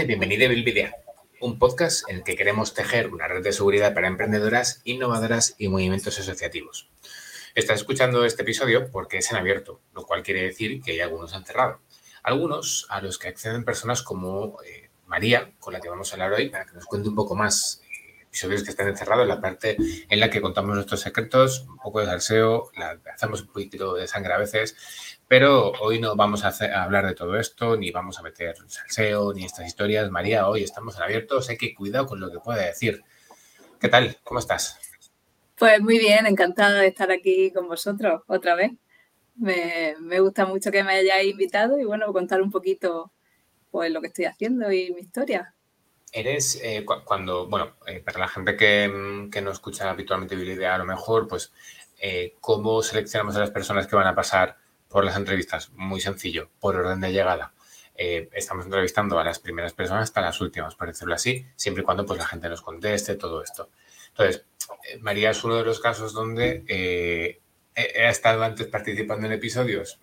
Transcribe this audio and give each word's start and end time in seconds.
Y 0.00 0.06
bienvenido 0.06 0.46
a 0.46 0.48
Bilvidea, 0.48 0.96
un 1.40 1.58
podcast 1.58 2.08
en 2.08 2.16
el 2.16 2.24
que 2.24 2.34
queremos 2.34 2.72
tejer 2.72 3.08
una 3.08 3.28
red 3.28 3.42
de 3.42 3.52
seguridad 3.52 3.92
para 3.92 4.08
emprendedoras, 4.08 4.80
innovadoras 4.84 5.54
y 5.58 5.68
movimientos 5.68 6.18
asociativos. 6.18 6.88
Estás 7.54 7.80
escuchando 7.80 8.24
este 8.24 8.40
episodio 8.40 8.90
porque 8.90 9.18
es 9.18 9.30
en 9.30 9.36
abierto, 9.36 9.82
lo 9.92 10.06
cual 10.06 10.22
quiere 10.22 10.42
decir 10.42 10.80
que 10.80 10.92
hay 10.92 11.00
algunos 11.00 11.34
han 11.34 11.44
cerrado. 11.44 11.80
Algunos 12.22 12.86
a 12.88 13.02
los 13.02 13.18
que 13.18 13.28
acceden 13.28 13.62
personas 13.62 14.00
como 14.00 14.56
eh, 14.62 14.88
María, 15.04 15.52
con 15.58 15.74
la 15.74 15.80
que 15.80 15.90
vamos 15.90 16.10
a 16.10 16.14
hablar 16.14 16.32
hoy, 16.32 16.48
para 16.48 16.64
que 16.64 16.72
nos 16.72 16.86
cuente 16.86 17.10
un 17.10 17.14
poco 17.14 17.34
más 17.34 17.82
episodios 18.22 18.62
que 18.62 18.70
están 18.70 18.88
encerrados, 18.88 19.26
la 19.26 19.40
parte 19.40 19.76
en 20.08 20.20
la 20.20 20.30
que 20.30 20.40
contamos 20.40 20.74
nuestros 20.74 21.00
secretos, 21.00 21.66
un 21.68 21.78
poco 21.78 22.00
de 22.00 22.06
salseo, 22.06 22.70
hacemos 23.12 23.42
un 23.42 23.48
poquito 23.48 23.94
de 23.94 24.06
sangre 24.06 24.32
a 24.32 24.38
veces, 24.38 24.76
pero 25.30 25.70
hoy 25.80 26.00
no 26.00 26.16
vamos 26.16 26.44
a, 26.44 26.82
hablar 26.82 27.06
de 27.06 27.14
todo 27.14 27.38
esto, 27.38 27.76
ni 27.76 27.92
vamos 27.92 28.18
a 28.18 28.22
meter 28.22 28.56
salseo, 28.66 29.32
ni 29.32 29.44
estas 29.44 29.64
historias. 29.64 30.10
María, 30.10 30.48
hoy 30.48 30.64
estamos 30.64 30.96
en 30.96 31.04
abierto, 31.04 31.40
sé 31.40 31.56
que 31.56 31.72
cuidado 31.72 32.06
con 32.06 32.18
lo 32.18 32.32
que 32.32 32.40
pueda 32.40 32.60
decir. 32.60 33.04
¿Qué 33.78 33.88
tal? 33.88 34.16
¿Cómo 34.24 34.40
estás? 34.40 34.76
Pues 35.56 35.80
muy 35.80 36.00
bien, 36.00 36.26
encantada 36.26 36.80
de 36.80 36.88
estar 36.88 37.12
aquí 37.12 37.52
con 37.52 37.68
vosotros 37.68 38.22
otra 38.26 38.56
vez. 38.56 38.72
Me, 39.36 39.94
me 40.00 40.18
gusta 40.18 40.46
mucho 40.46 40.72
que 40.72 40.82
me 40.82 40.94
hayáis 40.94 41.30
invitado 41.30 41.78
y 41.78 41.84
bueno, 41.84 42.12
contar 42.12 42.42
un 42.42 42.50
poquito 42.50 43.12
pues 43.70 43.92
lo 43.92 44.00
que 44.00 44.08
estoy 44.08 44.24
haciendo 44.24 44.72
y 44.72 44.92
mi 44.92 45.02
historia. 45.02 45.54
Eres, 46.10 46.60
eh, 46.60 46.84
cuando, 47.04 47.46
bueno, 47.46 47.76
eh, 47.86 48.00
para 48.00 48.18
la 48.18 48.26
gente 48.26 48.56
que, 48.56 49.28
que, 49.30 49.42
no 49.42 49.52
escucha 49.52 49.88
habitualmente 49.88 50.34
Bilidea, 50.34 50.74
a 50.74 50.78
lo 50.78 50.86
mejor, 50.86 51.28
pues, 51.28 51.52
eh, 52.02 52.34
¿cómo 52.40 52.82
seleccionamos 52.82 53.36
a 53.36 53.40
las 53.40 53.52
personas 53.52 53.86
que 53.86 53.94
van 53.94 54.08
a 54.08 54.14
pasar 54.16 54.56
por 54.90 55.04
las 55.04 55.16
entrevistas? 55.16 55.70
Muy 55.74 56.00
sencillo, 56.00 56.50
por 56.60 56.76
orden 56.76 57.00
de 57.00 57.12
llegada. 57.12 57.54
estamos 57.94 58.64
entrevistando 58.64 59.18
a 59.18 59.24
las 59.24 59.38
primeras 59.38 59.72
personas 59.72 60.04
hasta 60.04 60.20
las 60.20 60.40
últimas, 60.40 60.74
por 60.74 60.88
decirlo 60.88 61.14
así, 61.14 61.46
siempre 61.56 61.82
y 61.82 61.84
cuando 61.84 62.04
pues, 62.04 62.18
la 62.18 62.26
gente 62.26 62.48
nos 62.48 62.62
conteste, 62.62 63.14
todo 63.16 63.42
esto. 63.42 63.70
Entonces, 64.08 64.44
María 65.00 65.30
es 65.30 65.44
uno 65.44 65.56
de 65.56 65.64
los 65.64 65.80
casos 65.80 66.12
donde 66.12 66.64
he 66.66 68.08
estado 68.08 68.42
antes 68.42 68.66
participando 68.66 69.26
en 69.26 69.32
episodios 69.32 70.00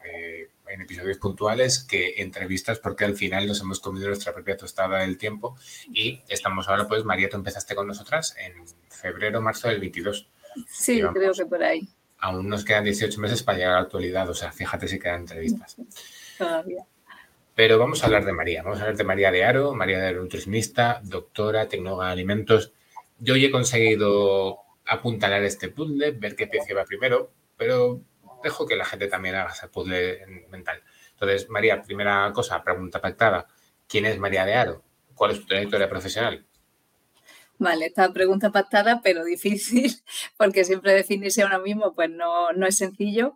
en 0.70 0.82
episodios 0.82 1.18
puntuales 1.18 1.80
que 1.80 2.16
entrevistas 2.18 2.80
porque 2.80 3.06
al 3.06 3.16
final 3.16 3.48
nos 3.48 3.62
hemos 3.62 3.80
comido 3.80 4.08
nuestra 4.08 4.34
propia 4.34 4.58
tostada 4.58 5.00
del 5.00 5.18
tiempo 5.18 5.58
y 5.92 6.22
estamos 6.28 6.68
ahora, 6.68 6.88
pues 6.88 7.04
María, 7.04 7.30
tú 7.30 7.38
empezaste 7.38 7.76
con 7.76 7.88
nosotras 7.88 8.36
en 8.38 8.66
febrero, 8.90 9.42
marzo 9.42 9.68
del 9.68 9.80
22. 9.80 10.30
Sí, 10.68 11.02
creo 11.14 11.34
que 11.34 11.46
por 11.46 11.64
ahí. 11.64 11.88
Aún 12.20 12.50
nos 12.50 12.66
quedan 12.66 12.84
18 12.84 13.20
meses 13.20 13.44
para 13.44 13.58
llegar 13.58 13.74
a 13.74 13.76
la 13.76 13.82
actualidad, 13.82 14.30
o 14.30 14.34
sea, 14.34 14.52
fíjate 14.52 14.88
si 14.88 15.00
quedan 15.00 15.22
entrevistas. 15.22 15.78
Todavía. 16.38 16.86
Pero 17.56 17.80
vamos 17.80 18.04
a 18.04 18.06
hablar 18.06 18.24
de 18.24 18.34
María, 18.34 18.62
vamos 18.62 18.80
a 18.80 18.82
hablar 18.82 18.98
de 18.98 19.04
María 19.04 19.32
de 19.32 19.44
Aro, 19.44 19.74
María 19.74 20.00
de 20.00 20.14
nutricionista, 20.14 21.02
doctora, 21.04 21.68
tecnóloga 21.68 22.08
de 22.08 22.12
alimentos. 22.12 22.72
Yo 23.20 23.34
hoy 23.34 23.46
he 23.46 23.52
conseguido 23.52 24.60
apuntalar 24.86 25.44
este 25.44 25.70
puzzle, 25.70 26.12
ver 26.12 26.36
qué 26.36 26.48
pieza 26.48 26.74
va 26.76 26.86
primero, 26.86 27.32
pero 27.58 28.00
dejo 28.44 28.68
que 28.68 28.76
la 28.76 28.86
gente 28.86 29.08
también 29.08 29.36
haga 29.36 29.52
ese 29.52 29.68
puzzle 29.68 30.48
mental. 30.50 30.84
Entonces, 31.14 31.50
María, 31.50 31.82
primera 31.82 32.32
cosa, 32.34 32.64
pregunta 32.64 33.02
pactada. 33.02 33.48
¿Quién 33.88 34.06
es 34.06 34.20
María 34.20 34.46
de 34.46 34.54
Aro? 34.54 34.84
¿Cuál 35.16 35.32
es 35.32 35.40
tu 35.40 35.48
trayectoria 35.48 35.90
profesional? 35.90 36.46
Vale, 37.60 37.88
esta 37.88 38.12
pregunta 38.14 38.52
pactada, 38.52 39.02
pero 39.04 39.24
difícil, 39.24 39.92
porque 40.38 40.64
siempre 40.64 40.94
definirse 40.94 41.42
a 41.42 41.48
uno 41.48 41.60
mismo 41.60 41.94
pues 41.94 42.10
no, 42.10 42.52
no 42.54 42.68
es 42.68 42.78
sencillo. 42.78 43.36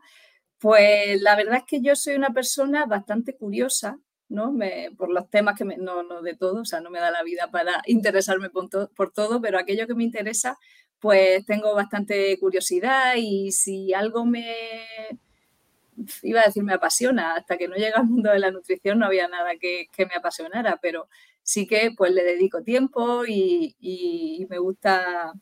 Pues 0.59 1.21
la 1.21 1.35
verdad 1.35 1.57
es 1.57 1.63
que 1.65 1.81
yo 1.81 1.95
soy 1.95 2.15
una 2.15 2.31
persona 2.31 2.85
bastante 2.85 3.35
curiosa, 3.35 3.99
¿no? 4.29 4.51
Me, 4.51 4.91
por 4.97 5.09
los 5.11 5.29
temas 5.29 5.57
que 5.57 5.65
me, 5.65 5.77
no, 5.77 6.03
no 6.03 6.21
de 6.21 6.35
todo, 6.35 6.61
o 6.61 6.65
sea, 6.65 6.81
no 6.81 6.89
me 6.91 6.99
da 6.99 7.11
la 7.11 7.23
vida 7.23 7.51
para 7.51 7.81
interesarme 7.87 8.49
por, 8.49 9.11
todo, 9.11 9.41
pero 9.41 9.59
aquello 9.59 9.87
que 9.87 9.95
me 9.95 10.03
interesa, 10.03 10.57
pues 10.99 11.45
tengo 11.45 11.75
bastante 11.75 12.37
curiosidad 12.39 13.15
y 13.17 13.51
si 13.51 13.93
algo 13.93 14.25
me, 14.25 14.55
iba 16.23 16.41
a 16.41 16.45
decir 16.45 16.63
me 16.63 16.73
apasiona, 16.73 17.35
hasta 17.35 17.57
que 17.57 17.67
no 17.67 17.75
llega 17.75 17.99
al 17.99 18.05
mundo 18.07 18.31
de 18.31 18.39
la 18.39 18.51
nutrición 18.51 18.99
no 18.99 19.05
había 19.07 19.27
nada 19.27 19.51
que, 19.59 19.87
me 19.97 20.15
apasionara, 20.15 20.79
pero 20.81 21.07
sí 21.43 21.67
que 21.67 21.91
pues 21.95 22.11
le 22.11 22.23
dedico 22.23 22.63
tiempo 22.63 23.25
y, 23.27 24.45
me 24.49 24.59
gusta 24.59 25.33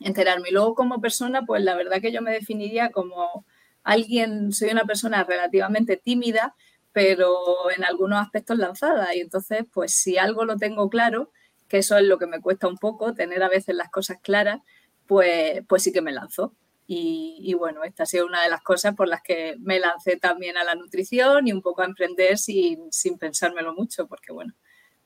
enterarme. 0.00 0.50
Y 0.50 0.52
luego 0.52 0.74
como 0.74 1.00
persona, 1.00 1.42
pues 1.46 1.62
la 1.62 1.74
verdad 1.76 2.00
que 2.00 2.12
yo 2.12 2.22
me 2.22 2.32
definiría 2.32 2.90
como 2.90 3.46
alguien, 3.84 4.52
soy 4.52 4.70
una 4.70 4.84
persona 4.84 5.24
relativamente 5.24 5.96
tímida, 5.96 6.54
pero 6.92 7.70
en 7.76 7.84
algunos 7.84 8.20
aspectos 8.20 8.58
lanzada. 8.58 9.14
Y 9.14 9.20
entonces, 9.20 9.64
pues 9.72 9.94
si 9.94 10.18
algo 10.18 10.44
lo 10.44 10.56
tengo 10.56 10.88
claro, 10.90 11.30
que 11.68 11.78
eso 11.78 11.96
es 11.96 12.04
lo 12.04 12.18
que 12.18 12.26
me 12.26 12.40
cuesta 12.40 12.68
un 12.68 12.78
poco, 12.78 13.14
tener 13.14 13.42
a 13.42 13.48
veces 13.48 13.74
las 13.74 13.90
cosas 13.90 14.18
claras, 14.22 14.60
pues, 15.06 15.62
pues 15.68 15.82
sí 15.82 15.92
que 15.92 16.02
me 16.02 16.12
lanzó. 16.12 16.54
Y, 16.86 17.54
bueno, 17.54 17.84
esta 17.84 18.02
ha 18.02 18.06
sido 18.06 18.26
una 18.26 18.42
de 18.42 18.50
las 18.50 18.60
cosas 18.62 18.94
por 18.94 19.08
las 19.08 19.22
que 19.22 19.56
me 19.60 19.80
lancé 19.80 20.16
también 20.16 20.58
a 20.58 20.64
la 20.64 20.74
nutrición 20.74 21.48
y 21.48 21.52
un 21.52 21.62
poco 21.62 21.80
a 21.80 21.86
emprender 21.86 22.36
sin, 22.36 22.90
pensármelo 23.18 23.72
mucho, 23.72 24.06
porque 24.06 24.32
bueno, 24.32 24.54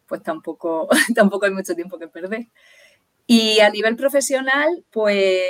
pues 0.06 0.22
tampoco, 0.22 0.88
tampoco 1.14 1.46
hay 1.46 1.52
mucho 1.52 1.74
tiempo 1.74 1.98
que 1.98 2.08
perder. 2.08 2.48
Y 3.26 3.60
a 3.60 3.70
nivel 3.70 3.96
profesional, 3.96 4.84
pues 4.90 5.42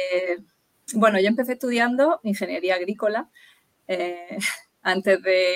bueno, 0.95 1.21
yo 1.21 1.29
empecé 1.29 1.55
estudiando 1.55 2.21
ingeniería 2.23 2.77
agrícola 2.77 3.31
eh, 3.89 4.39
antes 4.83 5.23
de, 5.23 5.55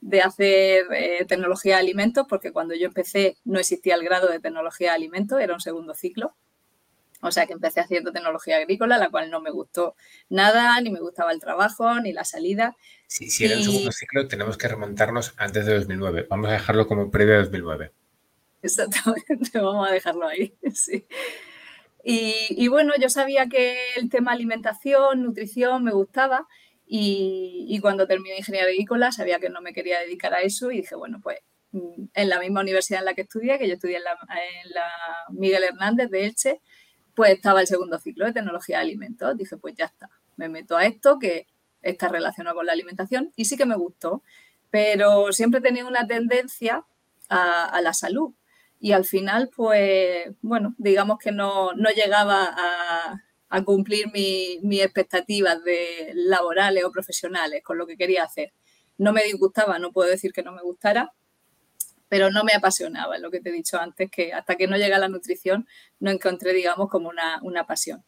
de 0.00 0.20
hacer 0.22 0.86
eh, 0.92 1.24
tecnología 1.26 1.74
de 1.76 1.80
alimentos, 1.80 2.26
porque 2.28 2.52
cuando 2.52 2.74
yo 2.74 2.86
empecé 2.86 3.36
no 3.44 3.58
existía 3.58 3.94
el 3.94 4.04
grado 4.04 4.28
de 4.28 4.40
tecnología 4.40 4.90
de 4.90 4.96
alimentos, 4.96 5.40
era 5.40 5.54
un 5.54 5.60
segundo 5.60 5.94
ciclo. 5.94 6.36
O 7.20 7.30
sea 7.30 7.46
que 7.46 7.52
empecé 7.52 7.80
haciendo 7.80 8.12
tecnología 8.12 8.56
agrícola, 8.56 8.98
la 8.98 9.10
cual 9.10 9.30
no 9.30 9.40
me 9.40 9.50
gustó 9.50 9.94
nada, 10.28 10.80
ni 10.80 10.90
me 10.90 11.00
gustaba 11.00 11.32
el 11.32 11.40
trabajo, 11.40 12.00
ni 12.00 12.12
la 12.12 12.24
salida. 12.24 12.76
Sí, 13.06 13.30
si 13.30 13.44
era 13.44 13.56
un 13.56 13.64
segundo 13.64 13.92
ciclo, 13.92 14.28
tenemos 14.28 14.56
que 14.56 14.68
remontarnos 14.68 15.34
antes 15.36 15.66
de 15.66 15.74
2009. 15.74 16.26
Vamos 16.30 16.48
a 16.48 16.52
dejarlo 16.52 16.86
como 16.86 17.10
previo 17.10 17.34
a 17.34 17.38
2009. 17.38 17.92
Exactamente, 18.62 19.50
vamos 19.60 19.88
a 19.88 19.92
dejarlo 19.92 20.26
ahí. 20.26 20.54
Sí. 20.74 21.06
Y, 22.02 22.34
y, 22.50 22.68
bueno, 22.68 22.94
yo 22.98 23.10
sabía 23.10 23.46
que 23.46 23.76
el 23.96 24.08
tema 24.08 24.32
alimentación, 24.32 25.22
nutrición 25.22 25.84
me 25.84 25.92
gustaba 25.92 26.48
y, 26.92 27.78
cuando 27.80 28.08
terminé 28.08 28.38
ingeniería 28.38 28.68
agrícola 28.68 29.12
sabía 29.12 29.38
que 29.38 29.48
no 29.48 29.60
me 29.60 29.72
quería 29.72 30.00
dedicar 30.00 30.34
a 30.34 30.40
eso 30.40 30.72
y 30.72 30.78
dije, 30.78 30.96
bueno, 30.96 31.20
pues 31.22 31.38
mm, 31.70 32.06
en 32.14 32.28
la 32.28 32.40
misma 32.40 32.62
universidad 32.62 32.98
en 32.98 33.04
la 33.04 33.14
que 33.14 33.20
estudié, 33.20 33.60
que 33.60 33.68
yo 33.68 33.74
estudié 33.74 33.98
en 33.98 34.02
la, 34.02 34.18
Miguel 35.30 35.62
Hernández 35.62 36.10
de 36.10 36.26
Elche, 36.26 36.60
pues 37.20 37.32
estaba 37.32 37.60
el 37.60 37.66
segundo 37.66 37.98
ciclo 37.98 38.24
de 38.24 38.32
tecnología 38.32 38.78
de 38.78 38.84
alimentos. 38.84 39.36
Dije, 39.36 39.58
pues 39.58 39.74
ya 39.74 39.84
está, 39.84 40.08
me 40.38 40.48
meto 40.48 40.74
a 40.74 40.86
esto 40.86 41.18
que 41.18 41.46
está 41.82 42.08
relacionado 42.08 42.56
con 42.56 42.64
la 42.64 42.72
alimentación 42.72 43.30
y 43.36 43.44
sí 43.44 43.58
que 43.58 43.66
me 43.66 43.76
gustó, 43.76 44.22
pero 44.70 45.30
siempre 45.30 45.60
tenido 45.60 45.86
una 45.86 46.06
tendencia 46.06 46.86
a, 47.28 47.78
la 47.82 47.92
salud 47.92 48.32
y 48.80 48.92
al 48.92 49.04
final, 49.04 49.50
pues, 49.54 50.30
bueno, 50.40 50.74
digamos 50.78 51.18
que 51.18 51.30
no, 51.30 51.74
no 51.74 51.90
llegaba 51.90 52.54
a, 52.56 53.22
a 53.50 53.64
cumplir 53.64 54.06
mis 54.10 54.80
expectativas 54.80 55.62
de 55.62 56.12
laborales 56.14 56.84
o 56.84 56.90
profesionales 56.90 57.62
con 57.62 57.76
lo 57.76 57.86
que 57.86 57.98
quería 57.98 58.24
hacer. 58.24 58.54
No 58.96 59.12
me 59.12 59.24
disgustaba, 59.24 59.78
no 59.78 59.92
puedo 59.92 60.08
decir 60.08 60.32
que 60.32 60.42
no 60.42 60.52
me 60.52 60.62
gustara, 60.62 61.12
pero 62.10 62.30
no 62.30 62.44
me 62.44 62.52
apasionaba, 62.52 63.16
lo 63.16 63.30
que 63.30 63.40
te 63.40 63.48
he 63.48 63.52
dicho 63.52 63.80
antes, 63.80 64.10
que 64.10 64.34
hasta 64.34 64.56
que 64.56 64.66
no 64.66 64.76
llega 64.76 64.96
a 64.96 65.00
la 65.00 65.08
nutrición 65.08 65.66
no 65.98 66.10
encontré, 66.10 66.52
digamos, 66.52 66.90
como 66.90 67.08
una, 67.08 67.66
pasión. 67.66 68.04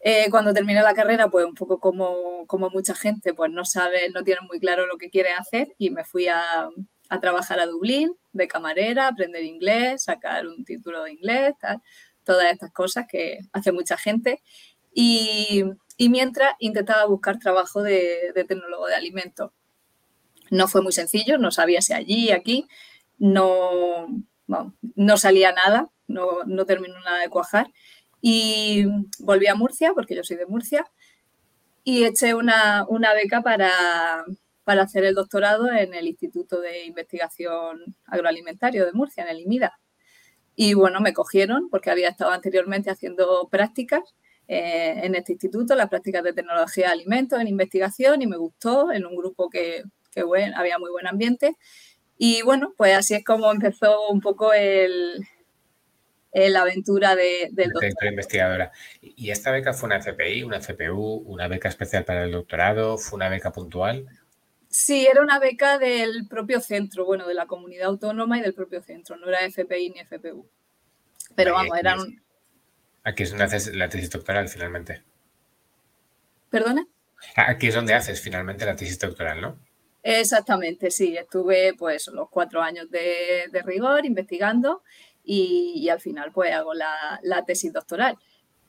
Eh, 0.00 0.28
cuando 0.30 0.54
terminé 0.54 0.80
la 0.82 0.94
carrera, 0.94 1.28
pues 1.28 1.44
un 1.44 1.54
poco 1.54 1.78
como, 1.78 2.46
como, 2.46 2.70
mucha 2.70 2.94
gente, 2.94 3.34
pues 3.34 3.50
no 3.50 3.66
sabe, 3.66 4.08
no 4.10 4.24
tiene 4.24 4.40
muy 4.48 4.58
claro 4.58 4.86
lo 4.86 4.96
que 4.96 5.10
quiere 5.10 5.32
hacer 5.32 5.74
y 5.76 5.90
me 5.90 6.04
fui 6.04 6.28
a, 6.28 6.70
a 7.10 7.20
trabajar 7.20 7.60
a 7.60 7.66
Dublín 7.66 8.14
de 8.32 8.48
camarera, 8.48 9.08
aprender 9.08 9.44
inglés, 9.44 10.04
sacar 10.04 10.46
un 10.46 10.64
título 10.64 11.04
de 11.04 11.12
inglés, 11.12 11.54
tal 11.60 11.82
todas 12.24 12.46
estas 12.52 12.72
cosas 12.72 13.06
que 13.08 13.38
hace 13.52 13.70
mucha 13.70 13.96
gente. 13.96 14.42
Y, 14.92 15.64
mientras 15.98 16.54
intentaba 16.58 17.04
buscar 17.06 17.38
trabajo 17.38 17.82
de, 17.82 18.32
tecnólogo 18.48 18.86
de 18.86 18.94
alimentos. 18.94 19.52
No 20.50 20.68
fue 20.68 20.82
muy 20.82 20.92
sencillo, 20.92 21.38
no 21.38 21.50
sabía 21.50 21.80
si 21.80 21.92
allí, 21.92 22.30
aquí, 22.30 22.66
no, 23.18 24.06
no 24.46 25.16
salía 25.16 25.52
nada, 25.52 25.90
no, 26.06 26.44
no 26.46 26.66
terminó 26.66 26.98
nada 27.00 27.20
de 27.20 27.28
cuajar. 27.28 27.72
Y 28.20 28.86
volví 29.18 29.46
a 29.46 29.54
Murcia, 29.54 29.92
porque 29.94 30.14
yo 30.14 30.24
soy 30.24 30.36
de 30.36 30.46
Murcia, 30.46 30.86
y 31.84 32.04
eché 32.04 32.34
una, 32.34 32.86
beca 33.14 33.42
para, 33.42 34.24
para, 34.64 34.82
hacer 34.82 35.04
el 35.04 35.14
doctorado 35.14 35.70
en 35.70 35.92
el 35.92 36.08
Instituto 36.08 36.60
de 36.60 36.86
Investigación 36.86 37.94
Agroalimentario 38.06 38.86
de 38.86 38.92
Murcia, 38.92 39.24
en 39.24 39.28
el 39.30 39.40
IMIDA. 39.40 39.78
Y 40.56 40.74
bueno, 40.74 41.00
me 41.00 41.12
cogieron 41.12 41.68
porque 41.68 41.90
había 41.90 42.08
estado 42.08 42.30
anteriormente 42.30 42.90
haciendo 42.90 43.48
prácticas 43.50 44.02
eh, 44.48 45.00
en 45.02 45.14
este 45.14 45.32
instituto, 45.32 45.74
las 45.74 45.88
prácticas 45.88 46.22
de 46.22 46.32
tecnología 46.32 46.86
de 46.86 46.92
alimentos, 46.92 47.40
en 47.40 47.48
investigación, 47.48 48.22
y 48.22 48.26
me 48.26 48.36
gustó, 48.38 48.90
en 48.92 49.04
un 49.04 49.16
grupo 49.16 49.50
que, 49.50 49.82
que 50.10 50.22
había 50.56 50.78
muy 50.78 50.90
buen 50.90 51.06
ambiente. 51.06 51.56
Y 52.16 52.42
bueno, 52.42 52.74
pues 52.76 52.96
así 52.96 53.14
es 53.14 53.24
como 53.24 53.50
empezó 53.50 54.08
un 54.08 54.20
poco 54.20 54.52
el, 54.52 55.26
la 56.32 56.62
aventura 56.62 57.14
de, 57.16 57.48
del 57.52 57.70
doctorado. 57.70 58.10
investigadora. 58.10 58.72
¿Y 59.00 59.30
esta 59.30 59.50
beca 59.50 59.72
fue 59.72 59.86
una 59.88 60.00
FPI, 60.00 60.42
una 60.42 60.60
FPU, 60.60 61.22
una 61.26 61.48
beca 61.48 61.68
especial 61.68 62.04
para 62.04 62.24
el 62.24 62.32
doctorado? 62.32 62.98
¿Fue 62.98 63.16
una 63.16 63.28
beca 63.28 63.52
puntual? 63.52 64.06
Sí, 64.68 65.06
era 65.06 65.22
una 65.22 65.38
beca 65.38 65.78
del 65.78 66.26
propio 66.28 66.60
centro, 66.60 67.04
bueno, 67.04 67.28
de 67.28 67.34
la 67.34 67.46
comunidad 67.46 67.86
autónoma 67.86 68.38
y 68.38 68.42
del 68.42 68.54
propio 68.54 68.82
centro, 68.82 69.16
no 69.16 69.28
era 69.28 69.48
FPI 69.48 69.90
ni 69.90 70.00
FPU. 70.00 70.48
Pero 71.36 71.54
vamos, 71.54 71.78
eran... 71.78 72.22
Aquí 73.04 73.22
es 73.22 73.30
donde 73.30 73.44
haces 73.44 73.74
la 73.74 73.88
tesis 73.88 74.10
doctoral 74.10 74.48
finalmente. 74.48 75.04
¿Perdona? 76.50 76.86
Aquí 77.36 77.68
es 77.68 77.74
donde 77.74 77.94
haces 77.94 78.20
finalmente 78.20 78.66
la 78.66 78.74
tesis 78.74 78.98
doctoral, 78.98 79.40
¿no? 79.40 79.58
Exactamente, 80.04 80.90
sí. 80.90 81.16
Estuve 81.16 81.74
pues 81.74 82.08
los 82.08 82.28
cuatro 82.28 82.60
años 82.62 82.90
de, 82.90 83.48
rigor 83.64 84.04
investigando 84.04 84.82
y, 85.24 85.88
al 85.88 86.00
final 86.00 86.30
pues 86.32 86.52
hago 86.52 86.74
la, 86.74 87.44
tesis 87.46 87.72
doctoral. 87.72 88.18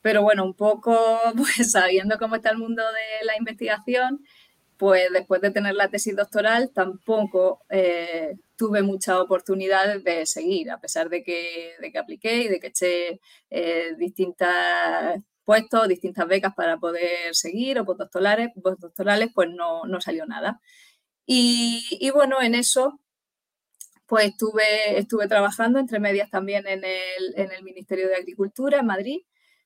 Pero 0.02 0.22
bueno, 0.24 0.46
un 0.46 0.54
poco 0.54 0.98
pues 1.38 1.72
sabiendo 1.72 2.18
cómo 2.18 2.36
está 2.38 2.52
el 2.52 2.58
mundo 2.58 2.84
de 2.84 3.26
la 3.26 3.38
investigación, 3.38 4.24
pues 4.78 5.12
después 5.12 5.42
de 5.42 5.52
tener 5.52 5.76
la 5.76 5.90
tesis 5.90 6.16
doctoral 6.16 6.72
tampoco 6.74 7.62
eh, 7.70 8.36
tuve 8.56 8.82
muchas 8.82 9.18
oportunidades 9.18 10.04
de 10.06 10.26
seguir, 10.26 10.72
a 10.72 10.80
pesar 10.80 11.10
de 11.10 11.24
que, 11.24 11.74
de 11.82 11.92
que 11.92 11.98
apliqué 11.98 12.44
y 12.44 12.48
de 12.48 12.60
que 12.62 12.68
eché 12.68 13.20
eh, 13.50 13.94
distintos 13.98 14.48
puestos, 15.44 15.88
distintas 15.90 16.28
becas 16.28 16.54
para 16.56 16.78
poder 16.78 17.36
seguir 17.36 17.80
o 17.80 17.86
postdoctorales, 17.86 18.50
postdoctorales 18.62 19.30
pues 19.34 19.50
no, 19.50 19.86
no 19.86 20.02
salió 20.02 20.26
nada. 20.26 20.62
Y, 21.25 22.10
bueno, 22.13 22.42
en 22.42 22.56
eso 22.56 23.00
pues 24.07 24.27
estuve, 24.27 25.00
estuve 25.00 25.27
trabajando 25.27 25.80
entre 25.80 26.00
medias 26.00 26.30
también 26.30 26.68
en 26.68 26.83
el, 26.83 27.33
en 27.36 27.51
el 27.51 27.63
Ministerio 27.63 28.07
de 28.07 28.16
Agricultura 28.16 28.80
en 28.80 28.86
Madrid 28.86 29.22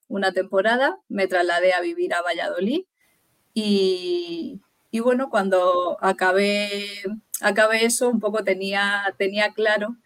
una 0.08 0.32
temporada, 0.32 0.98
me 1.08 1.28
trasladé 1.28 1.74
a 1.74 1.82
vivir 1.82 2.14
a 2.14 2.22
Valladolid 2.22 2.86
y, 3.54 4.60
y 4.92 5.00
bueno, 5.02 5.30
cuando 5.30 5.98
acabé, 6.02 6.72
acabé 7.42 7.86
eso, 7.86 8.10
un 8.10 8.20
poco 8.20 8.44
tenía, 8.44 9.14
tenía 9.18 9.54
claro 9.54 9.98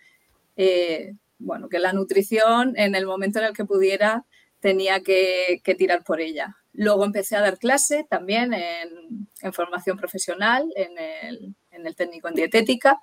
eh, 0.55 1.13
bueno, 1.39 1.69
que 1.69 1.79
la 1.79 1.94
nutrición, 1.94 2.73
en 2.77 2.95
el 2.95 3.05
momento 3.05 3.39
en 3.39 3.45
el 3.45 3.53
que 3.53 3.65
pudiera, 3.65 4.25
tenía 4.59 5.01
que, 5.01 5.61
tirar 5.77 6.03
por 6.03 6.21
ella. 6.21 6.55
Luego 6.74 7.06
empecé 7.06 7.36
a 7.36 7.42
dar 7.42 7.58
clase 7.58 8.06
también 8.10 8.54
en, 8.54 9.54
formación 9.54 9.98
profesional, 9.98 10.68
en 10.75 10.98
el, 11.86 11.96
técnico 11.96 12.28
en 12.28 12.36
dietética, 12.36 13.00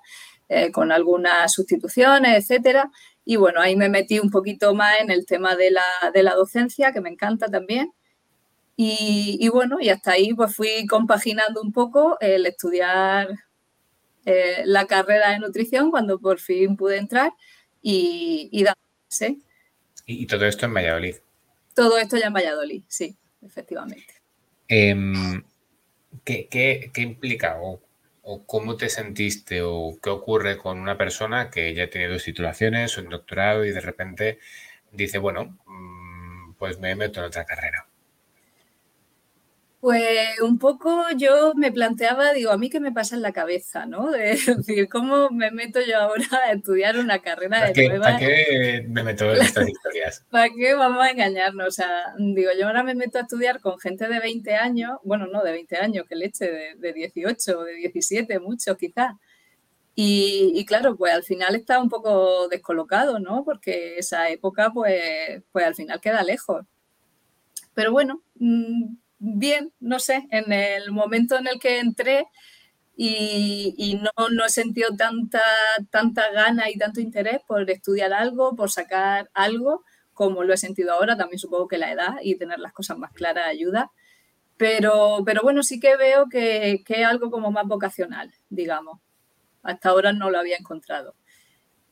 eh, 0.49 0.71
con 0.71 0.91
algunas 0.91 1.53
sustituciones, 1.53 2.37
etcétera. 2.37 2.91
Y 3.23 3.37
bueno, 3.37 3.61
ahí 3.61 3.75
me 3.75 3.89
metí 3.89 4.19
un 4.19 4.29
poquito 4.29 4.73
más 4.73 4.99
en 4.99 5.11
el 5.11 5.25
tema 5.25 5.55
de 5.55 5.71
la, 5.71 6.11
de 6.13 6.23
la 6.23 6.35
docencia, 6.35 6.91
que 6.91 7.01
me 7.01 7.09
encanta 7.09 7.47
también. 7.47 7.93
Y, 8.75 9.47
bueno, 9.49 9.77
y 9.79 9.89
hasta 9.89 10.13
ahí 10.13 10.33
pues 10.33 10.55
fui 10.55 10.87
compaginando 10.87 11.61
un 11.61 11.71
poco 11.71 12.17
el 12.19 12.47
estudiar 12.47 13.27
eh, 14.25 14.63
la 14.65 14.87
carrera 14.87 15.29
de 15.31 15.39
nutrición 15.39 15.91
cuando 15.91 16.19
por 16.19 16.39
fin 16.39 16.75
pude 16.75 16.97
entrar 16.97 17.31
y, 17.81 18.49
y 18.51 18.63
dar 18.63 18.75
¿Y 20.05 20.25
todo 20.25 20.45
esto 20.45 20.65
en 20.65 20.73
Valladolid? 20.73 21.15
Todo 21.75 21.97
esto 21.97 22.17
ya 22.17 22.27
en 22.27 22.33
Valladolid, 22.33 22.83
sí, 22.87 23.17
efectivamente. 23.41 24.15
Em, 24.67 25.43
¿qué, 26.23 26.91
implica 26.97 27.57
o, 27.61 27.81
cómo 28.45 28.77
te 28.77 28.89
sentiste 28.89 29.61
o 29.63 29.97
qué 30.01 30.09
ocurre 30.09 30.57
con 30.57 30.79
una 30.79 30.97
persona 30.97 31.49
que 31.49 31.73
ya 31.73 31.89
tiene 31.89 32.07
dos 32.07 32.23
titulaciones, 32.23 32.97
un 32.97 33.09
doctorado 33.09 33.65
y 33.65 33.71
de 33.71 33.81
repente 33.81 34.39
dice, 34.91 35.17
bueno, 35.17 35.57
mm, 35.65 36.53
pues 36.53 36.79
me 36.79 36.95
meto 36.95 37.19
en 37.19 37.27
otra 37.27 37.45
carrera? 37.45 37.87
Pues 39.81 40.39
un 40.41 40.59
poco 40.59 41.05
yo 41.17 41.53
me 41.55 41.71
planteaba, 41.71 42.33
digo, 42.33 42.51
a 42.51 42.57
mí 42.57 42.69
qué 42.69 42.79
me 42.79 42.91
pasa 42.91 43.15
en 43.15 43.23
la 43.23 43.33
cabeza, 43.33 43.87
¿no? 43.87 44.11
De 44.11 44.37
decir, 44.37 44.87
¿cómo 44.87 45.31
me 45.31 45.49
meto 45.49 45.79
yo 45.81 45.97
ahora 45.97 46.27
a 46.45 46.51
estudiar 46.51 46.99
una 46.99 47.19
carrera 47.19 47.71
de 47.71 47.87
nueva? 47.89 48.05
¿Para 48.05 48.19
qué 48.19 48.85
me 48.87 49.03
meto 49.03 49.33
en 49.33 49.41
estas 49.41 49.67
historias? 49.67 50.25
¿Para 50.29 50.49
qué 50.49 50.75
vamos 50.75 51.03
a 51.03 51.09
engañarnos? 51.09 51.67
O 51.67 51.71
sea, 51.71 52.13
digo, 52.19 52.51
yo 52.59 52.67
ahora 52.67 52.83
me 52.83 52.93
meto 52.93 53.17
a 53.17 53.21
estudiar 53.21 53.59
con 53.59 53.79
gente 53.79 54.07
de 54.07 54.19
20 54.19 54.53
años, 54.53 54.99
bueno, 55.03 55.25
no 55.25 55.41
de 55.41 55.51
20 55.51 55.77
años, 55.77 56.05
que 56.07 56.15
leche, 56.15 56.45
de, 56.45 56.75
de 56.75 56.93
18 56.93 57.59
o 57.59 57.63
de 57.63 57.73
17, 57.73 58.39
mucho 58.39 58.77
quizás. 58.77 59.15
Y, 59.95 60.51
y, 60.53 60.63
claro, 60.65 60.95
pues 60.95 61.11
al 61.11 61.23
final 61.23 61.55
está 61.55 61.81
un 61.81 61.89
poco 61.89 62.47
descolocado, 62.49 63.19
¿no? 63.19 63.43
Porque 63.43 63.97
esa 63.97 64.29
época, 64.29 64.71
pues, 64.71 65.41
pues 65.51 65.65
al 65.65 65.73
final 65.75 65.99
queda 65.99 66.23
lejos. 66.23 66.65
Pero 67.73 67.91
bueno, 67.91 68.21
mm, 68.35 68.95
bien, 69.21 69.71
no 69.79 69.99
sé, 69.99 70.27
en 70.31 70.51
el 70.51 70.91
momento 70.91 71.37
en 71.37 71.47
el 71.47 71.59
que 71.59 71.79
entré 71.79 72.25
y, 72.97 73.99
no, 74.01 74.29
no, 74.29 74.45
he 74.45 74.49
sentido 74.49 74.95
tanta, 74.97 75.41
tanta 75.89 76.31
gana 76.31 76.69
y 76.69 76.77
tanto 76.77 77.01
interés 77.01 77.39
por 77.47 77.69
estudiar 77.69 78.13
algo, 78.13 78.55
por 78.55 78.69
sacar 78.71 79.29
algo, 79.33 79.83
como 80.13 80.43
lo 80.43 80.53
he 80.53 80.57
sentido 80.57 80.93
ahora. 80.93 81.17
También 81.17 81.39
supongo 81.39 81.67
que 81.67 81.77
la 81.77 81.91
edad 81.91 82.15
y 82.21 82.35
tener 82.35 82.59
las 82.59 82.73
cosas 82.73 82.97
más 82.97 83.11
claras 83.13 83.47
ayuda. 83.47 83.91
Pero, 84.57 85.23
pero 85.25 85.41
bueno, 85.43 85.63
sí 85.63 85.79
que 85.79 85.95
veo 85.97 86.27
que, 86.29 86.83
que 86.85 87.01
es 87.01 87.07
algo 87.07 87.31
como 87.31 87.51
más 87.51 87.65
vocacional, 87.65 88.31
digamos. 88.49 88.99
Hasta 89.63 89.89
ahora 89.89 90.13
no 90.13 90.29
lo 90.29 90.39
había 90.39 90.57
encontrado. 90.57 91.15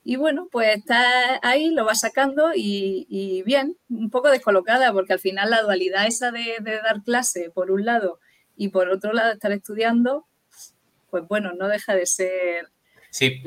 Y 0.04 0.16
bueno, 0.16 0.48
pues 0.52 0.78
está 0.78 1.40
ahí, 1.44 1.72
lo 1.72 1.86
va 1.86 1.94
sacando 1.94 2.52
y, 2.56 3.44
bien, 3.46 3.78
un 3.90 4.10
poco 4.10 4.30
descolocada, 4.30 4.94
porque 4.94 5.14
al 5.14 5.20
final 5.20 5.50
la 5.50 5.62
dualidad 5.62 6.08
esa 6.08 6.32
de, 6.32 6.58
dar 6.62 7.04
clase 7.04 7.52
por 7.54 7.72
un 7.72 7.86
lado 7.86 8.20
y 8.56 8.70
por 8.70 8.90
otro 8.90 9.14
lado 9.14 9.34
estar 9.34 9.52
estudiando, 9.52 10.26
pues 11.10 11.28
bueno, 11.28 11.54
no 11.54 11.68
deja 11.68 11.96
de 11.96 12.06
ser... 12.06 12.70
Sí, 13.10 13.44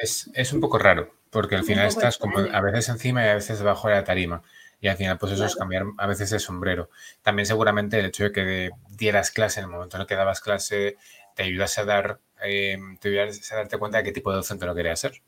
Es, 0.00 0.52
un 0.52 0.60
poco 0.60 0.78
raro, 0.78 1.14
porque 1.30 1.56
al 1.56 1.64
final 1.64 1.86
estás 1.86 2.16
como 2.16 2.38
a 2.38 2.60
veces 2.60 2.88
encima 2.88 3.24
y 3.24 3.28
a 3.28 3.34
veces 3.34 3.58
debajo 3.58 3.88
de 3.88 3.94
la 3.94 4.04
tarima. 4.04 4.42
Y 4.82 4.88
al 4.88 4.96
final, 4.96 5.18
pues 5.18 5.32
eso 5.32 5.44
es 5.44 5.56
cambiar 5.56 5.84
a 5.98 6.06
veces 6.06 6.32
el 6.32 6.40
sombrero. 6.40 6.88
También 7.20 7.44
seguramente 7.44 7.98
el 7.98 8.06
hecho 8.06 8.24
de 8.24 8.32
que 8.32 8.70
dieras 8.96 9.30
clase 9.30 9.60
en 9.60 9.66
el 9.66 9.70
momento 9.70 9.96
en 9.96 10.02
el 10.02 10.06
que 10.06 10.14
dabas 10.14 10.40
clase 10.40 10.96
te 11.34 11.42
ayudase 11.42 11.82
a 11.82 11.84
dar, 11.84 12.18
eh, 12.42 12.78
te 12.98 13.08
ayudase 13.08 13.54
a 13.54 13.58
darte 13.58 13.76
cuenta 13.76 13.98
de 13.98 14.04
qué 14.04 14.12
tipo 14.12 14.30
de 14.30 14.36
docente 14.36 14.64
lo 14.64 14.74
querías 14.74 14.98
ser 14.98 15.20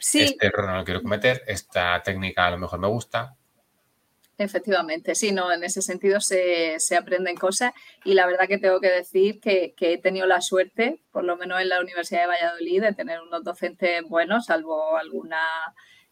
este 0.00 0.46
error 0.46 0.66
no 0.66 0.76
lo 0.76 0.84
quiero 0.84 1.02
cometer, 1.02 1.42
esta 1.46 2.02
técnica 2.02 2.46
a 2.46 2.50
lo 2.52 2.58
mejor 2.58 2.78
me 2.78 2.88
gusta. 2.88 3.36
Efectivamente, 4.36 5.14
sí, 5.14 5.30
no, 5.30 5.52
en 5.52 5.62
ese 5.62 5.80
sentido 5.80 6.20
se, 6.20 6.76
aprenden 6.98 7.36
cosas 7.36 7.72
y 8.04 8.14
la 8.14 8.26
verdad 8.26 8.48
que 8.48 8.58
tengo 8.58 8.80
que 8.80 8.90
decir 8.90 9.40
que, 9.40 9.74
he 9.78 9.98
tenido 9.98 10.26
la 10.26 10.40
suerte, 10.40 11.00
por 11.12 11.22
lo 11.22 11.36
menos 11.36 11.60
en 11.60 11.68
la 11.68 11.80
Universidad 11.80 12.22
de 12.22 12.26
Valladolid, 12.26 12.82
de 12.82 12.94
tener 12.94 13.20
unos 13.20 13.44
docentes 13.44 14.02
buenos, 14.08 14.46
salvo 14.46 14.96
alguna 14.96 15.38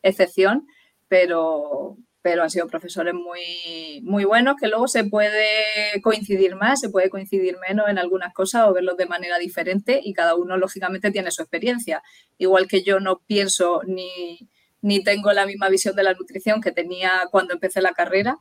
excepción, 0.02 0.68
pero, 1.08 1.96
pero 2.22 2.44
han 2.44 2.50
sido 2.50 2.68
profesores 2.68 3.14
muy, 3.14 4.00
muy 4.04 4.24
buenos 4.24 4.56
que 4.58 4.68
luego 4.68 4.86
se 4.86 5.04
puede 5.04 6.00
coincidir 6.02 6.54
más, 6.54 6.80
se 6.80 6.88
puede 6.88 7.10
coincidir 7.10 7.58
menos 7.68 7.88
en 7.88 7.98
algunas 7.98 8.32
cosas 8.32 8.68
o 8.68 8.72
verlos 8.72 8.96
de 8.96 9.06
manera 9.06 9.38
diferente 9.38 10.00
y 10.02 10.14
cada 10.14 10.36
uno 10.36 10.56
lógicamente 10.56 11.10
tiene 11.10 11.32
su 11.32 11.42
experiencia. 11.42 12.02
Igual 12.38 12.68
que 12.68 12.84
yo 12.84 13.00
no 13.00 13.20
pienso 13.26 13.82
ni, 13.86 14.48
ni 14.80 15.02
tengo 15.02 15.32
la 15.32 15.46
misma 15.46 15.68
visión 15.68 15.96
de 15.96 16.04
la 16.04 16.14
nutrición 16.14 16.60
que 16.60 16.70
tenía 16.70 17.10
cuando 17.32 17.54
empecé 17.54 17.82
la 17.82 17.92
carrera, 17.92 18.38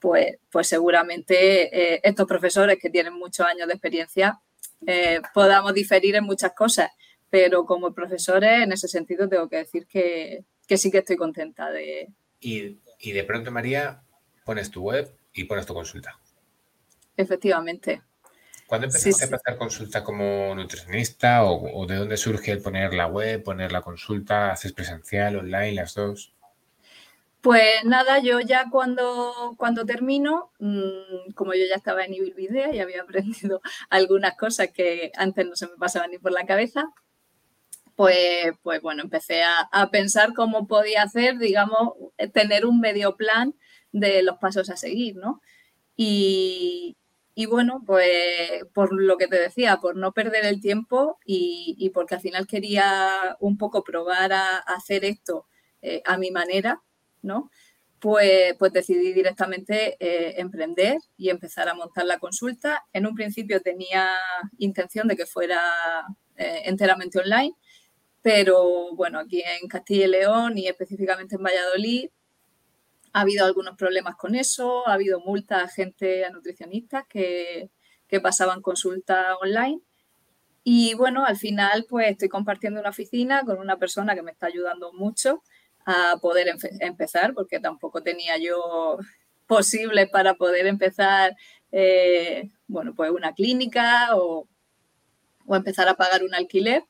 pues, 0.00 0.36
pues 0.50 0.66
seguramente 0.66 1.94
eh, 1.94 2.00
estos 2.02 2.26
profesores 2.26 2.78
que 2.82 2.90
tienen 2.90 3.14
muchos 3.14 3.46
años 3.46 3.68
de 3.68 3.74
experiencia 3.74 4.40
eh, 4.86 5.20
podamos 5.32 5.72
diferir 5.72 6.16
en 6.16 6.24
muchas 6.24 6.52
cosas, 6.52 6.90
pero 7.30 7.64
como 7.64 7.94
profesores 7.94 8.64
en 8.64 8.72
ese 8.72 8.88
sentido 8.88 9.28
tengo 9.28 9.48
que 9.48 9.58
decir 9.58 9.86
que, 9.86 10.44
que 10.66 10.76
sí 10.76 10.90
que 10.90 10.98
estoy 10.98 11.16
contenta 11.16 11.70
de, 11.70 12.12
y 12.44 12.76
de 13.12 13.24
pronto, 13.24 13.50
María, 13.50 14.02
pones 14.44 14.70
tu 14.70 14.82
web 14.82 15.14
y 15.32 15.44
pones 15.44 15.66
tu 15.66 15.74
consulta. 15.74 16.18
Efectivamente. 17.16 18.02
¿Cuándo 18.66 18.86
empezaste 18.86 19.24
a 19.24 19.36
hacer 19.36 19.58
consulta 19.58 20.02
como 20.02 20.54
nutricionista 20.54 21.44
o, 21.44 21.86
de 21.86 21.96
dónde 21.96 22.16
surge 22.16 22.50
el 22.50 22.62
poner 22.62 22.94
la 22.94 23.06
web, 23.06 23.42
poner 23.42 23.72
la 23.72 23.82
consulta? 23.82 24.52
¿Haces 24.52 24.72
presencial, 24.72 25.36
online, 25.36 25.74
las 25.74 25.94
dos? 25.94 26.34
Pues 27.42 27.84
nada, 27.84 28.20
yo 28.20 28.40
ya 28.40 28.70
cuando, 28.70 29.54
cuando 29.58 29.84
termino, 29.84 30.50
mm, 30.60 31.32
como 31.34 31.52
yo 31.52 31.64
ya 31.68 31.76
estaba 31.76 32.04
en 32.04 32.14
Ibilvidea 32.14 32.74
y 32.74 32.80
había 32.80 33.02
aprendido 33.02 33.60
algunas 33.90 34.34
cosas 34.36 34.68
que 34.72 35.12
antes 35.14 35.46
no 35.46 35.54
se 35.54 35.66
me 35.66 35.76
pasaban 35.76 36.10
ni 36.10 36.18
por 36.18 36.32
la 36.32 36.46
cabeza, 36.46 36.84
pues, 37.96 38.52
pues 38.62 38.80
bueno, 38.82 39.02
empecé 39.02 39.42
a, 39.42 39.90
pensar 39.90 40.34
cómo 40.34 40.66
podía 40.66 41.02
hacer, 41.02 41.38
digamos, 41.38 41.94
tener 42.32 42.66
un 42.66 42.80
medio 42.80 43.16
plan 43.16 43.54
de 43.92 44.22
los 44.22 44.38
pasos 44.38 44.70
a 44.70 44.76
seguir, 44.76 45.16
¿no? 45.16 45.40
Y, 45.96 46.96
Y 47.36 47.46
bueno, 47.46 47.82
pues 47.84 48.64
por 48.72 48.92
lo 48.92 49.16
que 49.18 49.26
te 49.26 49.38
decía, 49.38 49.78
por 49.78 49.96
no 49.96 50.12
perder 50.12 50.44
el 50.46 50.60
tiempo 50.60 51.18
y, 51.26 51.90
porque 51.94 52.14
al 52.14 52.20
final 52.20 52.46
quería 52.46 53.36
un 53.40 53.58
poco 53.58 53.82
probar 53.82 54.32
a, 54.32 54.58
hacer 54.58 55.04
esto 55.04 55.46
eh, 55.82 56.02
a 56.06 56.16
mi 56.16 56.30
manera, 56.30 56.82
¿no? 57.22 57.50
Pues, 57.98 58.54
pues 58.58 58.72
decidí 58.72 59.12
directamente 59.12 59.96
eh, 59.98 60.34
emprender 60.40 60.98
y 61.16 61.30
empezar 61.30 61.68
a 61.68 61.74
montar 61.74 62.04
la 62.06 62.18
consulta. 62.18 62.84
En 62.92 63.06
un 63.06 63.14
principio 63.14 63.60
tenía 63.62 64.10
intención 64.58 65.08
de 65.08 65.16
que 65.16 65.26
fuera 65.26 65.60
eh, 66.36 66.62
enteramente 66.66 67.18
online, 67.18 67.54
pero 68.24 68.94
bueno, 68.94 69.18
aquí 69.18 69.42
en 69.42 69.68
Castilla 69.68 70.06
y 70.06 70.08
León 70.08 70.56
y 70.56 70.66
específicamente 70.66 71.36
en 71.36 71.42
Valladolid 71.42 72.08
ha 73.12 73.20
habido 73.20 73.44
algunos 73.44 73.76
problemas 73.76 74.16
con 74.16 74.34
eso, 74.34 74.88
ha 74.88 74.94
habido 74.94 75.20
multas 75.20 75.62
a 75.62 75.68
gente, 75.68 76.24
a 76.24 76.30
nutricionistas 76.30 77.04
que, 77.06 77.70
pasaban 78.22 78.62
consulta 78.62 79.36
online. 79.42 79.80
Y 80.62 80.94
bueno, 80.94 81.26
al 81.26 81.36
final 81.36 81.84
pues 81.88 82.08
estoy 82.12 82.28
compartiendo 82.28 82.78
una 82.80 82.90
oficina 82.90 83.42
con 83.44 83.58
una 83.58 83.76
persona 83.76 84.14
que 84.14 84.22
me 84.22 84.30
está 84.30 84.46
ayudando 84.46 84.92
mucho 84.92 85.42
a 85.84 86.16
poder 86.22 86.46
empezar, 86.80 87.34
porque 87.34 87.60
tampoco 87.60 88.02
tenía 88.02 88.38
yo 88.38 88.96
posible 89.46 90.06
para 90.06 90.34
poder 90.34 90.66
empezar, 90.66 91.36
eh, 91.72 92.48
bueno, 92.68 92.94
pues 92.94 93.10
una 93.10 93.34
clínica 93.34 94.16
o, 94.16 94.48
o, 95.44 95.56
empezar 95.56 95.88
a 95.88 95.94
pagar 95.96 96.22
un 96.22 96.34
alquiler. 96.34 96.84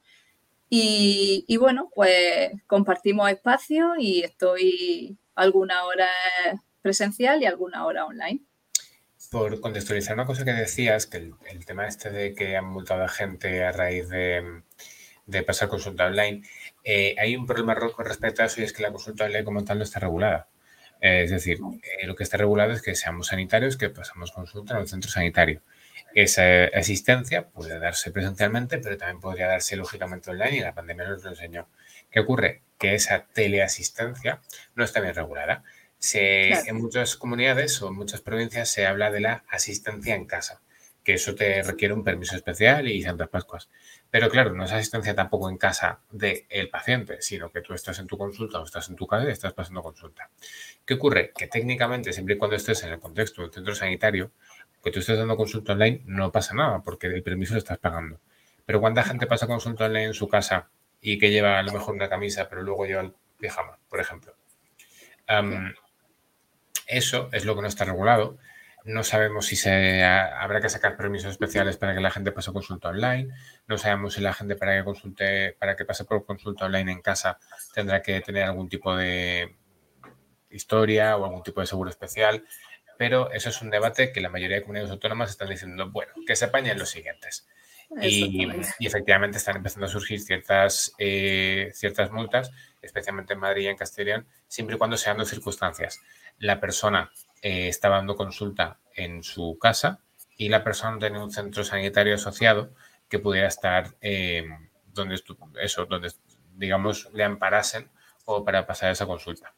Y, 0.76 1.44
y, 1.46 1.56
bueno, 1.56 1.88
pues 1.94 2.50
compartimos 2.66 3.30
espacio 3.30 3.94
y 3.96 4.24
estoy 4.24 5.16
alguna 5.36 5.84
hora 5.84 6.08
presencial 6.82 7.40
y 7.40 7.46
alguna 7.46 7.86
hora 7.86 8.06
online. 8.06 8.40
Por 9.30 9.60
contextualizar 9.60 10.14
una 10.14 10.26
cosa 10.26 10.44
que 10.44 10.52
decías, 10.52 11.06
que 11.06 11.18
el, 11.18 11.64
tema 11.64 11.86
este 11.86 12.10
de 12.10 12.34
que 12.34 12.56
han 12.56 12.64
multado 12.64 13.04
a 13.04 13.08
gente 13.08 13.62
a 13.62 13.70
raíz 13.70 14.08
de, 14.08 14.62
pasar 15.46 15.68
consulta 15.68 16.06
online, 16.06 16.42
eh, 16.82 17.14
hay 17.20 17.36
un 17.36 17.46
problema 17.46 17.76
con 17.76 18.04
respecto 18.04 18.42
a 18.42 18.46
eso 18.46 18.60
y 18.60 18.64
es 18.64 18.72
que 18.72 18.82
la 18.82 18.90
consulta 18.90 19.26
online 19.26 19.44
como 19.44 19.62
tal 19.62 19.78
no 19.78 19.84
está 19.84 20.00
regulada. 20.00 20.48
Eh, 21.00 21.22
es 21.22 21.30
decir, 21.30 21.58
eh, 22.00 22.08
lo 22.08 22.16
que 22.16 22.24
está 22.24 22.36
regulado 22.36 22.72
es 22.72 22.82
que 22.82 22.96
seamos 22.96 23.28
sanitarios, 23.28 23.76
que 23.76 23.90
pasamos 23.90 24.32
consulta 24.32 24.74
en 24.74 24.80
un 24.80 24.88
centro 24.88 25.08
sanitario. 25.08 25.62
Esa 26.14 26.66
asistencia 26.72 27.48
puede 27.48 27.78
darse 27.80 28.12
presencialmente, 28.12 28.78
pero 28.78 28.96
también 28.96 29.20
podría 29.20 29.48
darse 29.48 29.74
lógicamente 29.76 30.30
online 30.30 30.56
y 30.56 30.60
la 30.60 30.74
pandemia 30.74 31.08
nos 31.08 31.24
lo 31.24 31.30
enseñó. 31.30 31.68
¿Qué 32.10 32.20
ocurre? 32.20 32.62
Que 32.78 32.94
esa 32.94 33.26
teleasistencia 33.26 34.40
no 34.76 34.84
está 34.84 35.00
bien 35.00 35.14
regulada. 35.14 35.64
En 36.12 36.76
muchas 36.76 37.16
comunidades 37.16 37.82
o 37.82 37.88
en 37.88 37.94
muchas 37.94 38.20
provincias 38.20 38.68
se 38.68 38.86
habla 38.86 39.10
de 39.10 39.20
la 39.20 39.44
asistencia 39.48 40.14
en 40.14 40.26
casa, 40.26 40.60
que 41.02 41.14
eso 41.14 41.34
te 41.34 41.62
requiere 41.62 41.94
un 41.94 42.04
permiso 42.04 42.36
especial 42.36 42.86
y 42.88 43.02
Santas 43.02 43.28
Pascuas. 43.30 43.68
Pero 44.10 44.28
claro, 44.28 44.52
no 44.52 44.64
es 44.64 44.72
asistencia 44.72 45.14
tampoco 45.14 45.48
en 45.50 45.56
casa 45.56 46.00
del 46.12 46.68
paciente, 46.70 47.22
sino 47.22 47.50
que 47.50 47.62
tú 47.62 47.74
estás 47.74 47.98
en 47.98 48.06
tu 48.06 48.16
consulta 48.16 48.60
o 48.60 48.64
estás 48.64 48.88
en 48.88 48.96
tu 48.96 49.06
casa 49.06 49.26
y 49.28 49.32
estás 49.32 49.54
pasando 49.54 49.82
consulta. 49.82 50.30
¿Qué 50.84 50.94
ocurre? 50.94 51.32
Que 51.36 51.48
técnicamente, 51.48 52.12
siempre 52.12 52.36
y 52.36 52.38
cuando 52.38 52.56
estés 52.56 52.84
en 52.84 52.92
el 52.92 53.00
contexto 53.00 53.42
del 53.42 53.50
centro 53.50 53.74
sanitario, 53.74 54.30
que 54.84 54.90
tú 54.90 55.00
estés 55.00 55.18
dando 55.18 55.36
consulta 55.36 55.72
online, 55.72 56.02
no 56.04 56.30
pasa 56.30 56.54
nada, 56.54 56.82
porque 56.82 57.06
el 57.06 57.22
permiso 57.22 57.54
lo 57.54 57.58
estás 57.58 57.78
pagando. 57.78 58.20
Pero 58.66 58.80
¿cuánta 58.80 59.02
gente 59.02 59.26
pasa 59.26 59.46
consulta 59.46 59.86
online 59.86 60.04
en 60.04 60.14
su 60.14 60.28
casa 60.28 60.68
y 61.00 61.18
que 61.18 61.30
lleva 61.30 61.58
a 61.58 61.62
lo 61.62 61.72
mejor 61.72 61.94
una 61.94 62.08
camisa, 62.08 62.48
pero 62.48 62.62
luego 62.62 62.86
lleva 62.86 63.02
el 63.02 63.14
pijama, 63.38 63.78
por 63.88 64.00
ejemplo. 64.00 64.34
eso 66.86 67.28
es 67.32 67.44
lo 67.44 67.54
que 67.54 67.62
no 67.62 67.68
está 67.68 67.84
regulado. 67.84 68.38
No 68.84 69.02
sabemos 69.02 69.46
si 69.46 69.56
se 69.56 70.02
habrá 70.02 70.60
que 70.60 70.68
sacar 70.68 70.96
permisos 70.96 71.30
especiales 71.30 71.76
para 71.76 71.94
que 71.94 72.00
la 72.00 72.10
gente 72.10 72.32
pase 72.32 72.52
consulta 72.52 72.88
online. 72.88 73.34
No 73.66 73.78
sabemos 73.78 74.14
si 74.14 74.20
la 74.20 74.32
gente 74.32 74.56
para 74.56 74.76
que 74.76 74.84
consulte, 74.84 75.52
para 75.58 75.76
que 75.76 75.84
pase 75.84 76.04
por 76.04 76.24
consulta 76.24 76.66
online 76.66 76.92
en 76.92 77.02
casa 77.02 77.38
tendrá 77.74 78.02
que 78.02 78.20
tener 78.20 78.44
algún 78.44 78.68
tipo 78.68 78.94
de 78.94 79.56
historia 80.50 81.16
o 81.16 81.24
algún 81.24 81.42
tipo 81.42 81.60
de 81.60 81.66
seguro 81.66 81.90
especial. 81.90 82.44
Pero 82.98 83.30
eso 83.32 83.48
es 83.48 83.60
un 83.62 83.70
debate 83.70 84.12
que 84.12 84.20
la 84.20 84.28
mayoría 84.28 84.56
de 84.56 84.62
comunidades 84.62 84.92
autónomas 84.92 85.30
están 85.30 85.48
diciendo, 85.48 85.90
bueno, 85.90 86.12
que 86.26 86.36
se 86.36 86.46
apañen 86.46 86.78
los 86.78 86.90
siguientes. 86.90 87.46
Y, 88.00 88.48
efectivamente 88.80 89.38
están 89.38 89.56
empezando 89.56 89.86
a 89.86 89.90
surgir 89.90 90.20
ciertas, 90.20 90.94
eh, 90.98 91.70
ciertas 91.74 92.10
multas, 92.10 92.50
especialmente 92.82 93.34
en 93.34 93.40
Madrid 93.40 93.64
y 93.64 93.68
en 93.68 93.76
Castellón, 93.76 94.26
siempre 94.48 94.76
y 94.76 94.78
cuando 94.78 94.96
sean 94.96 95.18
dos 95.18 95.28
circunstancias. 95.28 96.00
La 96.38 96.60
persona 96.60 97.12
eh, 97.42 97.68
estaba 97.68 97.96
dando 97.96 98.16
consulta 98.16 98.78
en 98.94 99.22
su 99.22 99.58
casa 99.60 100.00
y 100.36 100.48
la 100.48 100.64
persona 100.64 100.92
no 100.92 100.98
tenía 100.98 101.22
un 101.22 101.30
centro 101.30 101.62
sanitario 101.62 102.14
asociado 102.14 102.74
que 103.08 103.18
pudiera 103.18 103.48
estar 103.48 103.94
eh, 104.00 104.44
donde, 104.86 105.20
eso, 105.60 105.86
donde, 105.86 106.10
digamos, 106.54 107.10
le 107.12 107.24
amparasen 107.24 107.90
o 108.24 108.44
para 108.44 108.66
pasar 108.66 108.90
esa 108.90 109.06
consulta 109.06 109.54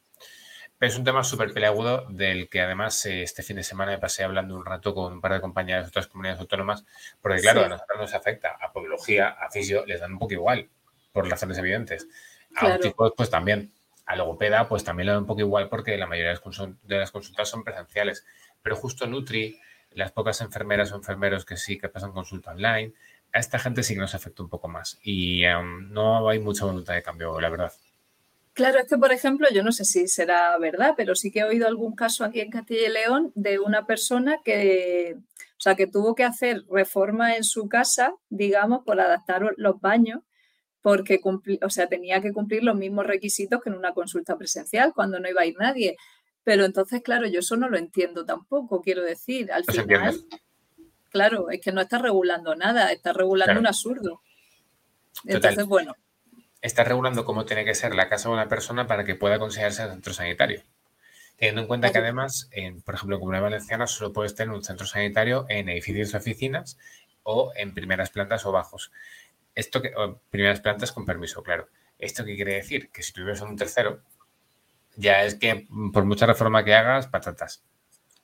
es 0.80 0.97
un 0.97 1.04
tema 1.04 1.25
súper 1.25 1.52
peleagudo 1.52 2.06
del 2.11 2.49
que 2.49 2.61
además 2.61 3.06
eh, 3.06 3.23
este 3.23 3.42
fin 3.42 3.56
de 3.56 3.62
semana 3.62 3.92
me 3.92 3.99
pasé 3.99 4.25
hablando 4.25 4.54
un 4.54 4.64
rato 4.64 4.95
con 4.95 5.12
un 5.12 5.21
par 5.21 5.33
de 5.33 5.40
compañeras 5.40 5.85
de 5.85 5.88
otras 5.88 6.06
comunidades 6.06 6.40
autónomas, 6.40 6.85
porque 7.21 7.40
claro, 7.40 7.64
a 7.64 7.68
nosotros 7.68 7.99
nos 7.99 8.14
afecta, 8.14 8.56
a 8.61 8.73
podología, 8.73 9.28
a 9.28 9.50
fisio, 9.50 9.87
les 9.87 10.00
dan 10.00 10.12
un 10.12 10.18
poco 10.18 10.35
igual, 10.35 10.68
por 11.12 11.28
razones 11.28 11.56
evidentes. 11.59 12.06
A 12.56 12.66
ópticos, 12.75 13.12
pues 13.16 13.30
también. 13.30 13.73
A 14.04 14.16
logopeda, 14.16 14.68
pues 14.68 14.85
también 14.85 15.06
le 15.06 15.12
dan 15.12 15.23
un 15.23 15.26
poco 15.26 15.40
igual 15.40 15.68
porque 15.68 15.97
la 15.97 16.06
mayoría 16.06 16.28
de 16.30 16.99
las 16.99 17.11
consultas 17.11 17.49
son 17.49 17.64
presenciales. 17.64 18.25
Pero 18.62 18.76
justo 18.76 19.06
Nutri, 19.06 19.59
las 19.90 20.12
pocas 20.12 20.40
enfermeras 20.42 20.92
o 20.92 20.97
enfermeros 20.97 21.45
que 21.45 21.56
sí 21.56 21.78
que 21.78 21.88
pasan 21.88 22.12
consulta 22.12 22.52
online, 22.52 22.92
a 23.33 23.38
esta 23.38 23.59
gente 23.59 23.83
sí 23.83 23.95
que 23.95 24.00
nos 24.00 24.14
afecta 24.14 24.42
un 24.42 24.49
poco 24.49 24.68
más. 24.68 24.99
Y 25.02 25.42
no 25.90 26.28
hay 26.28 26.38
mucha 26.38 26.64
voluntad 26.64 26.95
de 26.95 27.02
cambio, 27.02 27.40
la 27.40 27.49
verdad. 27.49 27.73
Claro, 28.57 28.79
es 28.79 28.89
que, 28.89 28.97
por 28.97 29.13
ejemplo, 29.13 29.49
yo 29.53 29.63
no 29.63 29.71
sé 29.71 29.85
si 29.85 30.09
será 30.09 30.57
verdad, 30.57 30.95
pero 30.97 31.15
sí 31.15 31.31
que 31.31 31.41
he 31.41 31.45
oído 31.45 31.69
algún 31.69 31.95
caso 31.95 32.25
aquí 32.25 32.41
en 32.41 32.51
Castilla 32.51 32.89
y 32.89 32.91
León 32.91 33.31
de 33.35 33.59
una 33.59 33.85
persona 33.85 34.39
que, 34.43 35.15
o 35.19 35.61
sea, 35.61 35.75
que 35.75 35.87
tuvo 35.87 36.15
que 36.15 36.25
hacer 36.25 36.65
reforma 36.71 37.37
en 37.37 37.45
su 37.45 37.69
casa, 37.69 38.15
digamos, 38.31 38.83
por 38.87 38.99
adaptar 38.99 39.43
los 39.59 39.79
baños, 39.83 40.23
porque 40.81 41.21
o 41.23 41.69
sea, 41.69 41.87
tenía 41.89 42.23
que 42.23 42.33
cumplir 42.33 42.65
los 42.65 42.77
mismos 42.77 43.07
requisitos 43.07 43.61
que 43.61 43.69
en 43.69 43.77
una 43.77 43.93
consulta 43.93 44.39
presencial 44.39 44.95
cuando 44.95 45.21
no 45.21 45.29
iba 45.29 45.43
a 45.43 45.47
ir 45.47 45.57
nadie. 45.59 45.99
Pero 46.43 46.65
entonces, 46.65 47.03
claro, 47.03 47.27
yo 47.27 47.41
eso 47.41 47.59
no 47.59 47.69
lo 47.69 47.77
entiendo 47.77 48.25
tampoco, 48.25 48.81
quiero 48.81 49.03
decir, 49.03 49.53
al 49.53 49.67
final, 49.67 50.17
claro, 51.11 51.51
es 51.51 51.61
que 51.61 51.73
no 51.73 51.83
está 51.83 51.99
regulando 51.99 52.57
nada, 52.57 52.91
está 52.91 53.13
regulando 53.13 53.61
un 53.61 53.67
absurdo. 53.67 54.23
Entonces, 55.27 55.67
bueno 55.67 55.93
está 56.63 56.85
regulando 56.85 57.25
cómo 57.25 57.45
tiene 57.45 57.65
que 57.65 57.75
ser 57.75 57.95
la 57.95 58.09
casa 58.09 58.29
de 58.29 58.35
una 58.35 58.49
persona 58.49 58.87
para 58.87 59.05
que 59.05 59.15
pueda 59.15 59.39
considerarse 59.39 59.87
centro 59.87 60.13
sanitario. 60.13 60.63
Teniendo 61.37 61.61
en 61.61 61.67
cuenta 61.67 61.93
que 61.93 61.99
además, 61.99 62.49
en, 62.51 62.81
por 62.81 62.95
ejemplo, 62.95 63.17
en 63.17 63.21
Comunidad 63.21 63.43
Valenciana 63.43 63.87
solo 63.87 64.13
puedes 64.13 64.35
tener 64.35 64.55
un 64.55 64.65
centro 64.65 64.87
sanitario 64.87 65.45
en 65.49 65.69
edificios 65.69 66.13
de 66.13 66.19
oficinas 66.19 66.79
o 67.23 67.53
en 67.57 67.75
primeras 67.75 68.11
plantas 68.11 68.47
o 68.47 68.53
bajos. 68.53 68.91
Esto 69.55 69.83
que, 69.83 69.93
primeras 70.31 70.61
plantas 70.61 70.93
con 70.93 71.05
permiso, 71.05 71.43
claro. 71.43 71.69
¿Esto 71.99 72.25
qué 72.25 72.37
quiere 72.37 72.55
decir? 72.55 72.91
Que 72.91 73.03
si 73.03 73.13
tuvieras 73.13 73.41
un 73.41 73.57
tercero, 73.57 74.03
ya 74.97 75.25
es 75.25 75.35
que 75.35 75.67
por 75.93 76.05
mucha 76.05 76.27
reforma 76.27 76.65
que 76.65 76.75
hagas, 76.75 77.07
patatas. 77.07 77.63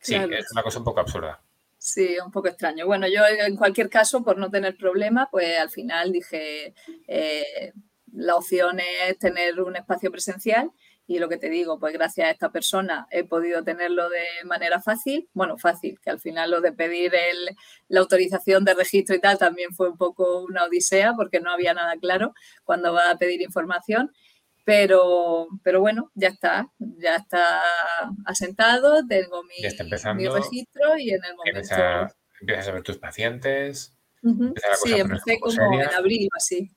Sí, 0.01 0.15
es 0.15 0.53
una 0.53 0.62
cosa 0.62 0.79
un 0.79 0.85
poco 0.85 1.01
absurda. 1.01 1.41
Sí, 1.79 2.17
un 2.25 2.31
poco 2.31 2.49
extraño. 2.49 2.87
Bueno, 2.87 3.09
yo 3.09 3.23
en 3.27 3.57
cualquier 3.57 3.91
caso, 3.91 4.23
por 4.23 4.39
no 4.39 4.51
tener 4.51 4.77
problema, 4.77 5.29
pues 5.31 5.59
al 5.59 5.71
final 5.71 6.12
dije, 6.12 6.75
eh, 7.09 7.73
la 8.12 8.37
opción 8.37 8.78
es 8.81 9.19
tener 9.19 9.61
un 9.61 9.76
espacio 9.76 10.11
presencial 10.11 10.71
y 11.07 11.19
lo 11.19 11.28
que 11.28 11.37
te 11.37 11.50
digo, 11.50 11.78
pues 11.78 11.92
gracias 11.92 12.28
a 12.28 12.31
esta 12.31 12.52
persona 12.52 13.07
he 13.11 13.25
podido 13.25 13.64
tenerlo 13.64 14.09
de 14.09 14.25
manera 14.45 14.81
fácil, 14.81 15.28
bueno, 15.35 15.59
fácil, 15.59 15.99
que 16.00 16.11
al 16.11 16.21
final 16.21 16.50
lo 16.50 16.61
de 16.61 16.73
pedir 16.73 17.12
la 17.88 18.00
autorización 18.00 18.64
de 18.64 18.75
registro 18.75 19.16
y 19.16 19.21
tal 19.21 19.37
también 19.37 19.75
fue 19.75 19.88
un 19.90 19.97
poco 19.97 20.42
una 20.45 20.64
odisea 20.64 21.14
porque 21.14 21.40
no 21.40 21.50
había 21.50 21.75
nada 21.75 21.97
claro 22.00 22.35
cuando 22.64 22.92
va 22.92 23.11
a 23.11 23.19
pedir 23.19 23.42
información, 23.42 24.12
pero, 24.64 25.49
pero 25.64 25.81
bueno, 25.81 26.12
ya 26.14 26.28
está, 26.28 26.69
ya 26.78 27.16
está 27.16 27.62
asentado, 28.25 29.04
tengo 29.07 29.42
mi, 29.42 29.57
registro 30.28 30.97
y 30.99 31.11
en 31.11 31.25
el 31.25 31.35
momento... 31.35 32.12
Empiezas 32.40 32.69
a, 32.69 32.73
ver 32.73 32.83
tus 32.83 32.99
pacientes. 32.99 33.97
Sí, 34.83 34.95
empecé 34.95 35.38
como 35.40 35.81
en 35.81 35.88
abril 35.95 36.28
o 36.33 36.37
así. 36.37 36.71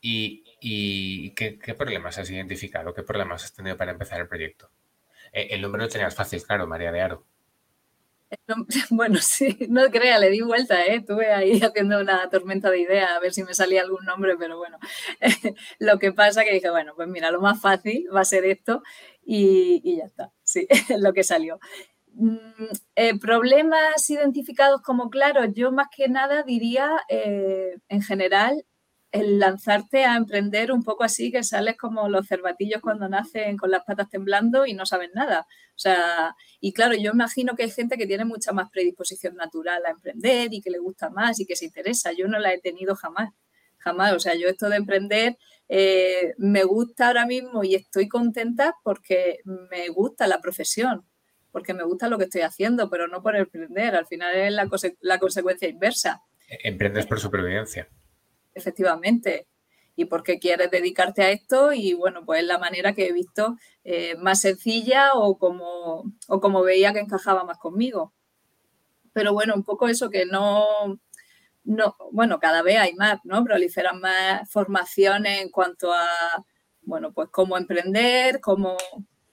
Y, 0.00 0.44
¿Y 0.60 1.30
qué, 1.34 1.58
problemas 1.76 2.18
has 2.18 2.30
identificado? 2.30 2.94
¿Qué 2.94 3.02
problemas 3.02 3.44
has 3.44 3.52
tenido 3.52 3.76
para 3.76 3.92
empezar 3.92 4.20
el 4.20 4.28
proyecto? 4.28 4.70
Eh, 5.32 5.48
el 5.50 5.62
nombre 5.62 5.82
lo 5.82 5.88
tenías 5.88 6.14
fácil, 6.14 6.42
claro, 6.42 6.66
María 6.66 6.92
de 6.92 7.00
Aro. 7.00 7.24
Bueno, 8.90 9.18
sí, 9.20 9.56
no 9.70 9.90
crea, 9.90 10.18
le 10.18 10.28
di 10.28 10.42
vuelta, 10.42 10.84
¿eh? 10.84 10.96
estuve 10.96 11.32
ahí 11.32 11.60
haciendo 11.62 12.00
una 12.00 12.28
tormenta 12.28 12.70
de 12.70 12.80
ideas 12.80 13.10
a 13.10 13.20
ver 13.20 13.32
si 13.32 13.42
me 13.42 13.54
salía 13.54 13.80
algún 13.80 14.04
nombre, 14.04 14.36
pero 14.36 14.58
bueno, 14.58 14.78
lo 15.78 15.98
que 15.98 16.12
pasa 16.12 16.44
que 16.44 16.52
dije, 16.52 16.68
bueno, 16.68 16.92
pues 16.94 17.08
mira, 17.08 17.30
lo 17.30 17.40
más 17.40 17.60
fácil 17.60 18.06
va 18.14 18.20
a 18.20 18.24
ser 18.26 18.44
esto 18.44 18.82
y, 19.24 19.96
ya 19.96 20.04
está, 20.04 20.32
sí, 20.42 20.66
lo 20.98 21.14
que 21.14 21.24
salió. 21.24 21.58
mm, 22.12 23.18
problemas 23.20 24.10
identificados 24.10 24.82
como 24.82 25.08
claros, 25.08 25.48
yo 25.54 25.72
más 25.72 25.88
que 25.94 26.08
nada 26.08 26.42
diría 26.42 26.90
en 27.08 28.02
general 28.02 28.66
el 29.10 29.38
lanzarte 29.38 30.04
a 30.04 30.16
emprender 30.16 30.70
un 30.70 30.82
poco 30.82 31.04
así, 31.04 31.32
que 31.32 31.42
sales 31.42 31.76
como 31.76 32.08
los 32.08 32.26
cervatillos 32.26 32.82
cuando 32.82 33.08
nacen 33.08 33.56
con 33.56 33.70
las 33.70 33.84
patas 33.84 34.10
temblando 34.10 34.66
y 34.66 34.74
no 34.74 34.84
saben 34.84 35.10
nada. 35.14 35.46
O 35.70 35.78
sea, 35.78 36.34
y 36.60 36.72
claro, 36.72 36.94
yo 36.94 37.12
imagino 37.12 37.56
que 37.56 37.62
hay 37.62 37.70
gente 37.70 37.96
que 37.96 38.06
tiene 38.06 38.24
mucha 38.24 38.52
más 38.52 38.70
predisposición 38.70 39.36
natural 39.36 39.84
a 39.86 39.90
emprender 39.90 40.52
y 40.52 40.60
que 40.60 40.70
le 40.70 40.78
gusta 40.78 41.08
más 41.08 41.40
y 41.40 41.46
que 41.46 41.56
se 41.56 41.64
interesa. 41.64 42.12
Yo 42.12 42.28
no 42.28 42.38
la 42.38 42.52
he 42.52 42.60
tenido 42.60 42.94
jamás, 42.96 43.30
jamás. 43.78 44.12
O 44.12 44.20
sea, 44.20 44.34
yo 44.34 44.48
esto 44.48 44.68
de 44.68 44.76
emprender 44.76 45.38
eh, 45.68 46.34
me 46.36 46.64
gusta 46.64 47.06
ahora 47.06 47.24
mismo 47.24 47.64
y 47.64 47.74
estoy 47.74 48.08
contenta 48.08 48.74
porque 48.84 49.40
me 49.44 49.88
gusta 49.88 50.26
la 50.26 50.40
profesión, 50.40 51.06
porque 51.50 51.72
me 51.72 51.84
gusta 51.84 52.08
lo 52.08 52.18
que 52.18 52.24
estoy 52.24 52.42
haciendo, 52.42 52.90
pero 52.90 53.08
no 53.08 53.22
por 53.22 53.36
emprender. 53.36 53.96
Al 53.96 54.06
final 54.06 54.36
es 54.36 54.52
la, 54.52 54.68
la 55.00 55.18
consecuencia 55.18 55.66
inversa. 55.66 56.22
Emprendes 56.62 57.06
por 57.06 57.20
supervivencia 57.20 57.88
efectivamente, 58.58 59.46
y 59.96 60.04
porque 60.04 60.38
quieres 60.38 60.70
dedicarte 60.70 61.22
a 61.22 61.30
esto 61.30 61.72
y 61.72 61.92
bueno, 61.94 62.24
pues 62.24 62.40
es 62.42 62.46
la 62.46 62.58
manera 62.58 62.94
que 62.94 63.08
he 63.08 63.12
visto 63.12 63.56
eh, 63.84 64.14
más 64.16 64.40
sencilla 64.40 65.14
o 65.14 65.38
como, 65.38 66.04
o 66.28 66.40
como 66.40 66.62
veía 66.62 66.92
que 66.92 67.00
encajaba 67.00 67.44
más 67.44 67.58
conmigo. 67.58 68.12
Pero 69.12 69.32
bueno, 69.32 69.54
un 69.56 69.64
poco 69.64 69.88
eso 69.88 70.10
que 70.10 70.24
no, 70.24 71.00
no, 71.64 71.96
bueno, 72.12 72.38
cada 72.38 72.62
vez 72.62 72.78
hay 72.78 72.94
más, 72.94 73.20
¿no? 73.24 73.42
Proliferan 73.42 74.00
más 74.00 74.48
formaciones 74.50 75.42
en 75.42 75.50
cuanto 75.50 75.92
a, 75.92 76.06
bueno, 76.82 77.12
pues 77.12 77.28
cómo 77.30 77.58
emprender, 77.58 78.40
como 78.40 78.76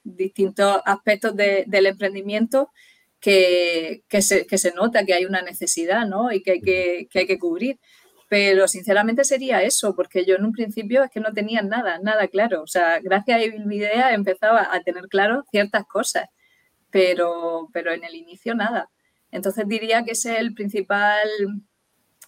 distintos 0.03 0.81
aspectos 0.85 1.35
del 1.35 1.85
emprendimiento 1.85 2.71
que, 3.19 4.03
se, 4.19 4.45
que, 4.45 4.57
se, 4.57 4.73
nota 4.73 5.05
que 5.05 5.13
hay 5.13 5.25
una 5.25 5.41
necesidad, 5.41 6.07
¿no? 6.07 6.31
Y 6.31 6.43
que 6.43 6.51
hay 6.51 6.61
que, 6.61 7.07
que 7.09 7.19
hay 7.19 7.27
que 7.27 7.39
cubrir. 7.39 7.79
Pero 8.27 8.67
sinceramente 8.67 9.23
sería 9.23 9.61
eso, 9.61 9.95
porque 9.95 10.25
yo 10.25 10.35
en 10.35 10.45
un 10.45 10.51
principio 10.51 11.03
es 11.03 11.11
que 11.11 11.19
no 11.19 11.31
tenía 11.33 11.61
nada, 11.61 11.99
nada 11.99 12.27
claro. 12.27 12.63
O 12.63 12.67
sea, 12.67 12.99
gracias 12.99 13.39
a 13.39 13.65
Video 13.67 14.07
empezaba 14.09 14.67
a 14.71 14.81
tener 14.81 15.07
claro 15.09 15.43
ciertas 15.51 15.85
cosas, 15.85 16.27
pero, 16.89 17.69
pero 17.71 17.91
en 17.91 18.03
el 18.03 18.15
inicio 18.15 18.55
nada. 18.55 18.89
Entonces 19.31 19.67
diría 19.67 20.03
que 20.03 20.11
ese 20.11 20.33
es 20.33 20.39
el 20.39 20.53
principal, 20.53 21.27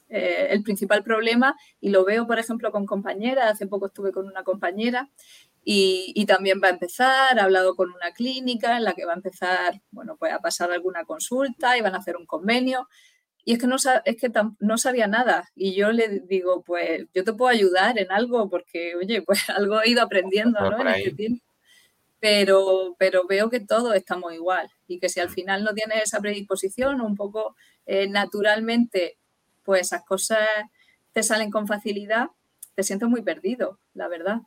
eh, 0.09 0.47
el 0.51 0.61
principal 0.63 1.03
problema 1.03 1.55
y 1.79 1.89
lo 1.89 2.05
veo, 2.05 2.27
por 2.27 2.37
ejemplo, 2.37 2.71
con 2.71 2.85
compañeras. 2.85 3.53
Hace 3.53 3.67
poco 3.67 3.87
estuve 3.87 4.11
con 4.11 4.27
una 4.27 4.43
compañera 4.43 5.09
y, 5.63 6.11
y, 6.15 6.25
también 6.25 6.61
va 6.63 6.67
a 6.67 6.71
empezar, 6.71 7.39
ha 7.39 7.43
hablado 7.43 7.75
con 7.75 7.89
una 7.91 8.11
clínica 8.11 8.77
en 8.77 8.83
la 8.83 8.93
que 8.93 9.05
va 9.05 9.13
a 9.13 9.15
empezar, 9.15 9.81
bueno, 9.91 10.15
pues 10.17 10.31
a 10.33 10.39
pasar 10.39 10.71
alguna 10.71 11.05
consulta 11.05 11.77
y 11.77 11.81
van 11.81 11.95
a 11.95 11.97
hacer 11.97 12.15
un 12.17 12.25
convenio 12.25 12.87
y 13.47 13.53
es 13.53 13.59
que 13.59 13.67
no, 13.67 13.77
es 13.77 14.17
que 14.17 14.29
no 14.59 14.77
sabía 14.77 15.07
nada. 15.07 15.49
Y 15.55 15.73
yo 15.73 15.93
le 15.93 16.19
digo, 16.19 16.63
pues 16.63 17.05
yo 17.13 17.23
te 17.23 17.31
puedo 17.31 17.47
ayudar 17.47 17.97
en 17.97 18.11
algo 18.11 18.49
porque, 18.49 18.93
oye, 18.95 19.21
pues 19.25 19.49
algo 19.49 19.81
he 19.81 19.91
ido 19.91 20.01
aprendiendo 20.01 20.59
¿no? 20.59 20.81
en 20.81 20.87
este 20.89 21.11
tiempo. 21.11 21.45
Pero, 22.19 22.97
pero 22.99 23.25
veo 23.25 23.49
que 23.49 23.61
todo 23.61 23.93
estamos 23.93 24.33
igual 24.33 24.69
y 24.85 24.99
que 24.99 25.07
si 25.07 25.21
al 25.21 25.29
mm. 25.29 25.31
final 25.31 25.63
no 25.63 25.73
tienes 25.73 26.03
esa 26.03 26.19
predisposición, 26.19 26.99
un 26.99 27.15
poco 27.15 27.55
eh, 27.85 28.09
naturalmente, 28.09 29.17
pues 29.63 29.83
esas 29.83 30.03
cosas 30.03 30.45
te 31.13 31.23
salen 31.23 31.49
con 31.49 31.67
facilidad, 31.67 32.27
te 32.75 32.83
sientes 32.83 33.07
muy 33.07 33.21
perdido, 33.21 33.79
la 33.93 34.09
verdad. 34.09 34.41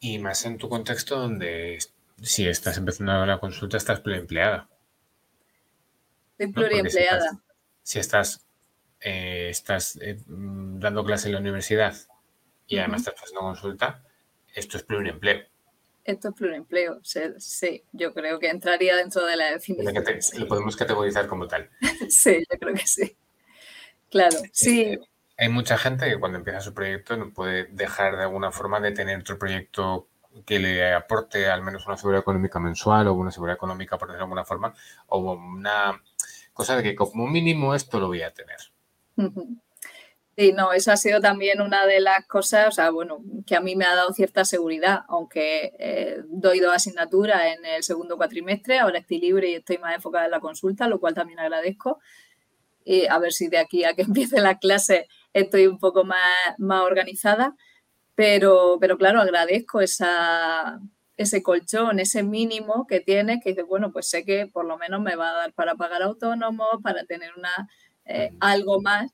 Y 0.00 0.18
más 0.18 0.44
en 0.44 0.58
tu 0.58 0.68
contexto 0.68 1.18
donde 1.18 1.78
si 2.20 2.46
estás 2.46 2.76
empezando 2.76 3.24
la 3.24 3.40
consulta 3.40 3.78
estás 3.78 4.00
pluriempleada. 4.00 4.68
Estoy 6.36 6.52
pluriempleada 6.52 7.42
si 7.82 7.98
estás, 7.98 8.46
eh, 9.00 9.48
estás 9.50 9.96
eh, 10.00 10.18
mm, 10.26 10.78
dando 10.78 11.04
clase 11.04 11.28
en 11.28 11.34
la 11.34 11.40
universidad 11.40 11.94
y 12.66 12.78
además 12.78 13.00
estás 13.00 13.22
haciendo 13.22 13.40
consulta, 13.40 14.02
esto 14.54 14.76
es 14.76 14.82
pluriempleo. 14.82 15.42
Esto 16.04 16.30
es 16.30 16.34
pluriempleo, 16.34 17.00
sí, 17.02 17.84
yo 17.92 18.12
creo 18.12 18.40
que 18.40 18.48
entraría 18.48 18.96
dentro 18.96 19.24
de 19.24 19.36
la 19.36 19.52
definición. 19.52 19.94
lo 20.38 20.48
podemos 20.48 20.76
categorizar 20.76 21.28
como 21.28 21.46
tal. 21.46 21.70
sí, 22.08 22.44
yo 22.50 22.58
creo 22.58 22.74
que 22.74 22.86
sí. 22.86 23.16
Claro, 24.10 24.36
sí. 24.52 24.82
Eh, 24.82 25.00
hay 25.38 25.48
mucha 25.48 25.78
gente 25.78 26.08
que 26.08 26.18
cuando 26.18 26.38
empieza 26.38 26.60
su 26.60 26.74
proyecto 26.74 27.16
no 27.16 27.32
puede 27.32 27.64
dejar 27.66 28.16
de 28.16 28.24
alguna 28.24 28.50
forma 28.50 28.80
de 28.80 28.92
tener 28.92 29.20
otro 29.20 29.38
proyecto 29.38 30.08
que 30.46 30.58
le 30.58 30.92
aporte 30.92 31.46
al 31.46 31.62
menos 31.62 31.86
una 31.86 31.96
seguridad 31.96 32.20
económica 32.22 32.58
mensual 32.58 33.08
o 33.08 33.14
una 33.14 33.30
seguridad 33.30 33.56
económica, 33.56 33.98
por 33.98 34.08
decirlo 34.08 34.18
de 34.18 34.24
alguna 34.24 34.44
forma, 34.44 34.74
o 35.08 35.32
una 35.32 36.02
cosa 36.52 36.76
de 36.76 36.82
que 36.82 36.94
como 36.94 37.26
mínimo 37.26 37.74
esto 37.74 37.98
lo 38.00 38.08
voy 38.08 38.22
a 38.22 38.32
tener. 38.32 38.58
Sí, 40.34 40.52
no, 40.52 40.72
eso 40.72 40.90
ha 40.90 40.96
sido 40.96 41.20
también 41.20 41.60
una 41.60 41.84
de 41.84 42.00
las 42.00 42.26
cosas, 42.26 42.66
o 42.68 42.70
sea, 42.70 42.90
bueno, 42.90 43.22
que 43.46 43.54
a 43.54 43.60
mí 43.60 43.76
me 43.76 43.84
ha 43.84 43.94
dado 43.94 44.14
cierta 44.14 44.46
seguridad, 44.46 45.00
aunque 45.08 45.74
eh, 45.78 46.22
doy 46.26 46.58
dos 46.58 46.74
asignaturas 46.74 47.54
en 47.54 47.66
el 47.66 47.82
segundo 47.82 48.16
cuatrimestre, 48.16 48.78
ahora 48.78 48.98
estoy 48.98 49.20
libre 49.20 49.50
y 49.50 49.54
estoy 49.56 49.76
más 49.76 49.94
enfocada 49.94 50.24
en 50.24 50.30
la 50.30 50.40
consulta, 50.40 50.88
lo 50.88 51.00
cual 51.00 51.12
también 51.12 51.38
agradezco. 51.38 52.00
Y 52.82 53.06
a 53.06 53.18
ver 53.18 53.32
si 53.34 53.48
de 53.48 53.58
aquí 53.58 53.84
a 53.84 53.94
que 53.94 54.02
empiece 54.08 54.40
la 54.40 54.58
clase 54.58 55.06
estoy 55.34 55.66
un 55.66 55.78
poco 55.78 56.04
más, 56.04 56.18
más 56.56 56.80
organizada, 56.80 57.54
pero, 58.14 58.78
pero 58.80 58.96
claro, 58.96 59.20
agradezco 59.20 59.82
esa, 59.82 60.80
ese 61.22 61.42
colchón, 61.42 62.00
ese 62.00 62.22
mínimo 62.22 62.86
que 62.86 63.00
tiene, 63.00 63.40
que 63.40 63.50
dice, 63.50 63.62
bueno, 63.62 63.92
pues 63.92 64.08
sé 64.08 64.24
que 64.24 64.46
por 64.46 64.64
lo 64.64 64.78
menos 64.78 65.00
me 65.00 65.16
va 65.16 65.30
a 65.30 65.34
dar 65.34 65.52
para 65.52 65.74
pagar 65.74 66.02
autónomo, 66.02 66.66
para 66.82 67.04
tener 67.04 67.30
una 67.36 67.68
eh, 68.04 68.30
algo 68.40 68.80
más 68.80 69.12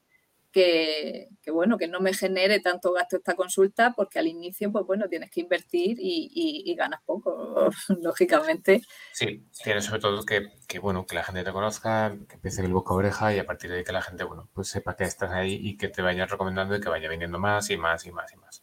que, 0.51 1.29
bueno, 1.53 1.79
que 1.79 1.89
no 1.89 2.01
me 2.01 2.13
genere 2.13 2.61
tanto 2.61 2.93
gasto 2.93 3.17
esta 3.17 3.35
consulta, 3.35 3.93
porque 3.95 4.19
al 4.19 4.27
inicio, 4.27 4.73
pues 4.73 4.85
bueno, 4.87 5.09
tienes 5.09 5.31
que 5.31 5.41
invertir 5.41 5.99
y, 6.01 6.75
ganas 6.77 7.01
poco, 7.05 7.71
lógicamente. 8.03 8.83
Sí, 9.13 9.47
tienes 9.63 9.85
sobre 9.85 10.01
todo 10.01 10.25
que, 10.25 10.79
bueno, 10.79 11.07
que 11.07 11.15
la 11.15 11.25
gente 11.25 11.45
te 11.45 11.53
conozca, 11.53 12.17
que 12.29 12.35
empiece 12.37 12.63
el 12.63 12.73
boca 12.73 12.93
a 12.93 12.97
oreja 12.97 13.35
y 13.35 13.39
a 13.39 13.47
partir 13.47 13.71
de 13.71 13.79
ahí 13.79 13.85
que 13.85 13.93
la 13.93 14.03
gente, 14.03 14.25
bueno, 14.25 14.49
pues 14.53 14.69
sepa 14.69 14.97
que 14.97 15.05
estás 15.05 15.31
ahí 15.33 15.59
y 15.63 15.77
que 15.77 15.89
te 15.89 16.03
vaya 16.03 16.27
recomendando 16.27 16.77
y 16.77 16.81
que 16.81 16.89
vaya 16.89 17.09
viniendo 17.09 17.39
más 17.39 17.71
y 17.71 17.77
más 17.77 18.07
y 18.07 18.13
más 18.13 18.33
y 18.33 18.37
más. 18.37 18.63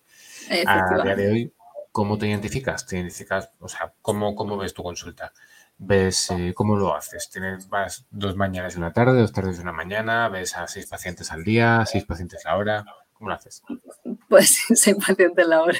A 0.68 1.04
día 1.04 1.16
de 1.16 1.32
hoy, 1.32 1.54
¿Cómo 1.96 2.18
te 2.18 2.28
identificas? 2.28 2.86
¿Te 2.86 2.98
identificas, 2.98 3.52
o 3.58 3.70
sea, 3.70 3.94
cómo, 4.02 4.36
cómo 4.36 4.58
ves 4.58 4.74
tu 4.74 4.84
consulta? 4.84 5.32
¿Ves 5.78 6.30
eh, 6.32 6.52
cómo 6.54 6.76
lo 6.76 6.94
haces? 6.94 7.30
¿Tienes, 7.30 7.70
¿Vas 7.70 8.06
dos 8.12 8.36
mañanas 8.36 8.76
y 8.76 8.80
una 8.80 8.92
tarde, 8.92 9.22
dos 9.22 9.32
tardes 9.32 9.60
y 9.60 9.62
una 9.62 9.72
mañana? 9.72 10.28
¿Ves 10.28 10.58
a 10.58 10.68
seis 10.68 10.88
pacientes 10.88 11.32
al 11.32 11.46
día, 11.46 11.86
seis 11.86 12.04
pacientes 12.04 12.46
a 12.46 12.50
la 12.50 12.58
hora? 12.58 12.86
¿Cómo 13.14 13.30
lo 13.30 13.36
haces? 13.38 13.64
Pues 14.28 14.58
seis 14.76 14.98
pacientes 14.98 15.46
a 15.46 15.48
la 15.48 15.62
hora. 15.62 15.80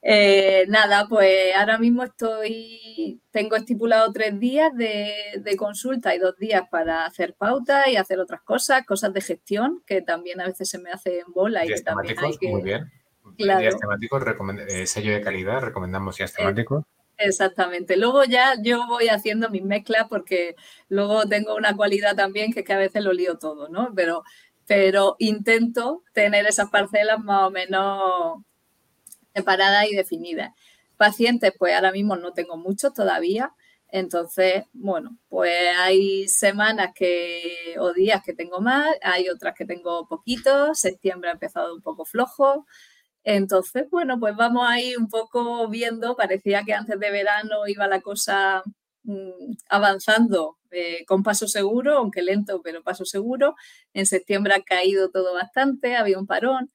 Eh, 0.00 0.64
nada, 0.68 1.06
pues 1.08 1.52
ahora 1.56 1.76
mismo 1.76 2.04
estoy, 2.04 3.20
tengo 3.32 3.56
estipulado 3.56 4.12
tres 4.12 4.38
días 4.38 4.70
de, 4.76 5.56
consulta 5.58 6.14
y 6.14 6.20
dos 6.20 6.36
días 6.38 6.62
para 6.70 7.04
hacer 7.04 7.34
pautas 7.34 7.88
y 7.88 7.96
hacer 7.96 8.20
otras 8.20 8.42
cosas, 8.42 8.86
cosas 8.86 9.12
de 9.12 9.22
gestión, 9.22 9.82
que 9.84 10.02
también 10.02 10.40
a 10.40 10.46
veces 10.46 10.68
se 10.70 10.78
me 10.78 10.92
hace 10.92 11.18
en 11.18 11.32
bola 11.32 11.64
y 11.64 11.68
que 11.70 11.80
también 11.80 12.16
hay 12.16 12.38
que... 12.38 12.48
Muy 12.48 12.62
bien 12.62 12.92
Claro. 13.38 13.78
temáticos, 13.78 14.22
eh, 14.68 14.86
sello 14.86 15.12
de 15.12 15.20
calidad, 15.20 15.60
recomendamos 15.60 16.16
días 16.16 16.32
temáticos. 16.32 16.84
Exactamente. 17.16 17.96
Luego 17.96 18.24
ya 18.24 18.54
yo 18.62 18.86
voy 18.86 19.08
haciendo 19.08 19.48
mis 19.50 19.64
mezclas 19.64 20.06
porque 20.08 20.54
luego 20.88 21.26
tengo 21.26 21.56
una 21.56 21.76
cualidad 21.76 22.14
también 22.14 22.52
que 22.52 22.60
es 22.60 22.66
que 22.66 22.72
a 22.72 22.78
veces 22.78 23.02
lo 23.02 23.12
lío 23.12 23.38
todo, 23.38 23.68
¿no? 23.68 23.92
Pero, 23.94 24.22
pero 24.66 25.16
intento 25.18 26.02
tener 26.12 26.46
esas 26.46 26.70
parcelas 26.70 27.18
más 27.20 27.48
o 27.48 27.50
menos 27.50 28.42
separadas 29.34 29.86
y 29.90 29.94
definidas. 29.96 30.52
Pacientes, 30.96 31.52
pues 31.58 31.74
ahora 31.74 31.92
mismo 31.92 32.16
no 32.16 32.32
tengo 32.32 32.56
muchos 32.56 32.92
todavía. 32.92 33.52
Entonces, 33.90 34.64
bueno, 34.72 35.16
pues 35.28 35.56
hay 35.78 36.28
semanas 36.28 36.90
que 36.94 37.74
o 37.78 37.92
días 37.92 38.22
que 38.24 38.34
tengo 38.34 38.60
más, 38.60 38.86
hay 39.02 39.28
otras 39.28 39.54
que 39.56 39.64
tengo 39.64 40.06
poquitos. 40.06 40.78
Septiembre 40.78 41.30
ha 41.30 41.32
empezado 41.32 41.74
un 41.74 41.82
poco 41.82 42.04
flojo. 42.04 42.66
Entonces, 43.30 43.90
bueno, 43.90 44.18
pues 44.18 44.34
vamos 44.36 44.66
ahí 44.66 44.96
un 44.96 45.06
poco 45.10 45.68
viendo, 45.68 46.16
parecía 46.16 46.62
que 46.64 46.72
antes 46.72 46.98
de 46.98 47.10
verano 47.10 47.66
iba 47.66 47.86
la 47.86 48.00
cosa 48.00 48.62
mm, 49.02 49.52
avanzando 49.68 50.56
eh, 50.70 51.04
con 51.06 51.22
paso 51.22 51.46
seguro, 51.46 51.98
aunque 51.98 52.22
lento, 52.22 52.62
pero 52.62 52.82
paso 52.82 53.04
seguro. 53.04 53.54
En 53.92 54.06
septiembre 54.06 54.54
ha 54.54 54.62
caído 54.62 55.10
todo 55.10 55.34
bastante, 55.34 55.94
había 55.94 56.18
un 56.18 56.26
parón 56.26 56.72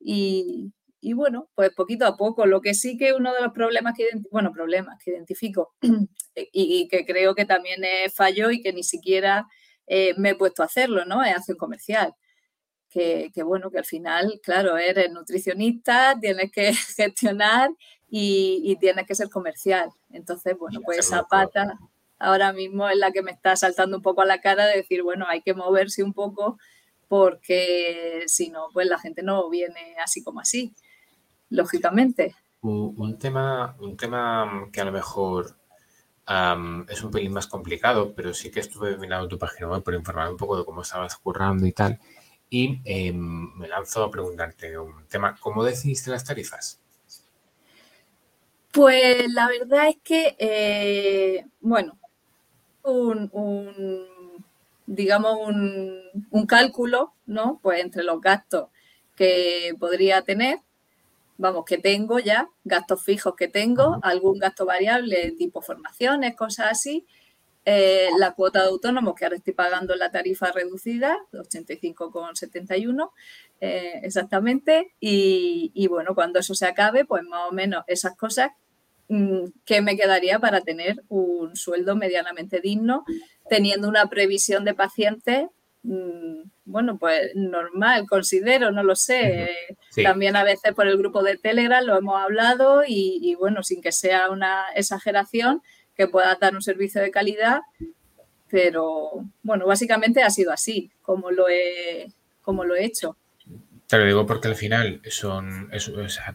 y, 0.00 0.72
bueno, 1.14 1.50
pues 1.54 1.70
poquito 1.74 2.06
a 2.06 2.16
poco. 2.16 2.46
Lo 2.46 2.62
que 2.62 2.72
sí 2.72 2.96
que 2.96 3.12
uno 3.12 3.34
de 3.34 3.42
los 3.42 3.52
problemas 3.52 3.94
que, 3.94 4.08
bueno, 4.30 4.52
problemas 4.52 4.96
que 5.04 5.10
identifico 5.10 5.74
y, 6.34 6.88
que 6.88 7.04
creo 7.04 7.34
que 7.34 7.44
también 7.44 7.84
es 7.84 8.14
fallo 8.14 8.50
y 8.50 8.62
que 8.62 8.72
ni 8.72 8.84
siquiera 8.84 9.46
eh, 9.86 10.14
me 10.16 10.30
he 10.30 10.34
puesto 10.34 10.62
a 10.62 10.66
hacerlo, 10.66 11.04
¿no? 11.04 11.22
Es 11.22 11.36
acción 11.36 11.58
comercial 11.58 12.14
que, 12.90 13.30
bueno, 13.44 13.70
que 13.70 13.78
al 13.78 13.84
final, 13.84 14.40
claro, 14.42 14.76
eres 14.76 15.10
nutricionista, 15.12 16.18
tienes 16.20 16.50
que 16.50 16.72
gestionar 16.96 17.70
y, 18.08 18.76
tienes 18.80 19.06
que 19.06 19.14
ser 19.14 19.30
comercial. 19.30 19.90
Entonces, 20.10 20.56
bueno, 20.58 20.80
pues 20.84 20.98
esa 20.98 21.22
pata, 21.24 21.78
ahora 22.18 22.52
mismo 22.52 22.88
es 22.88 22.96
la 22.96 23.12
que 23.12 23.22
me 23.22 23.30
está 23.30 23.54
saltando 23.56 23.96
un 23.96 24.02
poco 24.02 24.22
a 24.22 24.26
la 24.26 24.40
cara 24.40 24.66
de 24.66 24.78
decir, 24.78 25.02
bueno, 25.02 25.26
hay 25.28 25.42
que 25.42 25.54
moverse 25.54 26.02
un 26.02 26.12
poco 26.12 26.58
porque 27.08 28.24
si 28.26 28.50
no, 28.50 28.68
pues 28.72 28.86
la 28.86 28.98
gente 28.98 29.22
no 29.22 29.48
viene 29.48 29.96
así 30.02 30.22
como 30.22 30.40
así, 30.40 30.74
lógicamente. 31.48 32.34
Un, 32.62 33.18
tema, 33.18 33.74
un 33.80 33.96
tema 33.96 34.68
que 34.72 34.80
a 34.80 34.84
lo 34.84 34.92
mejor 34.92 35.56
es 36.88 37.02
un 37.02 37.10
pelín 37.10 37.32
más 37.32 37.46
complicado, 37.46 38.12
pero 38.14 38.34
sí 38.34 38.50
que 38.50 38.60
estuve 38.60 38.96
mirando 38.98 39.26
tu 39.26 39.38
página 39.38 39.68
web 39.68 39.82
por 39.82 39.94
informar 39.94 40.30
un 40.30 40.36
poco 40.36 40.58
de 40.58 40.64
cómo 40.64 40.82
estabas 40.82 41.16
currando 41.16 41.66
y 41.66 41.72
tal. 41.72 41.98
Y 42.50 42.80
em, 42.84 43.54
me 43.56 43.68
lanzo 43.68 44.02
a 44.02 44.10
preguntarte 44.10 44.76
un 44.76 45.06
tema, 45.06 45.36
¿cómo 45.40 45.62
decidiste 45.62 46.10
las 46.10 46.24
tarifas? 46.24 46.80
Pues 48.72 49.32
la 49.32 49.48
verdad 49.48 49.88
es 49.88 49.96
que, 50.02 50.36
eh, 50.38 51.46
bueno, 51.60 51.98
un, 52.84 54.06
digamos, 54.86 55.38
un, 55.48 56.46
cálculo, 56.46 57.12
¿no? 57.26 57.60
Pues 57.62 57.80
entre 57.80 58.02
los 58.02 58.20
gastos 58.20 58.68
que 59.16 59.74
podría 59.78 60.22
tener, 60.22 60.58
vamos, 61.36 61.64
que 61.64 61.78
tengo 61.78 62.18
ya, 62.18 62.48
gastos 62.64 63.02
fijos 63.02 63.34
que 63.36 63.48
tengo, 63.48 63.98
algún 64.02 64.38
gasto 64.38 64.66
variable 64.66 65.32
tipo 65.32 65.62
formaciones, 65.62 66.36
cosas 66.36 66.68
así, 66.70 67.06
eh, 67.64 68.08
la 68.18 68.32
cuota 68.32 68.62
de 68.62 68.68
autónomos 68.68 69.14
que 69.14 69.24
ahora 69.24 69.36
estoy 69.36 69.52
pagando 69.52 69.94
la 69.96 70.10
tarifa 70.10 70.50
reducida, 70.52 71.18
85,71 71.32 73.10
eh, 73.60 74.00
exactamente, 74.02 74.94
y, 75.00 75.70
y, 75.74 75.86
bueno, 75.88 76.14
cuando 76.14 76.38
eso 76.38 76.54
se 76.54 76.66
acabe, 76.66 77.04
pues 77.04 77.22
más 77.24 77.48
o 77.48 77.52
menos 77.52 77.84
esas 77.86 78.16
cosas 78.16 78.50
Mm, 79.10 79.46
¿qué 79.64 79.82
me 79.82 79.96
quedaría 79.96 80.38
para 80.38 80.60
tener 80.60 81.02
un 81.08 81.56
sueldo 81.56 81.96
medianamente 81.96 82.60
digno, 82.60 83.04
teniendo 83.48 83.88
una 83.88 84.08
previsión 84.08 84.64
de 84.64 84.72
pacientes, 84.72 85.48
mm, 85.82 86.42
bueno, 86.64 86.96
pues 86.96 87.32
normal, 87.34 88.06
considero, 88.08 88.70
no 88.70 88.84
lo 88.84 88.94
sé. 88.94 89.50
También 90.04 90.36
a 90.36 90.44
veces 90.44 90.74
por 90.74 90.86
el 90.86 90.96
grupo 90.96 91.24
de 91.24 91.36
Telegram 91.36 91.84
lo 91.84 91.98
hemos 91.98 92.22
hablado 92.22 92.84
y, 92.86 93.34
bueno, 93.34 93.64
sin 93.64 93.82
que 93.82 93.90
sea 93.90 94.30
una 94.30 94.66
exageración, 94.76 95.60
que 96.00 96.08
pueda 96.08 96.34
dar 96.40 96.54
un 96.54 96.62
servicio 96.62 97.02
de 97.02 97.10
calidad, 97.10 97.60
pero 98.48 99.22
bueno, 99.42 99.66
básicamente 99.66 100.22
ha 100.22 100.30
sido 100.30 100.50
así 100.50 100.90
como 101.02 101.30
lo 101.30 101.46
he, 101.50 102.10
como 102.40 102.64
lo 102.64 102.74
he 102.74 102.86
hecho. 102.86 103.18
Te 103.86 103.98
lo 103.98 104.06
digo 104.06 104.24
porque 104.24 104.48
al 104.48 104.54
final 104.54 105.02
son, 105.10 105.70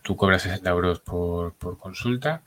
tú 0.04 0.16
cobras 0.16 0.44
60 0.44 0.70
euros 0.70 1.00
por, 1.00 1.56
consulta 1.80 2.44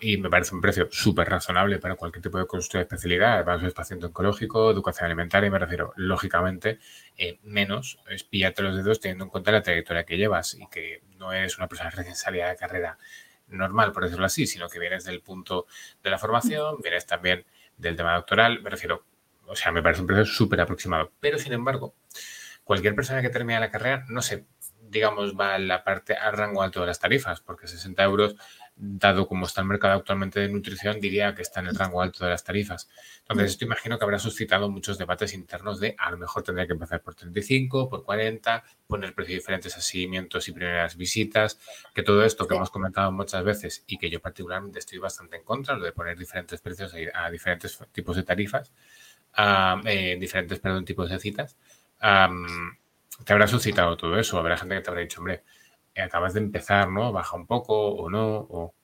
y 0.00 0.18
me 0.18 0.30
parece 0.30 0.54
un 0.54 0.60
precio 0.60 0.86
súper 0.92 1.28
razonable 1.28 1.80
para 1.80 1.96
cualquier 1.96 2.22
tipo 2.22 2.38
de 2.38 2.46
consulta 2.46 2.78
de 2.78 2.82
especialidad. 2.82 3.38
Además, 3.38 3.64
es 3.64 3.74
paciente 3.74 4.06
oncológico, 4.06 4.70
educación 4.70 5.06
alimentaria, 5.06 5.48
y 5.48 5.50
me 5.50 5.58
refiero, 5.58 5.92
lógicamente, 5.96 6.78
eh, 7.16 7.40
menos 7.42 7.98
es 8.08 8.28
los 8.58 8.76
dedos 8.76 9.00
teniendo 9.00 9.24
en 9.24 9.30
cuenta 9.30 9.50
la 9.50 9.62
trayectoria 9.62 10.04
que 10.04 10.16
llevas 10.16 10.54
y 10.54 10.68
que 10.68 11.02
no 11.18 11.32
eres 11.32 11.58
una 11.58 11.66
persona 11.66 11.90
recién 11.90 12.14
salida 12.14 12.48
de 12.48 12.56
carrera 12.56 12.96
normal, 13.48 13.92
por 13.92 14.04
decirlo 14.04 14.26
así, 14.26 14.46
sino 14.46 14.68
que 14.68 14.78
vienes 14.78 15.04
del 15.04 15.20
punto 15.20 15.66
de 16.02 16.10
la 16.10 16.18
formación, 16.18 16.76
vienes 16.82 17.06
también 17.06 17.44
del 17.76 17.96
tema 17.96 18.14
doctoral, 18.14 18.62
me 18.62 18.70
refiero, 18.70 19.04
o 19.46 19.56
sea, 19.56 19.72
me 19.72 19.82
parece 19.82 20.00
un 20.02 20.06
precio 20.06 20.26
súper 20.26 20.60
aproximado. 20.60 21.12
Pero, 21.20 21.38
sin 21.38 21.52
embargo, 21.52 21.94
cualquier 22.64 22.94
persona 22.94 23.22
que 23.22 23.30
termine 23.30 23.60
la 23.60 23.70
carrera, 23.70 24.04
no 24.08 24.20
sé, 24.20 24.46
digamos, 24.80 25.34
va 25.38 25.54
a 25.54 25.58
la 25.58 25.84
parte, 25.84 26.14
al 26.14 26.32
rango 26.32 26.62
alto 26.62 26.80
de 26.80 26.86
las 26.86 26.98
tarifas, 26.98 27.40
porque 27.40 27.66
60 27.66 28.02
euros, 28.04 28.36
dado 28.80 29.26
como 29.26 29.46
está 29.46 29.60
el 29.60 29.66
mercado 29.66 29.94
actualmente 29.94 30.38
de 30.38 30.48
nutrición, 30.48 31.00
diría 31.00 31.34
que 31.34 31.42
está 31.42 31.60
en 31.60 31.66
el 31.66 31.74
rango 31.74 32.00
alto 32.00 32.24
de 32.24 32.30
las 32.30 32.44
tarifas. 32.44 32.88
Entonces, 33.22 33.52
esto 33.52 33.64
imagino 33.64 33.98
que 33.98 34.04
habrá 34.04 34.18
suscitado 34.18 34.70
muchos 34.70 34.98
debates 34.98 35.34
internos 35.34 35.80
de 35.80 35.96
a 35.98 36.10
lo 36.10 36.18
mejor 36.18 36.42
tendría 36.44 36.66
que 36.66 36.74
empezar 36.74 37.02
por 37.02 37.14
35, 37.14 37.88
por 37.88 38.04
40, 38.04 38.64
poner 38.86 39.14
precios 39.14 39.38
diferentes 39.38 39.76
a 39.76 39.80
seguimientos 39.80 40.48
y 40.48 40.52
primeras 40.52 40.96
visitas, 40.96 41.58
que 41.92 42.02
todo 42.02 42.24
esto 42.24 42.46
que 42.46 42.54
hemos 42.54 42.70
comentado 42.70 43.10
muchas 43.10 43.42
veces 43.42 43.84
y 43.86 43.98
que 43.98 44.08
yo 44.10 44.20
particularmente 44.20 44.78
estoy 44.78 44.98
bastante 44.98 45.36
en 45.36 45.44
contra, 45.44 45.76
lo 45.76 45.84
de 45.84 45.92
poner 45.92 46.16
diferentes 46.16 46.60
precios 46.60 46.94
a, 47.14 47.30
diferentes 47.30 47.78
tipos 47.90 48.16
de 48.16 48.22
tarifas, 48.22 48.72
a, 49.34 49.80
eh, 49.84 50.16
diferentes, 50.20 50.60
perdón, 50.60 50.84
tipos 50.84 51.10
de 51.10 51.18
citas 51.18 51.56
te 53.24 53.32
habrá 53.32 53.46
suscitado 53.46 53.96
todo 53.96 54.18
eso. 54.18 54.38
Habrá 54.38 54.56
gente 54.56 54.76
que 54.76 54.80
te 54.80 54.90
habrá 54.90 55.02
dicho, 55.02 55.20
hombre, 55.20 55.42
acabas 56.02 56.34
de 56.34 56.40
empezar, 56.40 56.90
¿no? 56.90 57.12
Baja 57.12 57.36
un 57.36 57.46
poco 57.46 57.90
o 57.90 58.10
no. 58.10 58.74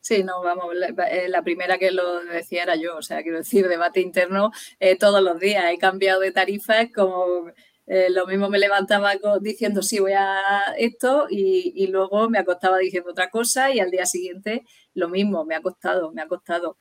Sí, 0.00 0.22
no, 0.22 0.42
vamos, 0.42 0.74
eh, 1.10 1.28
la, 1.28 1.42
primera 1.42 1.78
que 1.78 1.90
lo 1.90 2.22
decía 2.24 2.64
era 2.64 2.76
yo, 2.76 2.96
o 2.98 3.02
sea, 3.02 3.22
quiero 3.22 3.38
decir, 3.38 3.66
debate 3.68 4.00
interno 4.00 4.50
eh, 4.78 4.96
todos 4.98 5.22
los 5.22 5.40
días. 5.40 5.64
He 5.72 5.78
cambiado 5.78 6.20
de 6.20 6.32
tarifas 6.32 6.88
como 6.94 7.50
lo 7.86 8.26
mismo 8.26 8.48
me 8.48 8.58
levantaba 8.58 9.12
diciendo 9.42 9.82
sí, 9.82 9.98
voy 9.98 10.12
a 10.12 10.74
esto 10.78 11.26
y, 11.28 11.72
y, 11.76 11.88
luego 11.88 12.30
me 12.30 12.38
acostaba 12.38 12.78
diciendo 12.78 13.10
otra 13.10 13.28
cosa 13.28 13.70
y 13.72 13.78
al 13.78 13.90
día 13.90 14.06
siguiente 14.06 14.64
lo 14.94 15.10
mismo, 15.10 15.44
me 15.44 15.54
ha 15.54 15.60
costado, 15.60 16.10
me 16.12 16.22
ha 16.22 16.26
costado. 16.26 16.78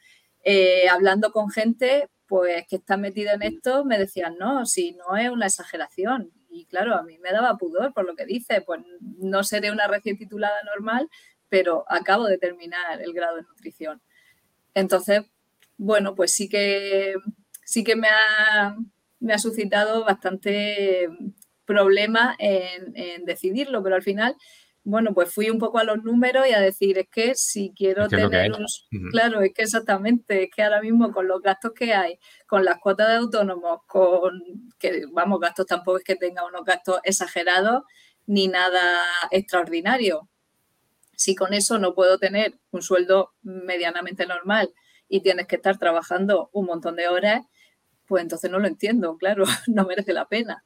hablando 0.90 1.32
con 1.32 1.50
gente, 1.50 2.10
pues 2.28 2.66
que 2.68 2.78
está 2.78 2.98
metida 2.98 3.34
en 3.34 3.44
esto, 3.44 3.86
me 3.86 3.98
decían, 4.00 4.38
no, 4.40 4.66
si 4.66 4.94
no 4.94 5.18
es 5.18 5.30
una 5.30 5.48
exageración. 5.48 6.32
Y 6.54 6.66
claro, 6.66 6.96
a 6.96 7.02
mí 7.04 7.18
me 7.18 7.32
daba 7.32 7.58
pudor 7.58 7.94
por 7.94 8.06
lo 8.06 8.16
que 8.16 8.26
dice, 8.26 8.62
pues 8.62 8.82
no 9.02 9.44
seré 9.44 9.72
una 9.72 9.88
recién 9.88 10.18
titulada 10.18 10.62
normal, 10.64 11.10
pero 11.50 11.84
acabo 11.88 12.26
de 12.26 12.38
terminar 12.38 13.02
el 13.02 13.12
grado 13.14 13.38
de 13.38 13.44
nutrición. 13.44 14.02
Entonces, 14.76 15.24
bueno, 15.78 16.14
pues 16.14 16.32
sí 16.32 16.48
que, 16.48 17.16
sí 17.66 17.84
que 17.84 17.96
me 17.96 18.08
ha, 18.08 18.76
me 19.20 19.34
ha 19.34 19.40
suscitado 19.40 20.06
bastante 20.06 21.10
problema 21.66 22.36
en, 22.38 22.96
en 22.96 23.26
decidirlo, 23.26 23.82
pero 23.82 23.96
al 23.96 24.04
final 24.04 24.36
bueno, 24.86 25.14
pues 25.14 25.34
fui 25.34 25.50
un 25.50 25.60
poco 25.60 25.80
a 25.80 25.86
los 25.86 26.04
números 26.04 26.46
y 26.48 26.54
a 26.54 26.60
decir, 26.60 26.98
es 26.98 27.08
que 27.10 27.36
si 27.36 27.74
quiero 27.76 28.08
tener 28.10 28.52
unos... 28.52 28.88
Claro, 29.12 29.42
es 29.42 29.54
que 29.54 29.64
exactamente, 29.64 30.44
es 30.44 30.50
que 30.54 30.62
ahora 30.62 30.82
mismo 30.82 31.12
con 31.14 31.28
los 31.28 31.42
gastos 31.42 31.72
que 31.74 31.94
hay, 31.94 32.20
con 32.48 32.66
las 32.66 32.80
cuotas 32.80 33.08
de 33.08 33.16
autónomos, 33.16 33.80
con 33.88 34.42
que, 34.80 35.06
vamos, 35.12 35.40
gastos 35.40 35.68
tampoco 35.68 36.00
es 36.00 36.04
que 36.04 36.16
tenga 36.16 36.46
unos 36.46 36.66
gastos 36.66 37.00
exagerados 37.04 37.84
ni 38.26 38.50
nada 38.50 39.04
extraordinario. 39.32 40.30
Si 41.16 41.36
con 41.36 41.54
eso 41.54 41.80
no 41.80 41.94
puedo 41.96 42.18
tener 42.18 42.60
un 42.72 42.82
sueldo 42.82 43.34
medianamente 43.42 44.26
normal 44.26 44.74
y 45.08 45.22
tienes 45.22 45.48
que 45.48 45.56
estar 45.56 45.78
trabajando 45.78 46.50
un 46.52 46.66
montón 46.66 46.98
de 46.98 47.08
horas, 47.08 47.46
pues 48.06 48.22
entonces 48.22 48.52
no 48.52 48.60
lo 48.60 48.68
entiendo, 48.68 49.18
claro, 49.18 49.46
no 49.68 49.86
merece 49.86 50.12
la 50.12 50.28
pena. 50.28 50.66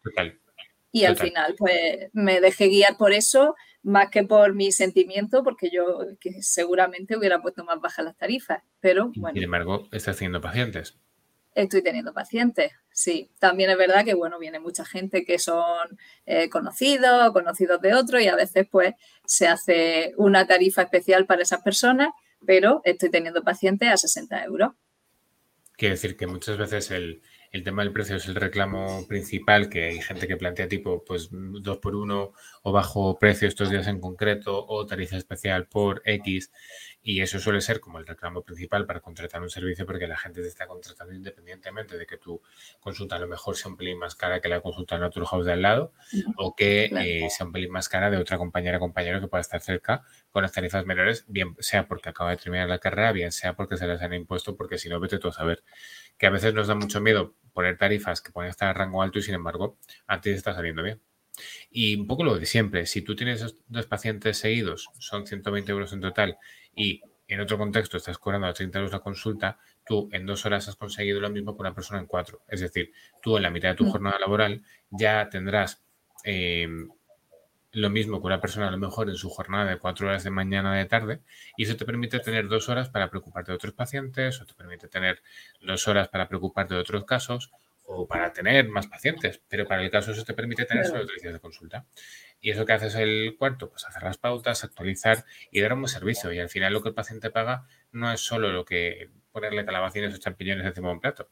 Y 1.02 1.06
al 1.06 1.18
final, 1.18 1.56
pues 1.58 2.10
me 2.14 2.42
dejé 2.42 2.68
guiar 2.68 2.98
por 2.98 3.14
eso 3.14 3.56
más 3.84 4.10
que 4.10 4.24
por 4.24 4.54
mi 4.54 4.72
sentimiento, 4.72 5.44
porque 5.44 5.70
yo 5.72 6.00
que 6.20 6.42
seguramente 6.42 7.16
hubiera 7.16 7.42
puesto 7.42 7.64
más 7.64 7.80
bajas 7.80 8.04
las 8.04 8.18
tarifas, 8.18 8.62
pero 8.82 9.12
bueno. 9.16 9.34
Sin 9.34 9.44
embargo, 9.44 9.88
estás 9.92 10.18
teniendo 10.18 10.42
pacientes. 10.42 10.98
Estoy 11.56 11.82
teniendo 11.82 12.14
pacientes, 12.14 12.74
sí. 12.92 13.32
También 13.40 13.70
es 13.70 13.78
verdad 13.78 14.04
que, 14.04 14.14
bueno, 14.14 14.40
viene 14.40 14.60
mucha 14.60 14.86
gente 14.86 15.24
que 15.24 15.40
son 15.40 15.98
eh, 16.26 16.50
conocidos, 16.50 17.32
conocidos 17.32 17.82
de 17.82 17.96
otros, 17.96 18.22
y 18.22 18.28
a 18.28 18.36
veces, 18.36 18.68
pues, 18.70 18.94
se 19.26 19.48
hace 19.48 20.14
una 20.18 20.46
tarifa 20.46 20.82
especial 20.82 21.26
para 21.26 21.44
esas 21.44 21.62
personas, 21.62 22.10
pero 22.46 22.82
estoy 22.84 23.10
teniendo 23.10 23.42
pacientes 23.42 23.90
a 23.90 23.98
60 23.98 24.44
euros. 24.44 24.72
Quiere 25.78 25.96
decir 25.96 26.18
que 26.18 26.28
muchas 26.28 26.58
veces 26.58 26.92
el, 26.92 27.22
el 27.58 27.64
tema 27.64 27.84
del 27.84 27.92
precio 27.92 28.16
es 28.16 28.28
el 28.28 28.36
reclamo 28.36 29.06
principal, 29.08 29.68
que 29.68 29.86
hay 29.86 30.02
gente 30.02 30.28
que 30.28 30.38
plantea 30.38 30.68
tipo, 30.68 31.04
pues 31.04 31.30
dos 31.32 31.80
por 31.80 31.96
uno 31.96 32.34
o 32.62 32.72
bajo 32.72 33.18
precio 33.18 33.48
estos 33.48 33.72
días 33.72 33.88
en 33.88 34.00
concreto 34.00 34.66
o 34.68 34.86
tarifa 34.86 35.18
especial 35.18 35.68
por 35.68 36.02
X. 36.06 36.52
Y 37.02 37.22
eso 37.22 37.40
suele 37.40 37.62
ser 37.62 37.80
como 37.80 37.98
el 38.00 38.06
reclamo 38.06 38.44
principal 38.44 38.86
para 38.86 39.00
contratar 39.00 39.42
un 39.42 39.50
servicio 39.50 39.86
porque 39.86 40.08
la 40.08 40.18
gente 40.18 40.42
te 40.42 40.48
está 40.48 40.68
contratando 40.68 41.16
independientemente 41.16 41.98
de 41.98 42.06
que 42.06 42.18
tu 42.18 42.42
consulta 42.80 43.16
a 43.16 43.20
lo 43.20 43.28
mejor 43.28 43.56
sea 43.56 43.72
un 43.72 43.78
pelín 43.78 43.98
más 43.98 44.16
cara 44.16 44.40
que 44.40 44.50
la 44.50 44.62
consulta 44.62 44.96
en 44.96 45.04
otro 45.04 45.26
house 45.26 45.46
de 45.46 45.54
al 45.54 45.62
lado 45.62 45.94
o 46.36 46.56
que 46.56 46.86
eh, 46.86 47.28
sea 47.30 47.48
un 47.48 47.54
pelín 47.54 47.72
más 47.72 47.90
cara 47.90 48.12
de 48.12 48.18
otra 48.18 48.38
compañera 48.38 48.78
o 48.78 48.80
compañero 48.82 49.20
que 49.20 49.28
pueda 49.28 49.42
estar 49.42 49.62
cerca 49.62 50.04
con 50.32 50.44
las 50.44 50.52
tarifas 50.52 50.86
menores, 50.86 51.26
bien 51.28 51.56
sea 51.60 51.88
porque 51.88 52.10
acaba 52.10 52.32
de 52.32 52.38
terminar 52.38 52.68
la 52.70 52.80
carrera, 52.80 53.12
bien 53.14 53.32
sea 53.32 53.56
porque 53.56 53.78
se 53.78 53.88
les 53.88 54.02
han 54.02 54.14
impuesto, 54.14 54.56
porque 54.56 54.78
si 54.78 54.90
no, 54.90 55.00
vete 55.00 55.18
tú 55.18 55.30
a 55.30 55.32
saber 55.32 55.64
que 56.18 56.28
a 56.28 56.30
veces 56.30 56.54
nos 56.54 56.68
da 56.68 56.76
mucho 56.76 57.02
miedo 57.02 57.36
poner 57.54 57.78
tarifas 57.78 58.22
que 58.22 58.32
pueden 58.32 58.50
estar 58.50 58.70
a 58.70 58.74
rango 58.74 59.02
alto 59.02 59.20
y 59.20 59.24
sin 59.24 59.36
embargo 59.36 59.78
antes 60.06 60.36
está 60.36 60.54
saliendo 60.54 60.84
bien. 60.84 61.02
Y 61.70 61.96
un 61.96 62.08
poco 62.08 62.24
lo 62.24 62.38
de 62.38 62.46
siempre, 62.46 62.86
si 62.86 63.02
tú 63.02 63.16
tienes 63.16 63.56
dos 63.68 63.86
pacientes 63.86 64.38
seguidos, 64.38 64.90
son 65.00 65.28
120 65.28 65.72
euros 65.72 65.94
en 65.94 66.02
total 66.02 66.38
y 66.76 67.02
en 67.28 67.42
otro 67.42 67.58
contexto 67.58 67.98
estás 67.98 68.18
cobrando 68.18 68.48
a 68.48 68.54
30 68.54 68.78
euros 68.80 68.92
la 68.92 69.00
consulta, 69.00 69.60
tú 69.86 70.10
en 70.12 70.26
dos 70.26 70.46
horas 70.46 70.68
has 70.68 70.76
conseguido 70.76 71.20
lo 71.20 71.30
mismo 71.30 71.56
que 71.56 71.62
una 71.62 71.76
persona 71.76 72.00
en 72.00 72.06
cuatro. 72.06 72.42
Es 72.48 72.62
decir, 72.62 72.92
tú 73.22 73.38
en 73.38 73.44
la 73.44 73.50
mitad 73.50 73.70
de 73.70 73.76
tu 73.76 73.86
mm. 73.86 73.92
jornada 73.92 74.20
laboral 74.20 74.64
ya 74.90 75.28
tendrás 75.30 75.84
em, 76.24 76.90
lo 77.78 77.92
mismo 77.92 78.20
que 78.20 78.28
una 78.28 78.42
persona 78.42 78.68
a 78.70 78.72
lo 78.72 78.78
mejor 78.80 79.08
en 79.08 79.16
su 79.16 79.30
jornada 79.30 79.70
de 79.70 79.78
cuatro 79.78 80.08
horas 80.08 80.24
de 80.24 80.32
mañana 80.32 80.74
de 80.76 80.86
tarde 80.86 81.22
y 81.56 81.64
eso 81.64 81.78
te 81.78 81.86
permite 81.86 82.20
tener 82.20 82.48
dos 82.48 82.70
horas 82.70 82.90
para 82.90 83.10
preocuparte 83.12 83.52
de 83.52 83.56
otros 83.56 83.74
pacientes 83.74 84.42
o 84.42 84.46
te 84.48 84.56
permite 84.56 84.88
tener 84.88 85.22
dos 85.62 85.88
horas 85.88 86.08
para 86.08 86.28
preocuparte 86.28 86.74
de 86.74 86.80
otros 86.80 87.06
casos 87.06 87.52
o 87.84 88.08
para 88.08 88.34
tener 88.34 88.68
más 88.68 88.88
pacientes, 88.88 89.42
pero 89.48 89.68
para 89.68 89.84
el 89.84 89.92
caso 89.92 90.12
eso 90.12 90.26
te 90.26 90.34
permite 90.34 90.66
tener 90.66 90.86
solo 90.86 91.06
tres 91.06 91.22
días 91.22 91.34
de 91.34 91.40
consulta. 91.40 91.86
Y 92.42 92.50
eso 92.50 92.66
que 92.66 92.74
haces 92.74 92.96
el 92.96 93.36
cuarto, 93.38 93.70
pues 93.70 93.86
hacer 93.86 94.04
las 94.04 94.18
pautas, 94.18 94.64
actualizar 94.64 95.24
y 95.52 95.62
dar 95.62 95.74
un 95.74 95.82
buen 95.82 95.90
servicio. 95.90 96.34
Y 96.34 96.40
al 96.40 96.50
final 96.50 96.74
lo 96.74 96.82
que 96.82 96.90
el 96.90 96.96
paciente 96.96 97.30
paga 97.30 97.66
no 97.92 98.12
es 98.12 98.20
solo 98.20 98.52
lo 98.52 98.66
que 98.66 99.12
ponerle 99.32 99.66
calabacines 99.66 100.14
o 100.16 100.18
champiñones 100.18 100.66
encima 100.66 100.90
de 100.90 100.94
un 100.96 101.00
plato. 101.00 101.30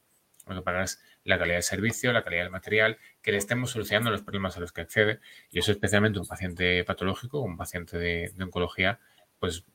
Lo 0.48 0.56
que 0.56 0.62
paga 0.62 0.84
es 0.84 1.02
la 1.24 1.38
calidad 1.38 1.56
del 1.56 1.64
servicio, 1.64 2.14
la 2.14 2.24
calidad 2.24 2.44
del 2.44 2.52
material, 2.52 2.98
que 3.22 3.32
le 3.32 3.38
estemos 3.38 3.72
solucionando 3.72 4.12
los 4.12 4.22
problemas 4.22 4.58
a 4.58 4.60
los 4.60 4.72
que 4.72 4.82
accede. 4.82 5.20
Y 5.52 5.60
eso 5.60 5.72
especialmente 5.72 6.20
un 6.20 6.28
paciente 6.28 6.84
patológico, 6.84 7.42
un 7.42 7.58
paciente 7.58 7.98
de, 7.98 8.32
oncología, 8.42 9.00
pues 9.40 9.66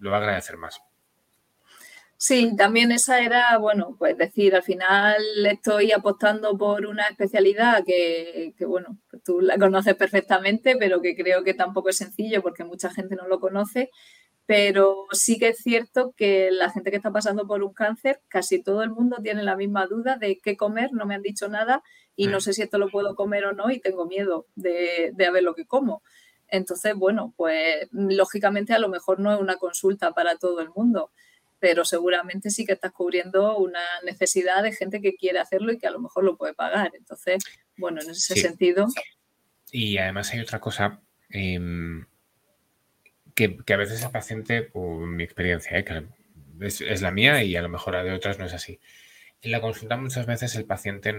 lo 0.00 0.10
va 0.10 0.16
a 0.18 0.20
agradecer 0.20 0.56
más. 0.56 0.80
Sí, 2.18 2.56
también 2.56 2.92
esa 2.92 3.20
era, 3.20 3.58
bueno, 3.58 3.94
pues 3.98 4.16
decir, 4.16 4.54
al 4.54 4.62
final 4.62 5.16
estoy 5.44 5.92
apostando 5.92 6.56
por 6.56 6.86
una 6.86 7.08
especialidad 7.08 7.84
que, 7.84 8.54
bueno, 8.60 8.98
pues 9.10 9.22
tú 9.22 9.40
la 9.42 9.58
conoces 9.58 9.94
perfectamente, 9.96 10.76
pero 10.78 11.02
que 11.02 11.14
creo 11.14 11.44
que 11.44 11.52
tampoco 11.52 11.90
es 11.90 11.98
sencillo 11.98 12.42
porque 12.42 12.64
mucha 12.64 12.90
gente 12.90 13.16
no 13.16 13.28
lo 13.28 13.38
conoce. 13.38 13.90
Pero 14.46 15.06
sí 15.10 15.38
que 15.38 15.48
es 15.48 15.58
cierto 15.58 16.14
que 16.16 16.50
la 16.52 16.70
gente 16.70 16.90
que 16.90 16.96
está 16.96 17.10
pasando 17.10 17.46
por 17.46 17.62
un 17.62 17.74
cáncer, 17.74 18.20
casi 18.28 18.62
todo 18.62 18.82
el 18.82 18.90
mundo 18.90 19.18
tiene 19.22 19.42
la 19.42 19.56
misma 19.56 19.86
duda 19.86 20.16
de 20.16 20.38
qué 20.40 20.56
comer, 20.56 20.92
no 20.92 21.04
me 21.04 21.16
han 21.16 21.22
dicho 21.22 21.48
nada 21.48 21.82
y 22.14 22.28
no 22.28 22.38
mm. 22.38 22.40
sé 22.40 22.52
si 22.52 22.62
esto 22.62 22.78
lo 22.78 22.88
puedo 22.88 23.16
comer 23.16 23.44
o 23.46 23.52
no 23.52 23.70
y 23.70 23.80
tengo 23.80 24.06
miedo 24.06 24.46
de, 24.54 25.10
de 25.14 25.30
ver 25.30 25.42
lo 25.42 25.54
que 25.54 25.66
como. 25.66 26.02
Entonces, 26.48 26.94
bueno, 26.94 27.34
pues 27.36 27.88
lógicamente 27.90 28.72
a 28.72 28.78
lo 28.78 28.88
mejor 28.88 29.18
no 29.18 29.34
es 29.34 29.40
una 29.40 29.56
consulta 29.56 30.12
para 30.12 30.36
todo 30.36 30.60
el 30.60 30.70
mundo 30.70 31.10
pero 31.58 31.84
seguramente 31.84 32.50
sí 32.50 32.64
que 32.64 32.74
estás 32.74 32.92
cubriendo 32.92 33.56
una 33.56 33.80
necesidad 34.04 34.62
de 34.62 34.72
gente 34.72 35.00
que 35.00 35.16
quiere 35.16 35.38
hacerlo 35.38 35.72
y 35.72 35.78
que 35.78 35.86
a 35.86 35.90
lo 35.90 36.00
mejor 36.00 36.24
lo 36.24 36.36
puede 36.36 36.54
pagar. 36.54 36.92
Entonces, 36.94 37.42
bueno, 37.76 38.00
en 38.02 38.10
ese 38.10 38.36
sentido. 38.36 38.86
Y 39.70 39.98
además 39.98 40.32
hay 40.32 40.40
otra 40.40 40.60
cosa 40.60 41.00
em, 41.30 42.06
que, 43.36 43.74
a 43.74 43.76
veces 43.76 44.02
el 44.02 44.10
paciente, 44.10 44.70
o 44.72 44.96
mi 44.96 45.22
experiencia, 45.22 45.78
¿eh? 45.78 45.84
es, 46.60 47.02
la 47.02 47.10
mía 47.12 47.44
y 47.44 47.54
a 47.54 47.62
lo 47.62 47.68
mejor 47.68 47.94
la 47.94 48.02
de 48.02 48.12
otras 48.12 48.38
no 48.38 48.46
es 48.46 48.54
así. 48.54 48.80
En 49.42 49.52
la 49.52 49.60
consulta 49.60 49.96
muchas 49.96 50.26
veces 50.26 50.56
el 50.56 50.64
paciente 50.64 51.14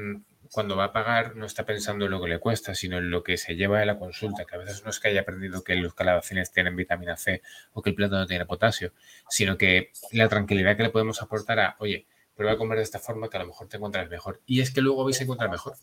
cuando 0.52 0.76
va 0.76 0.86
a 0.86 0.94
pagar 0.94 1.36
no 1.36 1.46
está 1.46 1.66
pensando 1.66 2.06
en 2.06 2.12
lo 2.12 2.22
que 2.22 2.28
le 2.28 2.40
cuesta, 2.40 2.74
sino 2.74 2.98
en 2.98 3.12
lo 3.12 3.24
que 3.24 3.38
se 3.38 3.56
lleva 3.56 3.80
de 3.80 3.86
la 3.86 4.00
consulta, 4.00 4.46
que 4.46 4.56
a 4.56 4.58
veces 4.58 4.84
no 4.84 4.90
es 4.90 5.00
que 5.00 5.10
haya 5.10 5.22
aprendido 5.22 5.64
que 5.64 5.76
los 5.76 5.94
calabacines 5.94 6.52
tienen 6.52 6.76
vitamina 6.76 7.16
C 7.16 7.44
o 7.74 7.82
que 7.84 7.92
el 7.92 7.96
plato 7.96 8.18
no 8.18 8.26
tiene 8.26 8.46
potasio, 8.46 8.92
sino 9.30 9.58
que 9.58 9.92
la 10.12 10.28
tranquilidad 10.28 10.76
que 10.76 10.84
le 10.84 10.90
podemos 10.90 11.22
aportar 11.22 11.60
a, 11.60 11.76
oye, 11.80 12.08
prueba 12.36 12.54
a 12.54 12.58
comer 12.58 12.78
de 12.78 12.84
esta 12.84 13.00
forma 13.00 13.30
que 13.30 13.38
a 13.38 13.42
lo 13.42 13.48
mejor 13.48 13.68
te 13.68 13.78
encuentras 13.78 14.10
mejor. 14.10 14.42
Y 14.48 14.62
es 14.62 14.72
que 14.72 14.82
luego 14.82 15.06
vais 15.06 15.20
a 15.20 15.24
encontrar 15.24 15.52
mejor. 15.52 15.76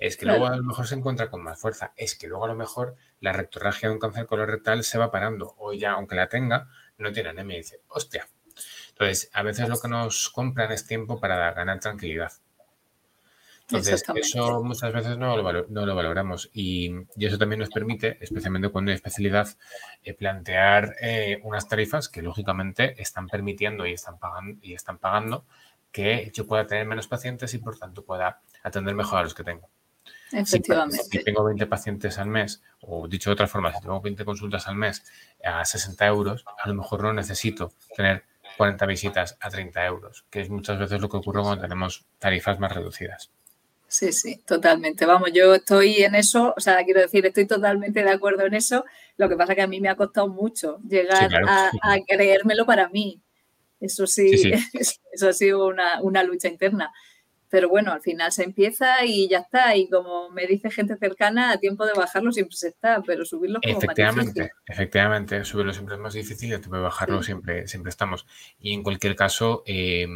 Es 0.00 0.16
que 0.16 0.24
luego 0.24 0.46
a 0.46 0.56
lo 0.56 0.62
mejor 0.62 0.86
se 0.86 0.94
encuentra 0.94 1.28
con 1.28 1.42
más 1.42 1.60
fuerza. 1.60 1.92
Es 1.94 2.16
que 2.16 2.26
luego 2.26 2.46
a 2.46 2.48
lo 2.48 2.54
mejor 2.54 2.96
la 3.20 3.34
rectorragia 3.34 3.88
de 3.88 3.94
un 3.94 4.00
cáncer 4.00 4.26
colorectal 4.26 4.82
se 4.82 4.96
va 4.96 5.10
parando. 5.10 5.54
O 5.58 5.74
ya, 5.74 5.92
aunque 5.92 6.16
la 6.16 6.28
tenga, 6.28 6.68
no 6.96 7.12
tiene 7.12 7.28
anemia. 7.28 7.56
Y 7.56 7.60
dice, 7.60 7.82
hostia. 7.88 8.26
Entonces, 8.88 9.30
a 9.34 9.42
veces 9.42 9.68
lo 9.68 9.78
que 9.78 9.88
nos 9.88 10.30
compran 10.30 10.72
es 10.72 10.86
tiempo 10.86 11.20
para 11.20 11.52
ganar 11.52 11.80
tranquilidad. 11.80 12.32
Entonces, 13.62 14.02
eso 14.14 14.64
muchas 14.64 14.92
veces 14.92 15.16
no 15.16 15.36
lo, 15.36 15.66
no 15.68 15.86
lo 15.86 15.94
valoramos 15.94 16.50
y, 16.52 16.92
eso 17.16 17.38
también 17.38 17.60
nos 17.60 17.70
permite, 17.70 18.18
especialmente 18.20 18.70
cuando 18.70 18.90
hay 18.90 18.96
especialidad, 18.96 19.48
eh, 20.02 20.12
plantear 20.14 20.96
eh, 21.00 21.40
unas 21.44 21.68
tarifas 21.68 22.08
que 22.08 22.20
lógicamente 22.20 23.00
están 23.00 23.28
permitiendo 23.28 23.86
y 23.86 23.92
están, 23.92 24.18
pagando, 24.18 24.58
y 24.60 24.74
están 24.74 24.98
pagando 24.98 25.44
que 25.92 26.32
yo 26.34 26.46
pueda 26.46 26.66
tener 26.66 26.86
menos 26.86 27.06
pacientes 27.06 27.54
y 27.54 27.58
por 27.58 27.78
tanto 27.78 28.04
pueda 28.04 28.40
atender 28.64 28.94
mejor 28.94 29.20
a 29.20 29.22
los 29.22 29.34
que 29.34 29.44
tengo. 29.44 29.68
Efectivamente. 30.32 31.04
Si, 31.04 31.24
tengo 31.24 31.44
20 31.44 31.66
pacientes 31.66 32.18
al 32.18 32.28
mes, 32.28 32.62
o 32.80 33.08
dicho 33.08 33.30
de 33.30 33.34
otra 33.34 33.46
forma, 33.46 33.72
si 33.72 33.80
tengo 33.80 34.00
20 34.00 34.24
consultas 34.24 34.68
al 34.68 34.76
mes 34.76 35.04
a 35.44 35.64
60 35.64 36.06
euros, 36.06 36.44
a 36.62 36.68
lo 36.68 36.74
mejor 36.74 37.02
no 37.02 37.12
necesito 37.12 37.72
tener 37.96 38.24
40 38.56 38.86
visitas 38.86 39.36
a 39.40 39.50
30 39.50 39.86
euros, 39.86 40.24
que 40.30 40.40
es 40.40 40.50
muchas 40.50 40.78
veces 40.78 41.00
lo 41.00 41.08
que 41.08 41.16
ocurre 41.16 41.42
cuando 41.42 41.62
tenemos 41.62 42.04
tarifas 42.18 42.58
más 42.60 42.72
reducidas. 42.72 43.30
Sí, 43.90 44.12
sí, 44.12 44.36
totalmente. 44.46 45.04
Vamos, 45.04 45.30
yo 45.32 45.52
estoy 45.52 46.04
en 46.04 46.14
eso, 46.14 46.54
o 46.56 46.60
sea, 46.60 46.84
quiero 46.84 47.00
decir, 47.00 47.26
estoy 47.26 47.44
totalmente 47.44 48.04
de 48.04 48.10
acuerdo 48.10 48.46
en 48.46 48.54
eso. 48.54 48.84
Lo 49.16 49.28
que 49.28 49.36
pasa 49.36 49.52
es 49.52 49.56
que 49.56 49.62
a 49.62 49.66
mí 49.66 49.80
me 49.80 49.88
ha 49.88 49.96
costado 49.96 50.28
mucho 50.28 50.78
llegar 50.88 51.28
a, 51.48 51.98
creérmelo 52.06 52.64
para 52.64 52.88
mí. 52.88 53.20
Eso 53.80 54.06
sí, 54.06 54.30
eso 55.12 55.28
ha 55.28 55.32
sido 55.32 55.66
una, 55.66 56.22
lucha 56.22 56.46
interna. 56.46 56.92
Pero 57.50 57.68
bueno, 57.68 57.92
al 57.92 58.00
final 58.00 58.30
se 58.32 58.44
empieza 58.44 59.04
y 59.04 59.28
ya 59.28 59.38
está. 59.38 59.76
Y 59.76 59.88
como 59.88 60.30
me 60.30 60.46
dice 60.46 60.70
gente 60.70 60.96
cercana, 60.96 61.52
a 61.52 61.58
tiempo 61.58 61.84
de 61.84 61.92
bajarlo 61.92 62.32
siempre 62.32 62.56
se 62.56 62.68
está, 62.68 63.02
pero 63.04 63.24
subirlo 63.24 63.60
como 63.60 63.78
efectivamente, 63.78 64.40
más 64.40 64.50
Efectivamente, 64.66 65.44
subirlo 65.44 65.72
siempre 65.72 65.96
es 65.96 66.00
más 66.00 66.14
difícil 66.14 66.50
y 66.50 66.52
a 66.54 66.60
tiempo 66.60 66.76
de 66.76 66.82
bajarlo 66.82 67.22
siempre, 67.22 67.66
siempre 67.66 67.90
estamos. 67.90 68.26
Y 68.58 68.72
en 68.72 68.82
cualquier 68.82 69.16
caso, 69.16 69.62
eh, 69.66 70.06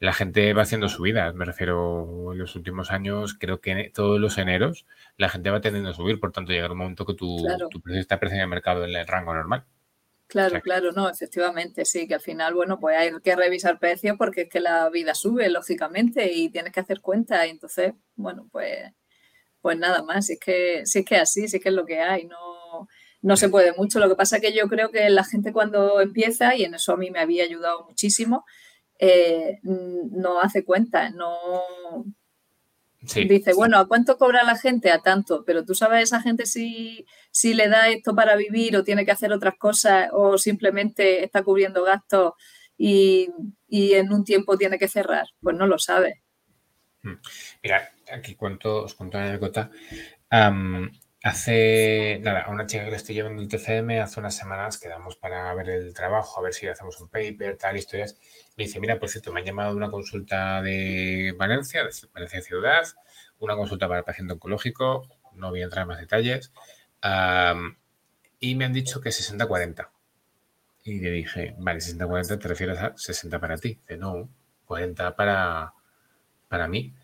la 0.00 0.12
gente 0.12 0.52
va 0.52 0.62
haciendo 0.62 0.88
su 0.88 1.02
vida. 1.02 1.32
Me 1.32 1.44
refiero, 1.44 2.32
en 2.32 2.38
los 2.38 2.54
últimos 2.54 2.90
años, 2.90 3.34
creo 3.34 3.60
que 3.60 3.90
todos 3.94 4.20
los 4.20 4.38
eneros 4.38 4.86
la 5.16 5.28
gente 5.28 5.50
va 5.50 5.60
teniendo 5.60 5.90
a 5.90 5.94
subir, 5.94 6.20
por 6.20 6.32
tanto, 6.32 6.52
llega 6.52 6.70
un 6.70 6.78
momento 6.78 7.04
que 7.04 7.14
tu, 7.14 7.44
precio 7.82 8.00
está 8.00 8.20
precio 8.20 8.36
en 8.36 8.42
el 8.42 8.48
mercado 8.48 8.84
en 8.84 8.94
el 8.94 9.06
rango 9.06 9.34
normal. 9.34 9.64
Claro, 10.30 10.60
claro, 10.60 10.92
no, 10.92 11.08
efectivamente, 11.08 11.86
sí, 11.86 12.06
que 12.06 12.14
al 12.14 12.20
final, 12.20 12.52
bueno, 12.52 12.78
pues 12.78 12.98
hay 12.98 13.10
que 13.24 13.34
revisar 13.34 13.78
precios 13.78 14.16
porque 14.18 14.42
es 14.42 14.48
que 14.50 14.60
la 14.60 14.90
vida 14.90 15.14
sube, 15.14 15.48
lógicamente, 15.48 16.30
y 16.34 16.50
tienes 16.50 16.70
que 16.74 16.80
hacer 16.80 17.00
cuenta, 17.00 17.46
y 17.46 17.50
entonces, 17.50 17.94
bueno, 18.14 18.46
pues, 18.52 18.92
pues 19.62 19.78
nada 19.78 20.02
más, 20.02 20.26
si 20.26 20.34
es 20.34 20.40
que, 20.40 20.86
si 20.86 21.00
es 21.00 21.04
que 21.06 21.16
así, 21.16 21.48
si 21.48 21.56
es 21.58 21.62
que 21.62 21.70
es 21.70 21.74
lo 21.74 21.86
que 21.86 22.00
hay, 22.00 22.26
no, 22.26 22.88
no 23.22 23.36
se 23.38 23.48
puede 23.48 23.72
mucho. 23.74 24.00
Lo 24.00 24.08
que 24.08 24.16
pasa 24.16 24.36
es 24.36 24.42
que 24.42 24.52
yo 24.54 24.68
creo 24.68 24.90
que 24.90 25.10
la 25.10 25.24
gente 25.24 25.52
cuando 25.52 26.00
empieza, 26.00 26.54
y 26.56 26.64
en 26.64 26.74
eso 26.74 26.92
a 26.92 26.96
mí 26.98 27.10
me 27.10 27.20
había 27.20 27.44
ayudado 27.44 27.84
muchísimo, 27.86 28.44
eh, 29.00 29.60
no 29.62 30.40
hace 30.40 30.64
cuenta, 30.64 31.10
no 31.10 31.38
dice, 33.00 33.54
bueno, 33.54 33.78
¿a 33.78 33.86
cuánto 33.86 34.18
cobra 34.18 34.42
la 34.42 34.56
gente? 34.56 34.90
A 34.90 35.00
tanto, 35.00 35.44
pero 35.44 35.64
tú 35.64 35.74
sabes 35.74 36.04
esa 36.04 36.20
gente 36.20 36.46
si, 36.46 37.06
si 37.30 37.54
le 37.54 37.68
da 37.68 37.88
esto 37.88 38.14
para 38.14 38.36
vivir 38.36 38.76
o 38.76 38.84
tiene 38.84 39.04
que 39.04 39.12
hacer 39.12 39.32
otras 39.32 39.54
cosas 39.56 40.08
o 40.12 40.36
simplemente 40.38 41.24
está 41.24 41.42
cubriendo 41.42 41.84
gastos 41.84 42.32
y, 42.76 43.28
en 43.68 44.12
un 44.12 44.24
tiempo 44.24 44.56
tiene 44.56 44.78
que 44.78 44.88
cerrar, 44.88 45.26
pues 45.40 45.56
no 45.56 45.66
lo 45.66 45.78
sabe. 45.78 46.22
Hmm. 47.02 47.16
Mira, 47.62 47.92
aquí 48.12 48.34
cuento, 48.34 48.84
os 48.84 48.94
cuento 48.94 49.18
una 49.18 49.28
anécdota. 49.28 49.70
Hace, 51.22 52.20
nada, 52.22 52.42
a 52.42 52.50
una 52.50 52.66
chica 52.66 52.84
que 52.84 52.90
le 52.90 52.96
estoy 52.96 53.16
llevando 53.16 53.42
el 53.42 53.48
TCM, 53.48 54.00
hace 54.00 54.20
unas 54.20 54.36
semanas 54.36 54.78
quedamos 54.78 55.16
para 55.16 55.52
ver 55.54 55.68
el 55.70 55.92
trabajo, 55.92 56.38
a 56.38 56.42
ver 56.44 56.54
si 56.54 56.68
hacemos 56.68 57.00
un 57.00 57.08
paper, 57.08 57.56
tal, 57.56 57.76
historias. 57.76 58.16
Me 58.56 58.64
dice, 58.64 58.78
mira, 58.78 58.98
por 59.00 59.08
cierto, 59.08 59.32
me 59.32 59.40
han 59.40 59.46
llamado 59.46 59.70
de 59.70 59.76
una 59.76 59.90
consulta 59.90 60.62
de 60.62 61.34
Valencia, 61.36 61.82
de 61.82 61.90
Valencia 62.14 62.40
Ciudad, 62.40 62.84
una 63.40 63.56
consulta 63.56 63.88
para 63.88 64.00
el 64.00 64.04
paciente 64.04 64.34
oncológico, 64.34 65.08
no 65.32 65.50
voy 65.50 65.62
a 65.62 65.64
entrar 65.64 65.82
en 65.82 65.88
más 65.88 65.98
detalles, 66.00 66.52
y 68.40 68.54
me 68.54 68.64
han 68.64 68.72
dicho 68.72 69.00
que 69.00 69.10
60-40. 69.10 69.88
Y 70.84 71.00
le 71.00 71.10
dije, 71.10 71.54
vale, 71.58 71.80
60-40 71.80 72.38
te 72.38 72.48
refieres 72.48 72.78
a 72.78 72.96
60 72.96 73.40
para 73.40 73.56
ti. 73.58 73.78
Dice, 73.80 73.96
no, 73.98 74.28
40 74.66 75.16
para, 75.16 75.74
para 76.48 76.68
mí. 76.68 76.94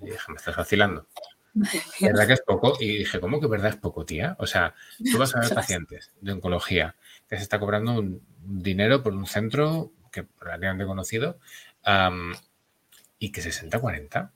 Y 0.00 0.06
dije, 0.06 0.18
me 0.28 0.36
estás 0.36 0.56
vacilando. 0.56 1.06
¿Verdad 2.00 2.26
que 2.26 2.32
es 2.34 2.42
poco? 2.42 2.76
Y 2.80 2.98
dije, 2.98 3.20
¿cómo 3.20 3.40
que 3.40 3.46
verdad 3.46 3.70
es 3.70 3.76
poco, 3.76 4.04
tía? 4.04 4.36
O 4.38 4.46
sea, 4.46 4.74
tú 5.10 5.18
vas 5.18 5.34
a 5.34 5.40
ver 5.40 5.50
pacientes 5.54 6.12
de 6.20 6.32
oncología 6.32 6.96
que 7.28 7.36
se 7.36 7.42
está 7.42 7.58
cobrando 7.58 7.92
un 7.92 8.22
dinero 8.42 9.02
por 9.02 9.14
un 9.14 9.26
centro 9.26 9.92
que 10.12 10.26
relativamente 10.40 10.86
conocido 10.86 11.38
y 13.18 13.32
que 13.32 13.40
60-40 13.40 14.30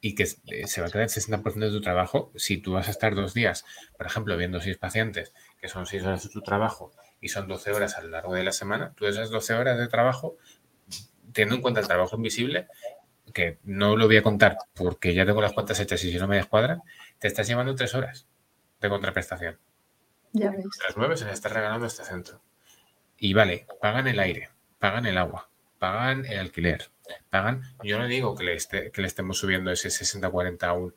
y 0.00 0.14
que 0.14 0.26
se 0.26 0.80
va 0.80 0.86
a 0.86 0.90
quedar 0.90 1.04
el 1.04 1.10
60% 1.10 1.54
de 1.54 1.70
tu 1.70 1.80
trabajo 1.80 2.32
si 2.36 2.58
tú 2.58 2.72
vas 2.72 2.88
a 2.88 2.92
estar 2.92 3.14
dos 3.14 3.34
días, 3.34 3.64
por 3.96 4.06
ejemplo, 4.06 4.36
viendo 4.36 4.60
seis 4.60 4.78
pacientes, 4.78 5.32
que 5.60 5.68
son 5.68 5.86
seis 5.86 6.04
horas 6.04 6.22
de 6.22 6.30
tu 6.30 6.40
trabajo 6.40 6.92
y 7.20 7.28
son 7.28 7.48
12 7.48 7.72
horas 7.72 7.96
a 7.96 8.02
lo 8.02 8.10
largo 8.10 8.34
de 8.34 8.44
la 8.44 8.52
semana, 8.52 8.92
tú 8.94 9.06
esas 9.06 9.30
12 9.30 9.54
horas 9.54 9.78
de 9.78 9.88
trabajo, 9.88 10.36
teniendo 11.32 11.56
en 11.56 11.62
cuenta 11.62 11.80
el 11.80 11.88
trabajo 11.88 12.16
invisible, 12.16 12.68
que 13.32 13.58
no 13.64 13.96
lo 13.96 14.06
voy 14.06 14.16
a 14.16 14.22
contar 14.22 14.56
porque 14.74 15.14
ya 15.14 15.26
tengo 15.26 15.40
las 15.40 15.52
cuentas 15.52 15.80
hechas 15.80 16.02
y 16.04 16.12
si 16.12 16.18
no 16.18 16.28
me 16.28 16.36
descuadran, 16.36 16.82
te 17.18 17.28
estás 17.28 17.48
llevando 17.48 17.74
tres 17.74 17.94
horas 17.94 18.26
de 18.80 18.88
contraprestación. 18.88 19.58
Ya 20.32 20.50
ves. 20.50 20.66
Las 20.86 20.96
nueve 20.96 21.16
se 21.16 21.24
les 21.24 21.34
está 21.34 21.48
regalando 21.48 21.86
este 21.86 22.04
centro. 22.04 22.40
Y 23.16 23.34
vale, 23.34 23.66
pagan 23.80 24.06
el 24.06 24.20
aire, 24.20 24.50
pagan 24.78 25.06
el 25.06 25.18
agua, 25.18 25.48
pagan 25.78 26.24
el 26.26 26.38
alquiler, 26.38 26.90
pagan. 27.30 27.62
Yo 27.82 27.98
no 27.98 28.06
digo 28.06 28.36
que 28.36 28.44
le, 28.44 28.56
que 28.92 29.00
le 29.00 29.06
estemos 29.06 29.38
subiendo 29.38 29.70
ese 29.72 29.88
60-40 29.88 30.62
a 30.62 30.72
un 30.74 30.94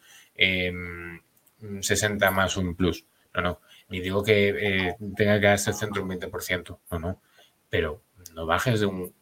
60 1.81 2.31
más 2.31 2.57
un 2.57 2.75
plus. 2.75 3.05
No, 3.33 3.41
no. 3.41 3.61
Y 3.89 4.01
digo 4.01 4.23
que 4.23 4.49
eh, 4.49 4.95
tenga 5.15 5.39
que 5.39 5.47
darse 5.47 5.71
el 5.71 5.75
centro 5.75 6.03
un 6.03 6.09
20%, 6.09 6.79
no, 6.91 6.99
no. 6.99 7.21
Pero 7.69 8.03
no 8.33 8.45
bajes 8.45 8.79
de 8.79 8.85
un 8.85 9.13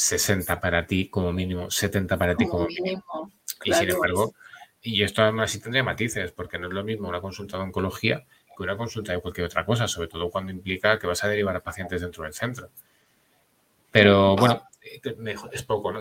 60 0.00 0.60
para 0.60 0.86
ti 0.86 1.10
como 1.10 1.30
mínimo, 1.30 1.70
70 1.70 2.16
para 2.16 2.34
ti 2.34 2.46
como, 2.46 2.66
mínimo. 2.66 3.30
Y 3.64 3.72
sin 3.74 3.90
embargo, 3.90 4.32
y 4.80 5.02
esto 5.02 5.22
además 5.22 5.50
sí 5.50 5.60
tendría 5.60 5.82
matices, 5.82 6.32
porque 6.32 6.58
no 6.58 6.68
es 6.68 6.72
lo 6.72 6.82
mismo 6.82 7.08
una 7.08 7.20
consulta 7.20 7.58
de 7.58 7.64
oncología 7.64 8.24
que 8.56 8.62
una 8.62 8.78
consulta 8.78 9.12
de 9.12 9.20
cualquier 9.20 9.46
otra 9.46 9.66
cosa, 9.66 9.86
sobre 9.86 10.08
todo 10.08 10.30
cuando 10.30 10.52
implica 10.52 10.98
que 10.98 11.06
vas 11.06 11.22
a 11.22 11.28
derivar 11.28 11.54
a 11.54 11.60
pacientes 11.60 12.00
dentro 12.00 12.24
del 12.24 12.32
centro. 12.32 12.70
Pero 13.90 14.36
bueno, 14.36 14.62
eh, 14.80 15.00
es 15.52 15.62
poco, 15.64 15.92
¿no? 15.92 16.00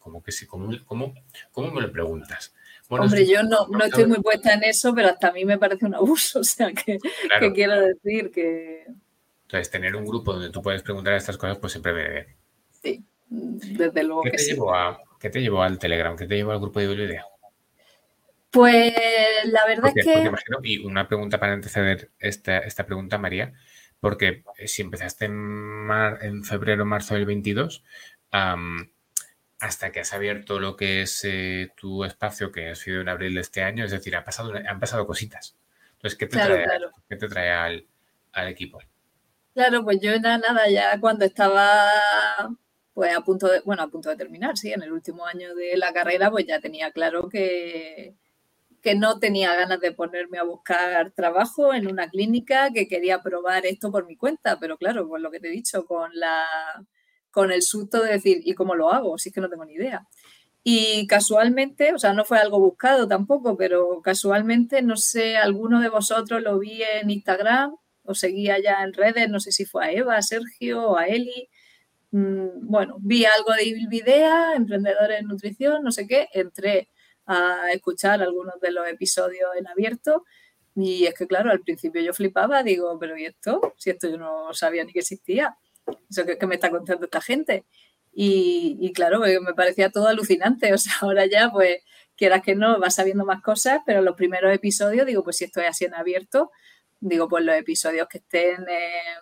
Como 0.00 0.22
que 0.22 0.32
sí, 0.32 0.46
¿cómo, 0.46 0.72
cómo, 0.84 1.70
me 1.70 1.80
lo 1.80 1.92
preguntas? 1.92 2.52
Hombre, 2.88 3.26
yo 3.26 3.42
no, 3.44 3.68
no, 3.68 3.84
estoy 3.84 4.06
muy 4.06 4.20
puesta 4.20 4.54
en 4.54 4.64
eso, 4.64 4.92
pero 4.94 5.08
hasta 5.08 5.28
a 5.28 5.32
mí 5.32 5.44
me 5.44 5.58
parece 5.58 5.86
un 5.86 5.94
abuso, 5.94 6.40
o 6.40 6.44
sea, 6.44 6.72
que, 6.72 6.98
quiero 7.54 7.80
decir 7.80 8.32
que... 8.32 8.86
Entonces, 9.42 9.70
tener 9.70 9.94
un 9.94 10.04
grupo 10.04 10.32
donde 10.32 10.50
tú 10.50 10.62
puedes 10.62 10.82
preguntar 10.82 11.14
estas 11.14 11.36
cosas, 11.36 11.58
pues 11.58 11.72
siempre 11.72 11.92
me 11.92 12.10
bien. 12.10 12.45
Sí, 12.86 13.04
desde 13.30 14.02
luego 14.04 14.22
¿Qué 14.22 14.30
que 14.30 14.36
te 14.36 14.42
sí. 14.42 14.52
Llevó 14.52 14.74
a, 14.74 14.98
¿Qué 15.18 15.30
te 15.30 15.40
llevó 15.40 15.62
al 15.62 15.78
Telegram? 15.78 16.16
¿Qué 16.16 16.26
te 16.26 16.36
llevó 16.36 16.52
al 16.52 16.60
grupo 16.60 16.80
de 16.80 16.88
Biblioteca? 16.88 17.26
Pues 18.50 18.94
la 19.46 19.66
verdad 19.66 19.92
es 19.94 20.04
que... 20.04 20.30
y 20.62 20.78
una 20.78 21.08
pregunta 21.08 21.38
para 21.38 21.52
anteceder 21.52 22.10
esta, 22.18 22.58
esta 22.58 22.86
pregunta, 22.86 23.18
María, 23.18 23.52
porque 24.00 24.44
eh, 24.56 24.68
si 24.68 24.82
empezaste 24.82 25.26
en, 25.26 25.88
en 26.20 26.44
febrero, 26.44 26.84
marzo 26.84 27.14
del 27.14 27.26
22, 27.26 27.84
hasta 28.30 29.92
que 29.92 30.00
has 30.00 30.12
abierto 30.12 30.60
lo 30.60 30.76
que 30.76 31.02
es 31.02 31.24
eh, 31.24 31.72
tu 31.76 32.04
espacio, 32.04 32.52
que 32.52 32.70
ha 32.70 32.74
sido 32.74 33.00
en 33.00 33.08
abril 33.08 33.34
de 33.34 33.40
este 33.40 33.62
año, 33.62 33.84
es 33.84 33.90
decir, 33.90 34.16
han 34.16 34.24
pasado, 34.24 34.54
han 34.54 34.80
pasado 34.80 35.06
cositas. 35.06 35.56
Entonces, 35.92 36.18
¿qué 36.18 36.26
te 36.26 36.38
trae, 36.38 36.66
¿qué 37.08 37.16
te 37.16 37.28
trae 37.28 37.50
al, 37.50 37.86
al, 38.32 38.48
equipo? 38.48 38.80
Claro, 39.54 39.82
pues 39.82 40.00
yo 40.00 40.12
era 40.12 40.38
nada, 40.38 40.68
ya 40.68 41.00
cuando 41.00 41.24
estaba 41.24 41.90
pues 42.96 43.14
a 43.14 43.20
punto 43.20 43.48
de, 43.48 43.60
bueno, 43.60 43.82
a 43.82 43.88
punto 43.88 44.08
de 44.08 44.16
terminar, 44.16 44.56
sí, 44.56 44.72
en 44.72 44.82
el 44.82 44.90
último 44.90 45.26
año 45.26 45.54
de 45.54 45.76
la 45.76 45.92
carrera, 45.92 46.30
pues 46.30 46.46
ya 46.46 46.60
tenía 46.60 46.92
claro 46.92 47.28
que, 47.28 48.14
que 48.80 48.94
no 48.94 49.18
tenía 49.18 49.54
ganas 49.54 49.80
de 49.80 49.92
ponerme 49.92 50.38
a 50.38 50.44
buscar 50.44 51.12
trabajo 51.12 51.74
en 51.74 51.88
una 51.88 52.08
clínica, 52.08 52.70
que 52.72 52.88
quería 52.88 53.20
probar 53.20 53.66
esto 53.66 53.92
por 53.92 54.06
mi 54.06 54.16
cuenta, 54.16 54.58
pero 54.58 54.78
claro, 54.78 55.06
pues 55.06 55.20
lo 55.20 55.30
que 55.30 55.40
te 55.40 55.48
he 55.48 55.50
dicho, 55.50 55.84
con, 55.84 56.10
la, 56.14 56.46
con 57.30 57.52
el 57.52 57.60
susto 57.60 58.02
de 58.02 58.12
decir, 58.12 58.40
¿y 58.42 58.54
cómo 58.54 58.74
lo 58.74 58.90
hago? 58.90 59.18
Si 59.18 59.28
es 59.28 59.34
que 59.34 59.42
no 59.42 59.50
tengo 59.50 59.66
ni 59.66 59.74
idea. 59.74 60.06
Y 60.64 61.06
casualmente, 61.06 61.92
o 61.92 61.98
sea, 61.98 62.14
no 62.14 62.24
fue 62.24 62.38
algo 62.38 62.58
buscado 62.58 63.06
tampoco, 63.06 63.58
pero 63.58 64.00
casualmente, 64.00 64.80
no 64.80 64.96
sé, 64.96 65.36
alguno 65.36 65.82
de 65.82 65.90
vosotros 65.90 66.40
lo 66.40 66.58
vi 66.58 66.82
en 66.82 67.10
Instagram 67.10 67.76
o 68.04 68.14
seguía 68.14 68.58
ya 68.58 68.82
en 68.82 68.94
redes, 68.94 69.28
no 69.28 69.38
sé 69.38 69.52
si 69.52 69.66
fue 69.66 69.84
a 69.84 69.92
Eva, 69.92 70.16
a 70.16 70.22
Sergio 70.22 70.92
o 70.92 70.96
a 70.96 71.08
Eli. 71.08 71.50
Mm, 72.16 72.66
bueno, 72.70 72.96
vi 73.00 73.26
algo 73.26 73.52
de 73.52 73.64
Ibilvidea, 73.64 74.54
emprendedores 74.54 75.20
en 75.20 75.26
nutrición, 75.26 75.82
no 75.82 75.92
sé 75.92 76.06
qué, 76.06 76.28
entré 76.32 76.88
a 77.26 77.70
escuchar 77.74 78.22
algunos 78.22 78.58
de 78.60 78.70
los 78.70 78.88
episodios 78.88 79.50
en 79.58 79.66
abierto. 79.66 80.24
Y 80.74 81.04
es 81.06 81.14
que, 81.14 81.26
claro, 81.26 81.50
al 81.50 81.60
principio 81.60 82.00
yo 82.02 82.14
flipaba, 82.14 82.62
digo, 82.62 82.98
pero 82.98 83.18
¿y 83.18 83.26
esto? 83.26 83.74
Si 83.76 83.90
esto 83.90 84.08
yo 84.08 84.16
no 84.16 84.54
sabía 84.54 84.84
ni 84.84 84.92
que 84.94 85.00
existía. 85.00 85.58
Eso 86.10 86.24
que, 86.24 86.38
que 86.38 86.46
me 86.46 86.54
está 86.56 86.70
contando 86.70 87.04
esta 87.04 87.20
gente. 87.20 87.66
Y, 88.14 88.92
claro, 88.94 89.20
me 89.20 89.54
parecía 89.54 89.90
todo 89.90 90.08
alucinante. 90.08 90.72
O 90.74 90.78
sea, 90.78 90.94
ahora 91.02 91.26
ya, 91.26 91.50
pues, 91.52 91.78
quieras 92.16 92.42
que 92.42 92.54
no, 92.54 92.78
vas 92.80 92.94
sabiendo 92.94 93.26
más 93.26 93.42
cosas, 93.42 93.80
pero 93.86 94.02
los 94.02 94.16
primeros 94.16 94.54
episodios, 94.54 95.06
digo, 95.06 95.22
pues 95.24 95.36
si 95.36 95.44
esto 95.44 95.60
es 95.60 95.68
así 95.68 95.84
en 95.84 95.94
abierto, 95.94 96.50
digo, 97.00 97.28
pues 97.28 97.44
los 97.44 97.56
episodios 97.56 98.08
que 98.08 98.18
estén 98.18 98.66
eh, 98.68 99.20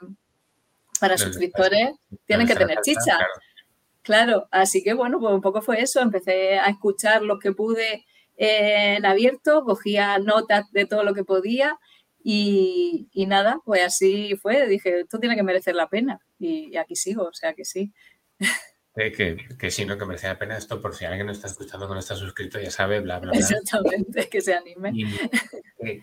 para 1.05 1.19
suscriptores 1.19 1.91
tienen 2.25 2.47
que 2.47 2.57
tener 2.57 2.81
chicha. 2.81 3.19
Claro, 4.01 4.49
así 4.51 4.83
que 4.83 4.95
bueno, 4.95 5.21
pues 5.21 5.35
un 5.35 5.43
poco 5.43 5.61
fue 5.61 5.83
eso. 5.83 6.01
Empecé 6.01 6.59
a 6.59 6.71
escuchar 6.71 7.21
lo 7.21 7.39
que 7.39 7.53
pude 7.53 8.07
en 8.37 9.05
abierto, 9.05 9.65
cogía 9.65 10.19
notas 10.19 10.73
de 10.73 10.87
todo 10.87 11.05
lo 11.05 11.13
que 11.13 11.23
podía 11.23 11.79
y, 12.23 13.11
nada, 13.29 13.61
pues 13.67 13.83
así 13.83 14.35
fue. 14.41 14.67
Dije, 14.67 15.01
esto 15.01 15.19
tiene 15.19 15.37
que 15.37 15.43
merecer 15.43 15.75
la 15.75 15.91
pena 15.91 16.21
y, 16.39 16.75
aquí 16.79 16.97
sigo, 16.97 17.25
o 17.25 17.35
sea 17.35 17.53
que 17.53 17.67
sí. 17.67 17.93
que, 18.95 19.37
que 19.59 19.71
sí, 19.71 19.85
no, 19.85 19.99
que 19.99 20.05
merece 20.05 20.29
la 20.29 20.39
pena 20.39 20.57
esto, 20.57 20.81
por 20.81 20.95
si 20.95 21.05
alguien 21.05 21.27
no 21.27 21.33
está 21.33 21.49
escuchando, 21.49 21.89
que 21.89 21.95
no 21.95 22.01
está 22.01 22.15
suscrito, 22.15 22.61
ya 22.61 22.71
sabe, 22.71 23.01
bla, 23.01 23.19
bla, 23.19 23.33
bla. 23.33 23.41
Exactamente, 23.41 24.29
que 24.29 24.41
se 24.41 24.55
anime. 24.55 24.93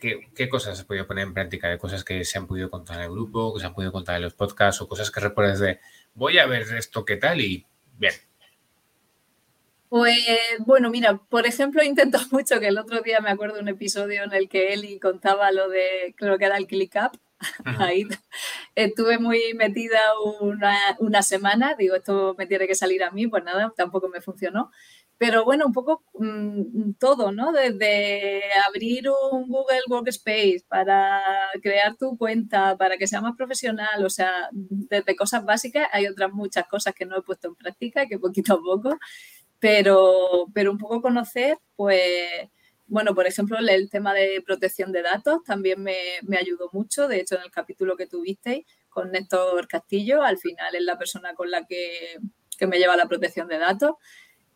qué, 0.02 0.30
qué, 0.36 0.50
cosas 0.50 0.78
se 0.78 0.86
podido 0.86 1.08
poner 1.08 1.26
en 1.28 1.34
práctica? 1.34 1.70
¿De 1.70 1.78
cosas 1.78 2.04
que 2.04 2.26
se 2.26 2.38
han 2.38 2.48
podido 2.48 2.70
contar 2.70 2.98
en 2.98 3.04
el 3.04 3.12
grupo, 3.12 3.54
que 3.54 3.62
se 3.62 3.66
han 3.66 3.74
podido 3.74 3.92
contar 3.92 4.18
en 4.18 4.24
los 4.24 4.34
podcasts 4.34 4.82
o 4.82 4.88
cosas 4.88 5.10
que 5.10 5.22
recuerdas 5.22 5.60
de 5.60 5.80
voy 6.14 6.38
a 6.38 6.46
ver 6.46 6.64
esto 6.76 7.06
qué 7.06 7.16
tal 7.16 7.40
y 7.40 7.66
Bien. 8.02 8.14
Pues 9.90 10.18
bueno, 10.66 10.90
mira, 10.90 11.18
por 11.30 11.46
ejemplo, 11.46 11.84
intento 11.84 12.18
mucho 12.32 12.60
que 12.60 12.70
el 12.70 12.80
otro 12.80 13.02
día 13.02 13.20
me 13.22 13.30
acuerdo 13.30 13.56
de 13.56 13.62
un 13.62 13.68
episodio 13.68 14.24
en 14.24 14.34
el 14.34 14.50
que 14.50 14.74
Eli 14.74 15.00
contaba 15.00 15.52
lo 15.52 15.70
de, 15.70 16.16
creo 16.18 16.40
que 16.40 16.46
era 16.46 16.58
el 16.58 16.66
ClickUp. 16.66 17.16
Ahí 17.80 18.08
estuve 18.76 19.20
muy 19.20 19.54
metida 19.56 20.00
una, 21.00 21.22
semana, 21.22 21.76
digo, 21.78 21.96
esto 21.96 22.36
me 22.38 22.48
tiene 22.48 22.68
que 22.68 22.76
salir 22.76 23.04
a 23.04 23.12
mí, 23.12 23.28
pues 23.28 23.44
nada, 23.44 23.74
tampoco 23.76 24.10
me 24.10 24.22
funcionó. 24.22 24.72
Pero 25.18 25.46
bueno, 25.46 25.68
un 25.68 25.74
poco 25.74 26.04
mm, 26.16 26.94
todo, 27.00 27.32
¿no? 27.32 27.52
Desde 27.52 28.42
abrir 28.68 29.08
un 29.10 29.48
Google 29.48 29.82
Workspace 29.88 30.64
para 30.68 31.22
crear 31.62 31.96
tu 31.96 32.18
cuenta, 32.18 32.76
para 32.76 32.98
que 32.98 33.06
sea 33.06 33.22
más 33.22 33.36
profesional, 33.38 34.04
o 34.04 34.10
sea, 34.10 34.50
desde 34.52 35.16
cosas 35.16 35.46
básicas, 35.46 35.88
hay 35.92 36.08
otras 36.08 36.32
muchas 36.34 36.66
cosas 36.68 36.96
que 36.96 37.06
no 37.06 37.18
he 37.18 37.22
puesto 37.22 37.50
en 37.50 37.56
práctica, 37.56 38.08
que 38.08 38.18
poquito 38.18 38.56
a 38.56 38.62
poco, 38.62 38.98
pero, 39.60 40.48
pero 40.54 40.72
un 40.72 40.80
poco 40.80 41.02
conocer, 41.02 41.60
pues, 41.76 42.50
bueno, 42.92 43.16
por 43.16 43.26
ejemplo, 43.26 43.58
el 43.58 43.90
tema 43.90 44.14
de 44.14 44.44
protección 44.46 44.92
de 44.92 45.02
datos 45.02 45.46
también 45.46 45.82
me, 45.82 45.96
me 46.24 46.38
ayudó 46.38 46.70
mucho, 46.74 47.08
de 47.08 47.22
hecho, 47.22 47.36
en 47.36 47.44
el 47.44 47.50
capítulo 47.50 47.96
que 47.96 48.06
tuvisteis 48.06 48.66
con 48.90 49.12
Néstor 49.12 49.66
Castillo, 49.70 50.22
al 50.22 50.38
final 50.38 50.76
es 50.76 50.82
la 50.82 50.98
persona 50.98 51.34
con 51.34 51.50
la 51.50 51.66
que, 51.66 52.18
que 52.58 52.68
me 52.68 52.80
lleva 52.80 52.98
la 52.98 53.08
protección 53.08 53.48
de 53.48 53.60
datos 53.60 53.94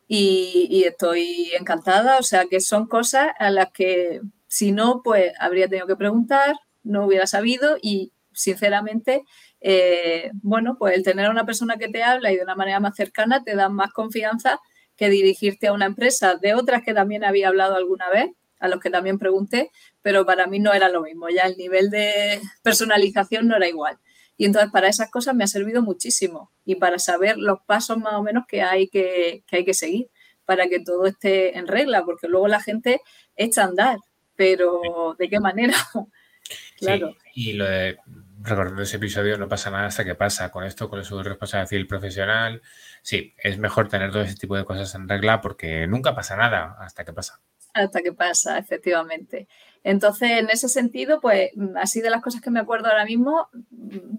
y, 0.10 0.84
estoy 0.86 1.50
encantada. 1.58 2.18
O 2.20 2.24
sea, 2.24 2.46
que 2.46 2.60
son 2.60 2.88
cosas 2.88 3.30
a 3.40 3.50
las 3.50 3.72
que 3.72 4.20
si 4.50 4.74
no, 4.74 5.02
pues 5.02 5.32
habría 5.40 5.70
tenido 5.70 5.88
que 5.88 5.96
preguntar, 5.96 6.58
no 6.84 7.06
hubiera 7.06 7.28
sabido 7.28 7.78
y 7.82 8.12
sinceramente, 8.34 9.24
eh, 9.62 10.30
bueno, 10.44 10.76
pues 10.78 10.94
el 10.98 11.04
tener 11.04 11.28
a 11.28 11.32
una 11.32 11.46
persona 11.46 11.78
que 11.78 11.88
te 11.88 12.04
habla 12.04 12.34
y 12.34 12.36
de 12.36 12.44
una 12.44 12.56
manera 12.56 12.82
más 12.82 12.98
cercana 12.98 13.46
te 13.46 13.56
da 13.56 13.70
más 13.70 13.94
confianza 13.94 14.60
que 14.96 15.10
dirigirte 15.10 15.68
a 15.68 15.74
una 15.74 15.86
empresa 15.86 16.36
de 16.36 16.54
otras 16.54 16.84
que 16.84 16.94
también 16.94 17.24
había 17.24 17.50
hablado 17.50 17.76
alguna 17.76 18.10
vez, 18.10 18.32
a 18.60 18.68
los 18.68 18.80
que 18.80 18.90
también 18.90 19.20
pregunté, 19.20 19.72
pero 20.02 20.26
para 20.26 20.48
mí 20.48 20.60
no 20.60 20.74
era 20.74 20.90
lo 20.90 21.02
mismo, 21.02 21.30
ya 21.30 21.44
el 21.44 21.58
nivel 21.58 21.90
de 21.90 22.42
personalización 22.64 23.48
no 23.48 23.56
era 23.56 23.68
igual. 23.68 23.98
Y 24.38 24.46
entonces 24.46 24.72
para 24.72 24.88
esas 24.88 25.10
cosas 25.12 25.36
me 25.36 25.44
ha 25.44 25.48
servido 25.48 25.82
muchísimo 25.82 26.52
y 26.66 26.76
para 26.76 27.00
saber 27.00 27.38
los 27.38 27.60
pasos 27.66 27.98
más 27.98 28.16
o 28.16 28.24
menos 28.24 28.46
que 28.48 28.62
hay 28.62 28.88
que, 28.88 29.44
que 29.48 29.58
hay 29.58 29.66
que 29.66 29.74
seguir 29.74 30.10
para 30.46 30.68
que 30.68 30.80
todo 30.80 31.06
esté 31.06 31.58
en 31.58 31.68
regla, 31.68 32.04
porque 32.06 32.28
luego 32.28 32.48
la 32.48 32.62
gente 32.62 33.02
echa 33.36 33.64
a 33.64 33.68
andar, 33.68 33.98
pero 34.36 35.16
¿de 35.18 35.30
qué 35.30 35.40
manera? 35.40 35.74
claro. 36.78 37.16
y 37.34 37.54
lo 37.54 37.66
de 37.66 37.98
recordando 38.46 38.82
ese 38.82 38.98
episodio, 38.98 39.38
no 39.38 39.48
pasa 39.48 39.72
nada 39.72 39.88
hasta 39.88 40.06
que 40.06 40.16
pasa. 40.16 40.52
Con 40.52 40.64
esto, 40.64 40.90
con 40.90 41.04
su 41.04 41.22
responsabilidad 41.22 41.70
civil 41.70 41.88
profesional, 41.88 42.62
sí, 43.02 43.34
es 43.38 43.58
mejor 43.58 43.88
tener 43.90 44.12
todo 44.12 44.22
ese 44.22 44.36
tipo 44.36 44.56
de 44.56 44.66
cosas 44.66 44.94
en 44.96 45.10
regla 45.10 45.42
porque 45.42 45.88
nunca 45.88 46.16
pasa 46.16 46.36
nada 46.36 46.76
hasta 46.80 47.04
que 47.06 47.14
pasa. 47.14 47.42
Hasta 47.74 48.02
que 48.02 48.14
pasa, 48.14 48.58
efectivamente. 48.58 49.48
Entonces, 49.84 50.32
en 50.32 50.50
ese 50.50 50.70
sentido, 50.70 51.20
pues 51.22 51.52
así 51.76 52.02
de 52.02 52.10
las 52.10 52.22
cosas 52.22 52.42
que 52.42 52.50
me 52.50 52.60
acuerdo 52.60 52.88
ahora 52.88 53.06
mismo, 53.06 53.50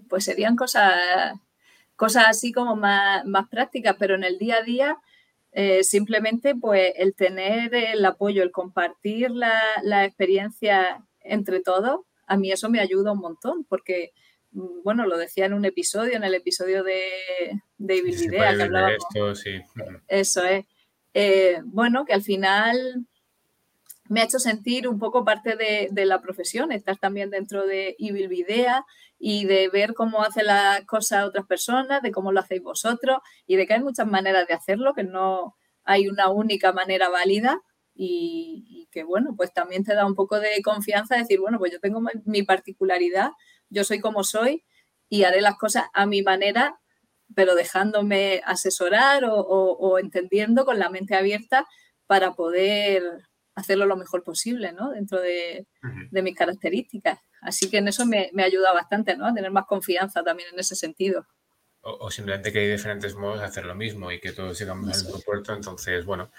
pues 0.07 0.23
serían 0.23 0.55
cosas, 0.55 0.93
cosas 1.95 2.25
así 2.27 2.51
como 2.51 2.75
más, 2.75 3.25
más 3.25 3.49
prácticas, 3.49 3.95
pero 3.97 4.15
en 4.15 4.23
el 4.23 4.37
día 4.37 4.57
a 4.57 4.61
día, 4.61 4.97
eh, 5.51 5.83
simplemente 5.83 6.55
pues 6.55 6.93
el 6.97 7.15
tener 7.15 7.73
el 7.73 8.05
apoyo, 8.05 8.43
el 8.43 8.51
compartir 8.51 9.31
la, 9.31 9.59
la, 9.81 10.05
experiencia 10.05 11.03
entre 11.19 11.61
todos, 11.61 12.01
a 12.27 12.37
mí 12.37 12.51
eso 12.51 12.69
me 12.69 12.79
ayuda 12.79 13.13
un 13.13 13.19
montón, 13.19 13.63
porque, 13.63 14.11
mm, 14.51 14.83
bueno, 14.83 15.07
lo 15.07 15.17
decía 15.17 15.45
en 15.45 15.53
un 15.53 15.65
episodio, 15.65 16.15
en 16.15 16.23
el 16.23 16.35
episodio 16.35 16.83
de, 16.83 17.01
de 17.77 17.95
Idea, 17.97 18.55
que 18.55 18.61
hablábamos. 18.63 18.97
Esto, 19.09 19.35
sí. 19.35 19.61
Eso 20.07 20.43
es. 20.43 20.65
Eh, 21.13 21.61
bueno, 21.65 22.05
que 22.05 22.13
al 22.13 22.21
final 22.21 23.07
me 24.09 24.21
ha 24.21 24.25
hecho 24.25 24.39
sentir 24.39 24.87
un 24.87 24.99
poco 24.99 25.25
parte 25.25 25.55
de, 25.55 26.05
la 26.05 26.21
profesión, 26.21 26.71
estar 26.71 26.97
también 26.97 27.29
dentro 27.29 27.65
de 27.65 27.95
Evil 27.99 28.29
y 29.19 29.45
de 29.45 29.69
ver 29.69 29.93
cómo 29.93 30.21
hacen 30.23 30.45
las 30.45 30.85
cosas 30.85 31.25
otras 31.25 31.45
personas, 31.45 32.01
de 32.01 32.11
cómo 32.11 32.31
lo 32.31 32.39
hacéis 32.39 32.61
vosotros 32.61 33.19
y 33.45 33.55
de 33.55 33.65
que 33.65 33.73
hay 33.73 33.81
muchas 33.81 34.07
maneras 34.07 34.47
de 34.47 34.53
hacerlo, 34.53 34.93
que 34.93 35.03
no 35.03 35.55
hay 35.83 36.07
una 36.07 36.29
única 36.29 36.71
manera 36.71 37.09
válida 37.09 37.61
y, 37.97 38.87
que, 38.91 39.03
bueno, 39.03 39.33
pues 39.35 39.53
también 39.53 39.83
te 39.83 39.95
da 39.95 40.05
un 40.05 40.15
poco 40.15 40.39
de 40.39 40.61
confianza 40.63 41.17
decir, 41.17 41.39
bueno, 41.39 41.57
pues 41.57 41.71
yo 41.71 41.79
tengo 41.79 42.01
mi 42.25 42.43
particularidad, 42.43 43.31
yo 43.69 43.83
soy 43.83 43.99
como 43.99 44.23
soy 44.23 44.63
y 45.09 45.23
haré 45.23 45.41
las 45.41 45.57
cosas 45.57 45.85
a 45.93 46.05
mi 46.05 46.21
manera, 46.21 46.79
pero 47.35 47.55
dejándome 47.55 48.41
asesorar 48.45 49.23
o, 49.27 49.99
entendiendo 49.99 50.65
con 50.65 50.79
la 50.79 50.89
mente 50.89 51.15
abierta 51.15 51.67
para 52.05 52.33
poder 52.35 53.03
hacerlo 53.55 53.85
lo 53.87 53.97
mejor 53.97 54.23
posible, 54.23 54.71
¿no? 54.73 54.91
Dentro 54.91 55.19
de, 55.19 55.67
mis 56.11 56.35
características. 56.35 57.19
Así 57.41 57.69
que 57.69 57.77
en 57.77 57.87
eso 57.87 58.05
me, 58.05 58.29
me 58.33 58.43
ayuda 58.43 58.73
bastante, 58.73 59.17
¿no? 59.17 59.25
A 59.25 59.33
tener 59.33 59.51
más 59.51 59.65
confianza 59.65 60.23
también 60.23 60.49
en 60.53 60.59
ese 60.59 60.75
sentido 60.75 61.25
o, 61.87 62.11
simplemente 62.11 62.51
que 62.51 62.59
hay 62.59 62.67
diferentes 62.69 63.15
modos 63.15 63.39
de 63.39 63.45
hacer 63.45 63.65
lo 63.65 63.75
mismo 63.75 64.11
y 64.11 64.19
que 64.19 64.33
todos 64.33 64.59
llegamos 64.59 64.89
al 64.89 65.03
mismo 65.03 65.21
puerto. 65.21 65.53
Entonces, 65.53 66.05
bueno, 66.05 66.31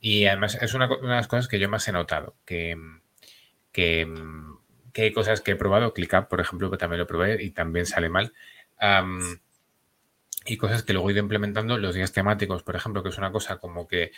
y 0.00 0.26
además 0.26 0.58
es 0.60 0.74
una, 0.74 0.86
una, 0.86 1.10
de 1.10 1.16
las 1.16 1.28
cosas 1.28 1.48
que 1.48 1.58
yo 1.58 1.68
más 1.68 1.86
he 1.88 1.92
notado, 1.92 2.34
que, 2.44 2.76
que, 3.72 4.12
que 4.92 5.02
hay 5.02 5.12
cosas 5.12 5.40
que 5.40 5.52
he 5.52 5.56
probado, 5.56 5.92
ClickUp, 5.92 6.28
por 6.28 6.40
ejemplo, 6.40 6.70
que 6.70 6.76
también 6.76 7.00
lo 7.00 7.06
probé 7.06 7.42
y 7.42 7.50
también 7.50 7.86
sale 7.86 8.08
mal. 8.08 8.32
y 10.44 10.56
cosas 10.56 10.82
que 10.82 10.92
luego 10.92 11.08
he 11.08 11.12
ido 11.12 11.22
implementando, 11.22 11.78
los 11.78 11.94
días 11.94 12.12
temáticos, 12.12 12.62
por 12.62 12.76
ejemplo, 12.76 13.02
que 13.02 13.10
es 13.10 13.18
una 13.18 13.32
cosa 13.32 13.58
como 13.58 13.86
que 13.86 14.12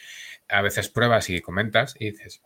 a 0.49 0.62
veces 0.62 0.89
pruebas 0.89 1.28
y 1.30 1.41
comentas 1.41 1.97
y 1.99 2.12
dices, 2.12 2.43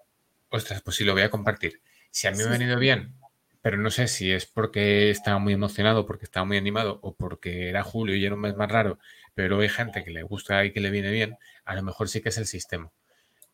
ostras, 0.51 0.83
pues 0.83 0.97
sí, 0.97 1.05
lo 1.05 1.13
voy 1.13 1.23
a 1.23 1.31
compartir. 1.31 1.81
Si 2.11 2.27
a 2.27 2.31
mí 2.33 2.39
me 2.39 2.45
ha 2.45 2.49
venido 2.49 2.79
bien, 2.79 3.15
pero 3.63 3.79
no 3.79 3.91
sé 3.91 4.09
si 4.09 4.33
es 4.33 4.45
porque 4.45 5.11
estaba 5.11 5.39
muy 5.39 5.55
emocionado, 5.55 6.05
porque 6.05 6.25
estaba 6.25 6.45
muy 6.45 6.59
animado 6.59 6.99
o 7.03 7.15
porque 7.15 7.69
era 7.69 7.85
julio 7.85 8.17
y 8.17 8.27
era 8.27 8.35
un 8.35 8.41
mes 8.41 8.57
más 8.57 8.71
raro, 8.71 8.99
pero 9.35 9.61
hay 9.61 9.69
gente 9.69 10.05
que 10.05 10.11
le 10.11 10.25
gusta 10.25 10.65
y 10.65 10.73
que 10.73 10.81
le 10.81 10.91
viene 10.91 11.11
bien, 11.11 11.39
a 11.65 11.75
lo 11.77 11.83
mejor 11.83 12.09
sí 12.09 12.21
que 12.21 12.31
es 12.31 12.39
el 12.39 12.47
sistema. 12.47 12.91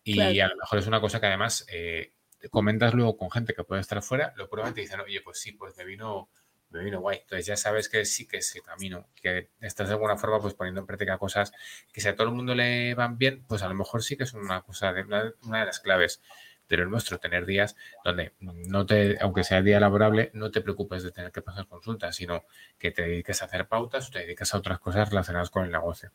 Y 0.03 0.41
a 0.41 0.49
lo 0.49 0.57
mejor 0.57 0.79
es 0.79 0.87
una 0.87 1.03
cosa 1.03 1.21
que 1.21 1.27
además 1.27 1.67
eh, 1.71 2.15
comentas 2.51 2.95
luego 2.95 3.19
con 3.19 3.31
gente 3.31 3.53
que 3.53 3.65
puede 3.65 3.83
estar 3.83 4.03
fuera, 4.03 4.33
lo 4.37 4.49
prueban 4.49 4.73
y 4.73 4.75
te 4.75 4.81
dicen, 4.81 5.01
oye, 5.01 5.21
pues 5.21 5.39
sí, 5.39 5.53
pues 5.53 5.77
me 5.77 5.85
vino, 5.85 6.31
me 6.71 6.83
vino 6.83 7.01
guay. 7.01 7.19
Entonces 7.19 7.45
ya 7.45 7.59
sabes 7.59 7.91
que 7.91 8.07
sí 8.07 8.27
que 8.27 8.39
es 8.39 8.57
el 8.57 8.63
camino, 8.63 9.09
que 9.15 9.51
estás 9.61 9.89
de 9.89 9.95
alguna 9.95 10.17
forma 10.17 10.41
pues 10.41 10.55
poniendo 10.55 10.81
en 10.81 10.87
práctica 10.87 11.19
cosas 11.19 11.53
que 11.93 12.01
si 12.01 12.09
a 12.09 12.17
todo 12.17 12.29
el 12.29 12.35
mundo 12.35 12.55
le 12.55 12.95
van 12.95 13.19
bien, 13.19 13.45
pues 13.47 13.63
a 13.63 13.69
lo 13.69 13.75
mejor 13.75 14.03
sí 14.03 14.17
que 14.17 14.25
es 14.25 14.33
una 14.33 14.63
cosa, 14.63 14.95
de, 14.95 15.03
una 15.03 15.61
de 15.61 15.67
las 15.67 15.81
claves 15.81 16.23
pero 16.69 16.85
el 16.85 16.91
nuestro, 16.91 17.19
tener 17.19 17.47
días 17.47 17.75
donde 18.05 18.33
no 18.41 18.87
te, 18.87 19.19
aunque 19.21 19.43
sea 19.43 19.63
día 19.63 19.81
laborable, 19.81 20.31
no 20.35 20.51
te 20.51 20.61
preocupes 20.61 21.03
de 21.03 21.11
tener 21.11 21.33
que 21.33 21.43
pasar 21.43 21.67
consultas, 21.67 22.15
sino 22.15 22.45
que 22.79 22.91
te 22.91 23.03
dediques 23.03 23.43
a 23.43 23.47
hacer 23.47 23.67
pautas 23.67 24.09
o 24.09 24.11
te 24.13 24.21
dediques 24.21 24.55
a 24.55 24.59
otras 24.59 24.79
cosas 24.79 25.09
relacionadas 25.09 25.51
con 25.51 25.65
el 25.65 25.73
negocio. 25.73 26.13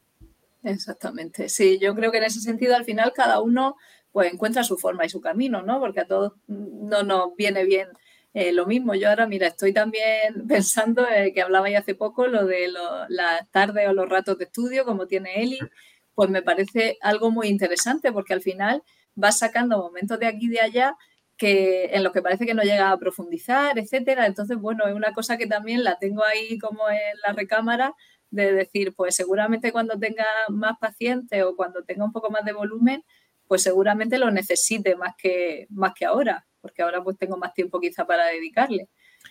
Exactamente, 0.64 1.50
sí, 1.50 1.78
yo 1.80 1.94
creo 1.94 2.12
que 2.12 2.20
en 2.20 2.24
ese 2.24 2.40
sentido 2.40 2.76
al 2.76 2.86
final 2.86 3.12
cada 3.14 3.42
uno 3.42 3.76
pues 4.14 4.32
encuentra 4.32 4.64
su 4.64 4.78
forma 4.78 5.06
y 5.06 5.10
su 5.10 5.20
camino, 5.20 5.64
¿no? 5.64 5.80
Porque 5.80 6.02
a 6.02 6.08
todos 6.08 6.34
no 6.48 7.02
nos 7.02 7.36
viene 7.36 7.66
bien 7.66 7.90
eh, 8.34 8.52
lo 8.52 8.66
mismo. 8.66 8.96
Yo 8.96 9.10
ahora, 9.10 9.28
mira, 9.28 9.48
estoy 9.48 9.74
también 9.74 10.04
pensando 10.48 11.06
eh, 11.10 11.34
que 11.34 11.42
hablaba 11.42 11.70
ya 11.70 11.80
hace 11.80 11.96
poco 11.96 12.28
lo 12.28 12.46
de 12.46 12.72
las 13.10 13.50
tardes 13.52 13.90
o 13.90 13.94
los 13.94 14.08
ratos 14.08 14.38
de 14.38 14.46
estudio, 14.46 14.86
como 14.86 15.08
tiene 15.08 15.42
Eli, 15.42 15.60
pues 16.16 16.30
me 16.30 16.44
parece 16.44 16.98
algo 17.02 17.32
muy 17.32 17.48
interesante 17.48 18.12
porque 18.12 18.34
al 18.34 18.42
final 18.42 18.84
vas 19.16 19.40
sacando 19.40 19.78
momentos 19.78 20.20
de 20.20 20.28
aquí 20.28 20.46
y 20.46 20.50
de 20.50 20.62
allá 20.62 20.96
que 21.38 21.86
en 21.86 22.04
los 22.04 22.14
que 22.14 22.22
parece 22.22 22.46
que 22.46 22.54
no 22.54 22.62
llega 22.62 22.92
a 22.92 22.98
profundizar, 22.98 23.78
etcétera. 23.78 24.26
Entonces, 24.28 24.58
bueno, 24.58 24.88
es 24.88 24.94
una 24.94 25.14
cosa 25.14 25.38
que 25.38 25.48
también 25.48 25.84
la 25.84 25.98
tengo 25.98 26.24
ahí 26.24 26.58
como 26.58 26.90
en 26.90 27.20
la 27.26 27.34
recámara 27.34 27.94
de 28.30 28.54
decir, 28.54 28.94
pues 28.96 29.16
seguramente 29.16 29.72
cuando 29.72 29.98
tenga 30.00 30.26
más 30.50 30.78
pacientes 30.80 31.44
o 31.44 31.56
cuando 31.56 31.84
tenga 31.84 32.06
un 32.06 32.12
poco 32.12 32.32
más 32.32 32.46
de 32.46 32.54
volumen, 32.54 33.04
pues 33.48 33.62
seguramente 33.62 34.18
lo 34.18 34.32
necesite 34.32 34.96
más 34.96 35.16
que, 35.18 35.68
más 35.70 35.94
que 35.94 36.06
ahora, 36.06 36.46
porque 36.62 36.82
ahora 36.82 37.04
pues 37.04 37.18
tengo 37.18 37.38
más 37.38 37.54
tiempo 37.54 37.80
quizá 37.80 38.06
para 38.06 38.26
dedicarle. 38.28 38.90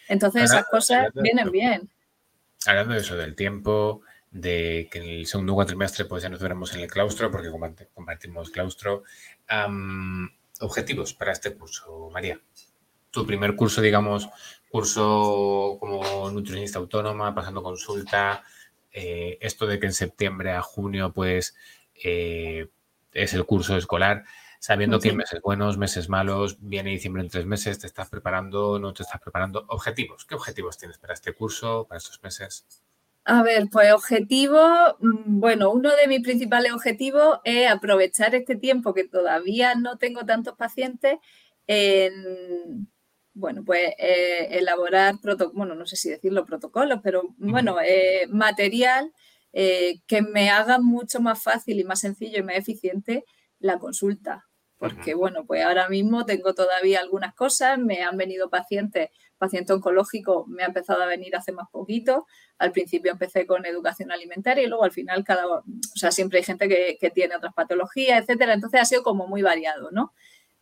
Entonces 0.08 0.44
esas 0.44 0.66
cosas 0.66 1.08
vienen 1.14 1.50
bien. 1.50 1.90
Hablando 2.66 2.94
de 2.94 3.00
eso, 3.00 3.16
del 3.16 3.34
tiempo, 3.34 4.02
de 4.32 4.88
que 4.90 4.98
en 4.98 5.04
el 5.04 5.26
segundo 5.26 5.54
cuatrimestre 5.54 6.06
pues 6.06 6.22
ya 6.22 6.28
nos 6.28 6.40
veremos 6.40 6.74
en 6.74 6.80
el 6.80 6.90
claustro, 6.90 7.30
porque 7.30 7.50
compartimos 7.94 8.50
claustro. 8.50 9.04
objetivos 10.60 11.14
para 11.14 11.32
este 11.32 11.54
curso, 11.54 12.10
María. 12.12 12.40
Tu 13.10 13.26
primer 13.26 13.54
curso, 13.54 13.82
digamos, 13.82 14.28
curso 14.70 15.76
como 15.78 16.30
nutricionista 16.30 16.78
autónoma, 16.78 17.34
pasando 17.34 17.62
consulta, 17.62 18.42
eh, 18.90 19.36
esto 19.40 19.66
de 19.66 19.78
que 19.78 19.86
en 19.86 19.92
septiembre 19.92 20.52
a 20.52 20.62
junio 20.62 21.12
pues 21.12 21.54
eh, 22.02 22.68
es 23.12 23.34
el 23.34 23.44
curso 23.44 23.76
escolar, 23.76 24.24
sabiendo 24.60 24.98
que 24.98 25.10
hay 25.10 25.16
meses 25.16 25.42
buenos, 25.42 25.76
meses 25.76 26.08
malos, 26.08 26.56
viene 26.60 26.90
diciembre 26.90 27.22
en 27.22 27.28
tres 27.28 27.44
meses, 27.44 27.78
te 27.78 27.86
estás 27.86 28.08
preparando, 28.08 28.78
no 28.78 28.94
te 28.94 29.02
estás 29.02 29.20
preparando. 29.20 29.66
Objetivos, 29.68 30.24
¿qué 30.24 30.34
objetivos 30.34 30.78
tienes 30.78 30.96
para 30.96 31.12
este 31.12 31.34
curso, 31.34 31.86
para 31.86 31.98
estos 31.98 32.22
meses? 32.22 32.81
A 33.24 33.42
ver, 33.44 33.68
pues 33.70 33.92
objetivo, 33.92 34.58
mm, 35.00 35.38
bueno, 35.40 35.70
uno 35.70 35.90
de 35.94 36.08
mis 36.08 36.22
principales 36.22 36.72
objetivos 36.72 37.38
es 37.44 37.70
aprovechar 37.70 38.34
este 38.34 38.56
tiempo 38.56 38.94
que 38.94 39.04
todavía 39.06 39.74
no 39.76 39.96
tengo 39.96 40.24
tantos 40.26 40.56
pacientes 40.56 41.18
en, 41.68 42.88
bueno, 43.34 43.62
pues 43.64 43.92
eh, 43.98 44.48
elaborar, 44.58 45.14
bueno, 45.54 45.74
no 45.76 45.86
sé 45.86 45.94
si 45.96 46.10
decirlo 46.10 46.44
protocolos, 46.44 46.98
pero 47.02 47.22
bueno, 47.38 47.76
eh, 47.80 48.26
material 48.28 49.12
eh, 49.52 50.00
que 50.08 50.20
me 50.22 50.50
haga 50.50 50.78
mucho 50.80 51.20
más 51.20 51.40
fácil 51.42 51.78
y 51.78 51.84
más 51.84 52.00
sencillo 52.00 52.38
y 52.38 52.42
más 52.42 52.56
eficiente 52.56 53.24
la 53.60 53.78
consulta. 53.78 54.46
Porque, 54.78 55.14
bueno, 55.14 55.46
pues 55.46 55.64
ahora 55.64 55.88
mismo 55.88 56.26
tengo 56.26 56.54
todavía 56.54 56.98
algunas 57.00 57.34
cosas, 57.34 57.78
me 57.78 58.02
han 58.02 58.16
venido 58.16 58.50
pacientes 58.50 59.10
paciente 59.42 59.72
oncológico 59.72 60.46
me 60.46 60.62
ha 60.62 60.66
empezado 60.66 61.02
a 61.02 61.06
venir 61.06 61.34
hace 61.34 61.50
más 61.50 61.68
poquito. 61.68 62.28
Al 62.58 62.70
principio 62.70 63.10
empecé 63.10 63.44
con 63.44 63.66
educación 63.66 64.12
alimentaria 64.12 64.62
y 64.62 64.68
luego 64.68 64.84
al 64.84 64.92
final 64.92 65.24
cada, 65.24 65.48
o 65.48 65.64
sea, 65.96 66.12
siempre 66.12 66.38
hay 66.38 66.44
gente 66.44 66.68
que, 66.68 67.10
tiene 67.10 67.34
otras 67.34 67.52
patologías, 67.52 68.22
etcétera. 68.22 68.54
Entonces 68.54 68.80
ha 68.80 68.84
sido 68.84 69.02
como 69.02 69.26
muy 69.26 69.42
variado, 69.42 69.90
¿no? 69.90 70.12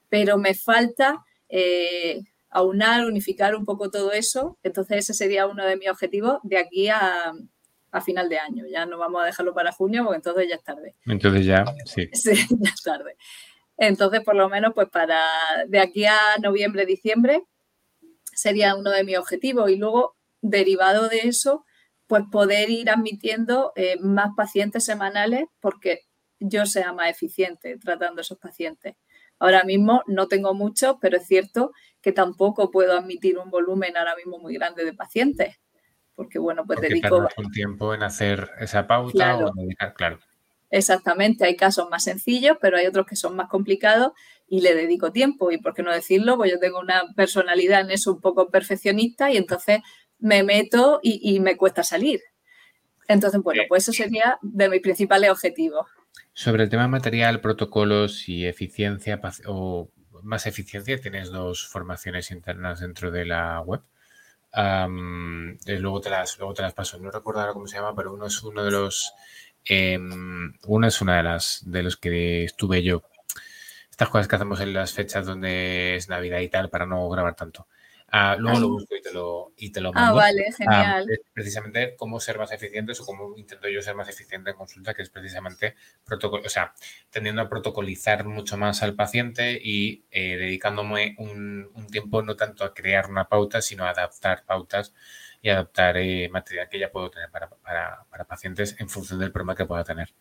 Pero 0.09 0.39
me 0.39 0.55
falta 0.55 1.23
eh, 1.51 2.23
aunar, 2.49 3.05
unificar 3.05 3.55
un 3.55 3.67
poco 3.67 3.91
todo 3.91 4.13
eso. 4.13 4.57
Entonces 4.63 4.97
ese 4.97 5.13
sería 5.13 5.47
uno 5.47 5.67
de 5.67 5.77
mis 5.77 5.91
objetivos 5.91 6.39
de 6.43 6.57
aquí 6.57 6.89
a, 6.89 7.35
final 8.03 8.31
de 8.31 8.39
año. 8.39 8.65
Ya 8.67 8.87
no 8.87 8.97
vamos 8.97 9.23
a 9.23 9.27
dejarlo 9.27 9.53
para 9.53 9.73
junio 9.73 10.05
porque 10.05 10.17
entonces 10.17 10.49
ya 10.49 10.55
es 10.55 10.65
tarde. 10.65 10.95
Entonces 11.05 11.45
ya, 11.45 11.67
sí. 11.85 12.09
Sí, 12.15 12.47
ya 12.49 12.71
es 12.71 12.83
tarde. 12.83 13.15
Entonces, 13.77 14.21
por 14.21 14.37
lo 14.37 14.49
menos, 14.49 14.73
pues 14.75 14.89
para 14.89 15.23
de 15.67 15.81
aquí 15.81 16.07
a 16.07 16.19
noviembre, 16.43 16.87
diciembre, 16.87 17.45
sería 18.41 18.75
uno 18.75 18.91
de 18.91 19.05
mis 19.05 19.19
objetivos. 19.19 19.71
Y 19.71 19.77
luego, 19.77 20.17
derivado 20.41 21.09
de 21.09 21.21
eso, 21.25 21.67
pues 22.07 22.25
poder 22.33 22.71
ir 22.71 22.89
admitiendo 22.91 23.73
eh, 23.77 23.99
más 24.01 24.31
pacientes 24.35 24.85
semanales 24.85 25.45
porque 25.61 26.01
yo 26.39 26.65
sea 26.65 26.95
más 26.95 27.11
eficiente 27.11 27.77
tratando 27.79 28.21
a 28.21 28.23
esos 28.23 28.39
pacientes. 28.39 28.97
Ahora 29.39 29.65
mismo 29.65 30.03
no 30.07 30.27
tengo 30.27 30.55
muchos, 30.55 30.97
pero 31.01 31.19
es 31.19 31.27
cierto 31.27 31.73
que 32.01 32.13
tampoco 32.13 32.71
puedo 32.71 32.97
admitir 32.97 33.39
un 33.39 33.51
volumen 33.51 33.97
ahora 33.97 34.17
mismo 34.17 34.39
muy 34.39 34.55
grande 34.55 34.85
de 34.85 34.95
pacientes. 34.95 35.57
Porque, 36.15 36.39
bueno, 36.39 36.65
pues 36.67 36.81
dedico. 36.81 37.29
un 37.37 37.51
tiempo 37.51 37.95
en 37.95 38.03
hacer 38.03 38.51
esa 38.59 38.87
pauta 38.87 39.37
o 39.37 39.53
dedicar, 39.55 39.95
claro. 39.95 40.19
Exactamente, 40.71 41.45
hay 41.45 41.57
casos 41.57 41.89
más 41.91 42.05
sencillos, 42.05 42.57
pero 42.61 42.77
hay 42.77 42.87
otros 42.87 43.07
que 43.07 43.17
son 43.17 43.35
más 43.35 43.49
complicados 43.49 44.13
y 44.51 44.61
le 44.61 44.75
dedico 44.75 45.13
tiempo. 45.13 45.51
Y 45.51 45.59
por 45.59 45.73
qué 45.73 45.83
no 45.83 45.91
decirlo, 45.91 46.37
pues 46.37 46.51
yo 46.51 46.59
tengo 46.59 46.79
una 46.79 47.05
personalidad 47.17 47.81
en 47.81 47.93
eso 47.93 48.13
un 48.13 48.21
poco 48.21 48.51
perfeccionista 48.51 49.31
y 49.31 49.39
entonces 49.39 49.81
me 50.19 50.43
meto 50.43 51.01
y, 51.03 51.41
me 51.41 51.57
cuesta 51.57 51.83
salir. 51.83 52.21
Entonces, 53.09 53.41
bueno, 53.41 53.63
pues 53.69 53.85
eso 53.85 53.93
sería 53.93 54.39
de 54.43 54.69
mis 54.69 54.83
principales 54.83 55.31
objetivos. 55.31 55.87
Sobre 56.35 56.65
el 56.65 56.69
tema 56.69 56.87
material, 56.89 57.41
protocolos 57.41 58.29
y 58.29 58.47
eficiencia 58.47 59.19
o 59.47 59.89
más 60.23 60.47
eficiencia, 60.47 61.01
tienes 61.01 61.31
dos 61.31 61.67
formaciones 61.67 62.31
internas 62.31 62.81
dentro 62.81 63.11
de 63.11 63.25
la 63.25 63.61
web. 63.63 63.81
Eh, 64.55 65.79
luego, 65.79 66.01
te 66.03 66.11
las, 66.11 66.39
luego 66.39 66.53
te 66.53 66.63
las 66.63 66.75
paso. 66.75 66.99
No 66.99 67.11
recuerdo 67.11 67.41
ahora 67.41 67.55
cómo 67.55 67.67
se 67.67 67.77
llama, 67.77 67.95
pero 67.97 68.13
uno 68.13 68.27
es 68.27 68.43
uno 68.43 68.63
de 68.63 68.71
los 68.73 69.15
Em, 69.65 70.55
una 70.67 70.89
es 70.89 71.01
una 71.01 71.19
de 71.19 71.23
las 71.23 71.63
de 71.67 71.83
los 71.83 71.97
que 71.97 72.45
estuve 72.45 72.83
yo. 72.83 73.03
Estas 74.01 74.13
cosas 74.13 74.29
que 74.29 74.37
hacemos 74.37 74.59
en 74.61 74.73
las 74.73 74.95
fechas 74.95 75.27
donde 75.27 75.95
es 75.95 76.09
Navidad 76.09 76.41
y 76.41 76.49
tal 76.49 76.71
para 76.71 76.87
no 76.87 77.07
grabar 77.11 77.35
tanto. 77.35 77.69
Ah, 78.09 78.35
luego 78.39 78.59
lo 78.59 78.69
busco 78.71 78.97
y 78.97 79.03
te 79.03 79.13
lo, 79.13 79.53
y 79.59 79.71
te 79.71 79.83
lo 79.83 79.91
ah, 79.91 79.93
mando. 79.93 80.13
Ah, 80.13 80.15
vale, 80.15 80.51
genial. 80.53 81.07
precisamente 81.35 81.97
cómo 81.99 82.19
ser 82.19 82.39
más 82.39 82.51
eficientes 82.51 82.99
o 83.01 83.05
cómo 83.05 83.37
intento 83.37 83.69
yo 83.69 83.83
ser 83.83 83.95
más 83.95 84.09
eficiente 84.09 84.53
en 84.53 84.57
consulta, 84.57 84.95
que 84.95 85.03
es 85.03 85.11
precisamente 85.11 85.75
protocolo, 86.03 86.45
o 86.47 86.49
sea, 86.49 86.73
tendiendo 87.11 87.43
a 87.43 87.51
protocolizar 87.51 88.25
mucho 88.25 88.57
más 88.57 88.83
al 88.83 88.95
paciente 88.95 89.61
y 89.63 90.07
eh, 90.11 90.39
dedicándome 90.39 91.15
un, 91.19 91.71
un, 91.75 91.87
tiempo 91.89 92.23
no 92.23 92.37
tanto 92.37 92.65
a 92.65 92.73
crear 92.73 93.11
una 93.11 93.29
pauta, 93.29 93.61
sino 93.61 93.85
a 93.85 93.91
adaptar 93.91 94.47
pautas 94.47 94.95
y 95.43 95.51
adaptar 95.51 95.99
eh, 95.99 96.31
material 96.31 96.71
que 96.71 96.79
ya 96.79 96.91
puedo 96.91 97.11
tener 97.11 97.31
para, 97.31 97.51
pacientes 98.27 98.77
en 98.79 98.89
función 98.89 99.21
del 99.21 99.31
problema 99.31 99.55
que 99.55 99.67
pueda 99.67 99.85
tener. 99.85 100.15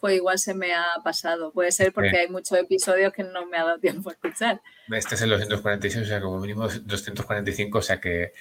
Pues 0.00 0.16
igual 0.16 0.38
se 0.38 0.54
me 0.54 0.72
ha 0.72 0.86
pasado. 1.04 1.52
Puede 1.52 1.70
ser 1.72 1.92
porque 1.92 2.16
hay 2.16 2.28
muchos 2.28 2.58
episodios 2.58 3.12
que 3.12 3.22
no 3.22 3.46
me 3.46 3.58
ha 3.58 3.64
dado 3.64 3.78
tiempo 3.78 4.08
a 4.08 4.12
escuchar. 4.12 4.60
Este 4.90 5.14
es 5.14 5.22
el 5.22 5.30
246, 5.30 6.04
o 6.04 6.08
sea, 6.08 6.20
como 6.20 6.40
mínimo 6.40 6.66
245, 6.66 7.78
o 7.78 7.82
sea 7.82 8.00
que 8.00 8.32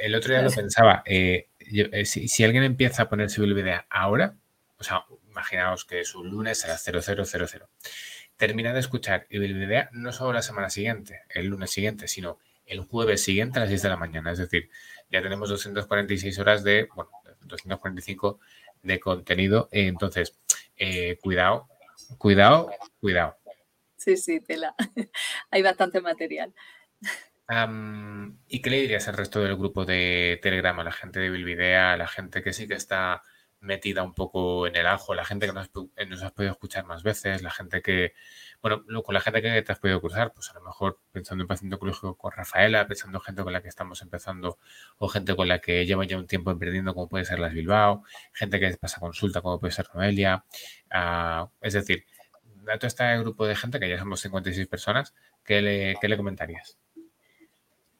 el 0.00 0.14
otro 0.14 0.32
día 0.32 0.42
lo 0.42 0.50
pensaba. 0.50 1.02
Eh, 1.04 1.48
eh, 1.58 2.04
si, 2.06 2.44
alguien 2.44 2.64
empieza 2.64 3.04
a 3.04 3.08
poner 3.08 3.30
video 3.54 3.82
ahora, 3.90 4.34
o 4.78 4.84
sea, 4.84 5.04
imaginaos 5.30 5.84
que 5.84 6.00
es 6.00 6.14
un 6.14 6.30
lunes 6.30 6.64
a 6.64 6.68
las 6.68 6.82
0000, 6.82 7.62
termina 8.36 8.72
de 8.72 8.80
escuchar 8.80 9.26
video 9.54 9.88
no 9.92 10.12
solo 10.12 10.32
la 10.32 10.42
semana 10.42 10.70
siguiente, 10.70 11.20
el 11.28 11.46
lunes 11.46 11.70
siguiente, 11.70 12.08
sino 12.08 12.38
el 12.66 12.80
jueves 12.80 13.22
siguiente 13.22 13.58
a 13.58 13.62
las 13.62 13.68
10 13.68 13.82
de 13.82 13.88
la 13.88 13.96
mañana. 13.96 14.32
Es 14.32 14.38
decir, 14.38 14.70
ya 15.10 15.22
tenemos 15.22 15.48
246 15.50 16.38
horas 16.38 16.64
de, 16.64 16.88
bueno, 16.94 17.10
245 17.42 18.40
de 18.82 19.00
contenido. 19.00 19.68
Entonces, 19.72 20.38
eh, 20.76 21.18
cuidado, 21.20 21.68
cuidado, 22.18 22.70
cuidado. 23.00 23.36
Sí, 23.96 24.16
sí, 24.16 24.40
tela. 24.40 24.74
Hay 25.50 25.62
bastante 25.62 26.00
material. 26.00 26.52
¿Y 28.48 28.62
qué 28.62 28.70
le 28.70 28.80
dirías 28.80 29.08
al 29.08 29.16
resto 29.16 29.40
del 29.40 29.56
grupo 29.56 29.84
de 29.84 30.38
Telegram, 30.42 30.78
a 30.80 30.84
la 30.84 30.92
gente 30.92 31.20
de 31.20 31.30
Bilvidea, 31.30 31.92
a 31.92 31.96
la 31.96 32.08
gente 32.08 32.42
que 32.42 32.52
sí 32.52 32.66
que 32.66 32.74
está 32.74 33.22
metida 33.60 34.02
un 34.02 34.14
poco 34.14 34.66
en 34.66 34.74
el 34.76 34.86
ajo, 34.86 35.14
la 35.14 35.24
gente 35.24 35.46
que 35.46 35.52
nos, 35.52 35.70
eh, 35.96 36.06
nos 36.06 36.22
has 36.22 36.32
podido 36.32 36.52
escuchar 36.52 36.84
más 36.84 37.02
veces, 37.02 37.42
la 37.42 37.50
gente 37.50 37.80
que, 37.82 38.14
bueno, 38.62 39.02
con 39.02 39.14
la 39.14 39.20
gente 39.20 39.42
que 39.42 39.62
te 39.62 39.72
has 39.72 39.78
podido 39.80 40.00
cruzar, 40.00 40.32
pues 40.32 40.50
a 40.50 40.54
lo 40.54 40.62
mejor 40.62 41.00
pensando 41.10 41.42
en 41.42 41.48
paciente 41.48 41.74
oncológico 41.74 42.16
con 42.16 42.32
Rafaela, 42.32 42.86
pensando 42.86 43.18
en 43.18 43.22
gente 43.22 43.42
con 43.42 43.52
la 43.52 43.60
que 43.60 43.68
estamos 43.68 44.00
empezando 44.02 44.58
o 44.98 45.08
gente 45.08 45.34
con 45.34 45.48
la 45.48 45.58
que 45.60 45.84
lleva 45.84 46.04
ya 46.04 46.16
un 46.16 46.26
tiempo 46.26 46.50
emprendiendo, 46.52 46.94
como 46.94 47.08
puede 47.08 47.24
ser 47.24 47.40
las 47.40 47.52
Bilbao, 47.52 48.04
gente 48.32 48.60
que 48.60 48.76
pasa 48.76 49.00
consulta, 49.00 49.42
como 49.42 49.58
puede 49.58 49.72
ser 49.72 49.88
Noelia. 49.94 50.44
Ah, 50.90 51.48
es 51.60 51.74
decir, 51.74 52.06
a 52.68 52.86
este 52.86 53.18
grupo 53.18 53.46
de 53.46 53.56
gente, 53.56 53.80
que 53.80 53.88
ya 53.88 53.98
somos 53.98 54.20
56 54.20 54.66
personas, 54.68 55.14
¿qué 55.44 55.60
le, 55.60 55.96
qué 56.00 56.08
le 56.08 56.16
comentarías? 56.16 56.78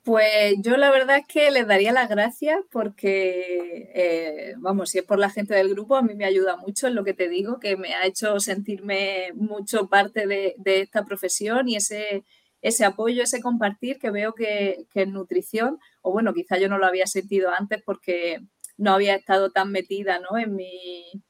Pues 0.05 0.57
yo 0.63 0.77
la 0.77 0.91
verdad 0.91 1.19
es 1.19 1.27
que 1.29 1.51
les 1.53 1.67
daría 1.67 1.93
las 1.93 2.09
gracias 2.09 2.59
porque, 2.73 3.91
eh, 3.95 4.55
vamos, 4.59 4.91
si 4.91 4.99
es 4.99 5.05
por 5.05 5.19
la 5.21 5.31
gente 5.31 5.55
del 5.55 5.69
grupo, 5.69 5.95
a 5.97 6.03
mí 6.03 6.15
me 6.17 6.25
ayuda 6.25 6.57
mucho 6.57 6.89
en 6.89 6.97
lo 6.97 7.05
que 7.05 7.15
te 7.15 7.29
digo, 7.29 7.61
que 7.61 7.77
me 7.77 7.95
ha 7.95 8.05
hecho 8.07 8.41
sentirme 8.41 9.33
mucho 9.35 9.89
parte 9.89 10.27
de, 10.27 10.57
esta 10.65 11.05
profesión 11.05 11.69
y 11.69 11.77
ese, 11.77 12.25
ese 12.63 12.85
apoyo, 12.85 13.23
ese 13.23 13.41
compartir 13.41 14.01
que 14.01 14.11
veo 14.11 14.35
que, 14.35 14.87
que 14.91 15.03
en 15.03 15.13
nutrición, 15.13 15.79
o 16.01 16.11
bueno, 16.13 16.35
quizá 16.35 16.59
yo 16.59 16.69
no 16.69 16.79
lo 16.79 16.87
había 16.87 17.07
sentido 17.07 17.51
antes 17.57 17.81
porque 17.85 18.41
no 18.77 18.93
había 18.95 19.15
estado 19.15 19.51
tan 19.53 19.71
metida 19.71 20.19
¿no? 20.19 20.37
en 20.37 20.57
mi 20.57 21.23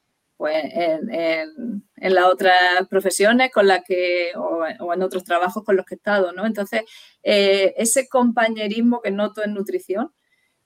pues 0.43 0.57
en, 0.57 1.85
las 1.95 2.25
otras 2.25 2.53
profesiones 2.91 3.53
con 3.53 3.69
las 3.69 3.83
que, 3.87 4.33
o, 4.35 4.93
en 4.93 5.03
otros 5.03 5.23
trabajos 5.23 5.63
con 5.63 5.77
los 5.77 5.87
que 5.87 5.95
he 5.95 5.99
estado, 5.99 6.33
¿no? 6.33 6.47
Entonces, 6.47 6.83
eh, 7.23 7.75
ese 7.77 8.09
compañerismo 8.09 9.01
que 9.01 9.13
noto 9.13 9.45
en 9.45 9.55
nutrición, 9.55 10.13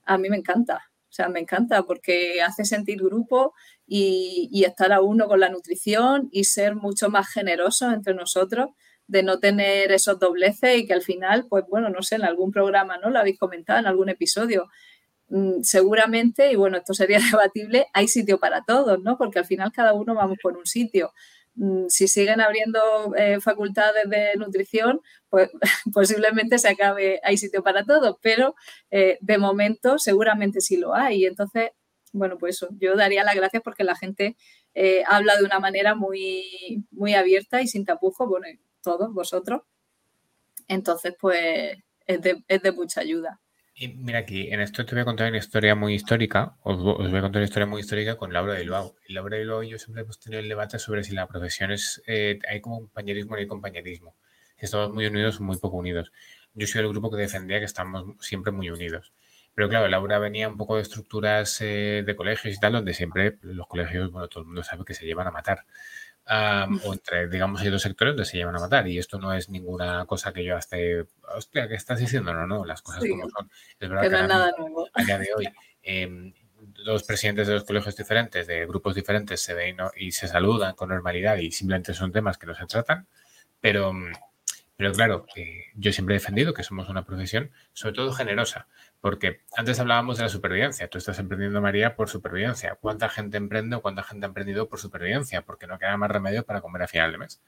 a 0.03 0.17
mí 0.17 0.31
me 0.31 0.37
encanta. 0.37 0.81
O 1.03 1.11
sea, 1.11 1.29
me 1.29 1.39
encanta 1.39 1.83
porque 1.83 2.41
hace 2.41 2.65
sentir 2.65 2.97
grupo 3.03 3.53
y, 3.85 4.63
estar 4.65 4.91
a 4.91 5.01
uno 5.01 5.27
con 5.27 5.41
la 5.41 5.49
nutrición 5.49 6.27
y 6.31 6.45
ser 6.45 6.75
mucho 6.75 7.11
más 7.11 7.31
generosos 7.31 7.93
entre 7.93 8.15
nosotros 8.15 8.69
de 9.05 9.21
no 9.21 9.37
tener 9.37 9.91
esos 9.91 10.17
dobleces 10.17 10.75
y 10.79 10.87
que 10.87 10.95
al 10.95 11.03
final, 11.03 11.45
pues 11.47 11.65
bueno, 11.69 11.89
no 11.89 12.01
sé, 12.01 12.15
en 12.15 12.23
algún 12.23 12.49
programa, 12.51 12.97
¿no? 12.97 13.11
Lo 13.11 13.19
habéis 13.19 13.37
comentado 13.37 13.77
en 13.77 13.85
algún 13.85 14.09
episodio, 14.09 14.69
seguramente, 15.61 16.51
y 16.51 16.55
bueno, 16.55 16.77
esto 16.77 16.93
sería 16.93 17.19
debatible, 17.31 17.87
hay 17.93 18.07
sitio 18.07 18.39
para 18.39 18.63
todos, 18.63 19.01
¿no? 19.01 19.17
Porque 19.17 19.39
al 19.39 19.45
final 19.45 19.71
cada 19.71 19.93
uno 19.93 20.15
vamos 20.15 20.37
por 20.41 20.57
un 20.57 20.65
sitio. 20.65 21.13
Mm, 21.55 21.87
si 21.89 22.07
siguen 22.07 22.39
abriendo 22.39 22.79
eh, 23.17 23.39
facultades 23.41 24.07
de 24.09 24.35
nutrición, 24.37 25.01
pues 25.29 25.49
posiblemente 25.93 26.59
se 26.59 26.69
acabe, 26.69 27.19
hay 27.23 27.37
sitio 27.37 27.63
para 27.63 27.83
todos, 27.83 28.17
pero 28.21 28.55
eh, 28.91 29.17
de 29.21 29.37
momento 29.37 29.97
seguramente 29.97 30.61
sí 30.61 30.77
lo 30.77 30.93
hay. 30.93 31.25
Entonces, 31.25 31.71
bueno, 32.13 32.37
pues 32.37 32.65
yo 32.79 32.95
daría 32.95 33.23
las 33.23 33.35
gracias 33.35 33.63
porque 33.63 33.83
la 33.83 33.95
gente 33.95 34.37
eh, 34.75 35.03
habla 35.07 35.35
de 35.37 35.43
una 35.45 35.59
manera 35.59 35.95
muy, 35.95 36.85
muy 36.91 37.15
abierta 37.15 37.61
y 37.61 37.67
sin 37.67 37.85
tapujos, 37.85 38.27
bueno, 38.29 38.47
todos 38.83 39.13
vosotros. 39.13 39.61
Entonces, 40.67 41.15
pues 41.19 41.77
es 42.05 42.61
de 42.63 42.71
mucha 42.71 43.01
ayuda. 43.01 43.39
Mira 43.79 44.17
aquí, 44.19 44.51
en 44.51 44.59
esto 44.59 44.83
te 44.87 44.95
voy 44.95 45.03
a 45.03 45.05
contar 45.05 45.29
una 45.29 45.37
historia 45.37 45.75
muy 45.75 45.93
histórica, 45.93 46.55
os, 46.63 46.81
voy 46.81 47.15
a 47.15 47.21
contar 47.21 47.41
una 47.41 47.43
historia 47.43 47.67
muy 47.67 47.81
histórica 47.81 48.17
con 48.17 48.33
Laura 48.33 48.53
de 48.53 48.61
Bilbao. 48.61 48.95
Y 49.07 49.13
Laura 49.13 49.35
de 49.35 49.43
Bilbao 49.43 49.61
yo 49.61 49.77
siempre 49.77 50.01
hemos 50.01 50.19
tenido 50.19 50.39
el 50.41 50.49
debate 50.49 50.79
sobre 50.79 51.03
si 51.03 51.13
la 51.13 51.27
profesión 51.27 51.71
es, 51.71 52.01
eh, 52.07 52.39
hay 52.49 52.59
compañerismo 52.59 53.33
o 53.33 53.35
no 53.35 53.39
hay 53.39 53.45
compañerismo. 53.45 54.15
Si 54.57 54.65
estamos 54.65 54.91
muy 54.91 55.05
unidos 55.05 55.39
o 55.39 55.43
muy 55.43 55.57
poco 55.57 55.77
unidos. 55.77 56.11
Yo 56.55 56.65
soy 56.65 56.81
el 56.81 56.87
grupo 56.87 57.11
que 57.11 57.17
defendía 57.17 57.59
que 57.59 57.65
estamos 57.65 58.15
siempre 58.19 58.51
muy 58.51 58.71
unidos. 58.71 59.13
Pero 59.53 59.69
claro, 59.69 59.87
Laura 59.87 60.17
venía 60.17 60.49
un 60.49 60.57
poco 60.57 60.77
de 60.77 60.81
estructuras 60.81 61.61
eh, 61.61 62.03
de 62.03 62.15
colegios 62.15 62.55
y 62.55 62.59
tal, 62.59 62.73
donde 62.73 62.95
siempre 62.95 63.37
los 63.43 63.67
colegios, 63.67 64.11
bueno, 64.11 64.27
todo 64.27 64.41
el 64.41 64.47
mundo 64.47 64.63
sabe 64.63 64.85
que 64.85 64.95
se 64.95 65.05
llevan 65.05 65.27
a 65.27 65.31
matar 65.31 65.65
o 66.29 66.93
entre, 66.93 67.27
digamos, 67.29 67.61
hay 67.61 67.69
dos 67.69 67.81
sectores 67.81 68.13
donde 68.13 68.25
se 68.25 68.37
llevan 68.37 68.55
a 68.55 68.59
matar. 68.59 68.87
Y 68.87 68.97
esto 68.97 69.19
no 69.19 69.33
es 69.33 69.49
ninguna 69.49 70.05
cosa 70.05 70.33
que 70.33 70.43
yo 70.43 70.57
esté, 70.57 71.05
hostia, 71.35 71.67
¿qué 71.67 71.75
estás 71.75 71.99
diciendo? 71.99 72.33
No, 72.33 72.45
no, 72.45 72.65
las 72.65 72.81
cosas 72.81 73.03
como 73.07 73.29
son. 73.29 73.49
Es 73.79 73.89
verdad 73.89 74.01
que, 74.03 74.27
no 74.27 74.57
nuevo. 74.57 74.89
A 74.93 75.03
día 75.03 75.17
de 75.17 75.29
hoy, 75.35 75.47
eh, 75.83 76.33
dos 76.83 77.03
presidentes 77.03 77.47
de 77.47 77.53
los 77.53 77.63
colegios 77.63 77.95
diferentes, 77.95 78.47
de 78.47 78.65
grupos 78.65 78.95
diferentes, 78.95 79.41
se 79.41 79.53
ven 79.53 79.77
y 79.95 80.11
se 80.11 80.27
saludan 80.27 80.75
con 80.75 80.89
normalidad 80.89 81.37
y 81.37 81.51
simplemente 81.51 81.93
son 81.93 82.11
temas 82.11 82.37
que 82.37 82.47
no 82.47 82.55
se 82.55 82.65
tratan. 82.65 83.07
Pero, 83.61 83.93
pero 84.75 84.91
claro, 84.91 85.25
eh, 85.35 85.65
yo 85.75 85.91
siempre 85.91 86.15
he 86.15 86.19
defendido 86.19 86.53
que 86.53 86.63
somos 86.63 86.89
una 86.89 87.05
profesión, 87.05 87.51
sobre 87.73 87.95
todo 87.95 88.11
generosa. 88.11 88.67
Porque 88.99 89.41
antes 89.55 89.79
hablábamos 89.79 90.17
de 90.17 90.23
la 90.23 90.29
supervivencia. 90.29 90.87
Tú 90.89 90.97
estás 90.97 91.19
emprendiendo, 91.19 91.61
María, 91.61 91.95
por 91.95 92.09
supervivencia. 92.09 92.75
¿Cuánta 92.75 93.09
gente 93.09 93.37
emprende 93.37 93.75
o 93.75 93.81
cuánta 93.81 94.03
gente 94.03 94.25
ha 94.25 94.29
emprendido 94.29 94.67
por 94.67 94.79
supervivencia? 94.79 95.43
Porque 95.43 95.67
no 95.67 95.77
queda 95.77 95.95
más 95.97 96.09
remedio 96.09 96.43
para 96.43 96.61
comer 96.61 96.83
a 96.83 96.87
final 96.87 97.11
de 97.11 97.19
mes. 97.19 97.41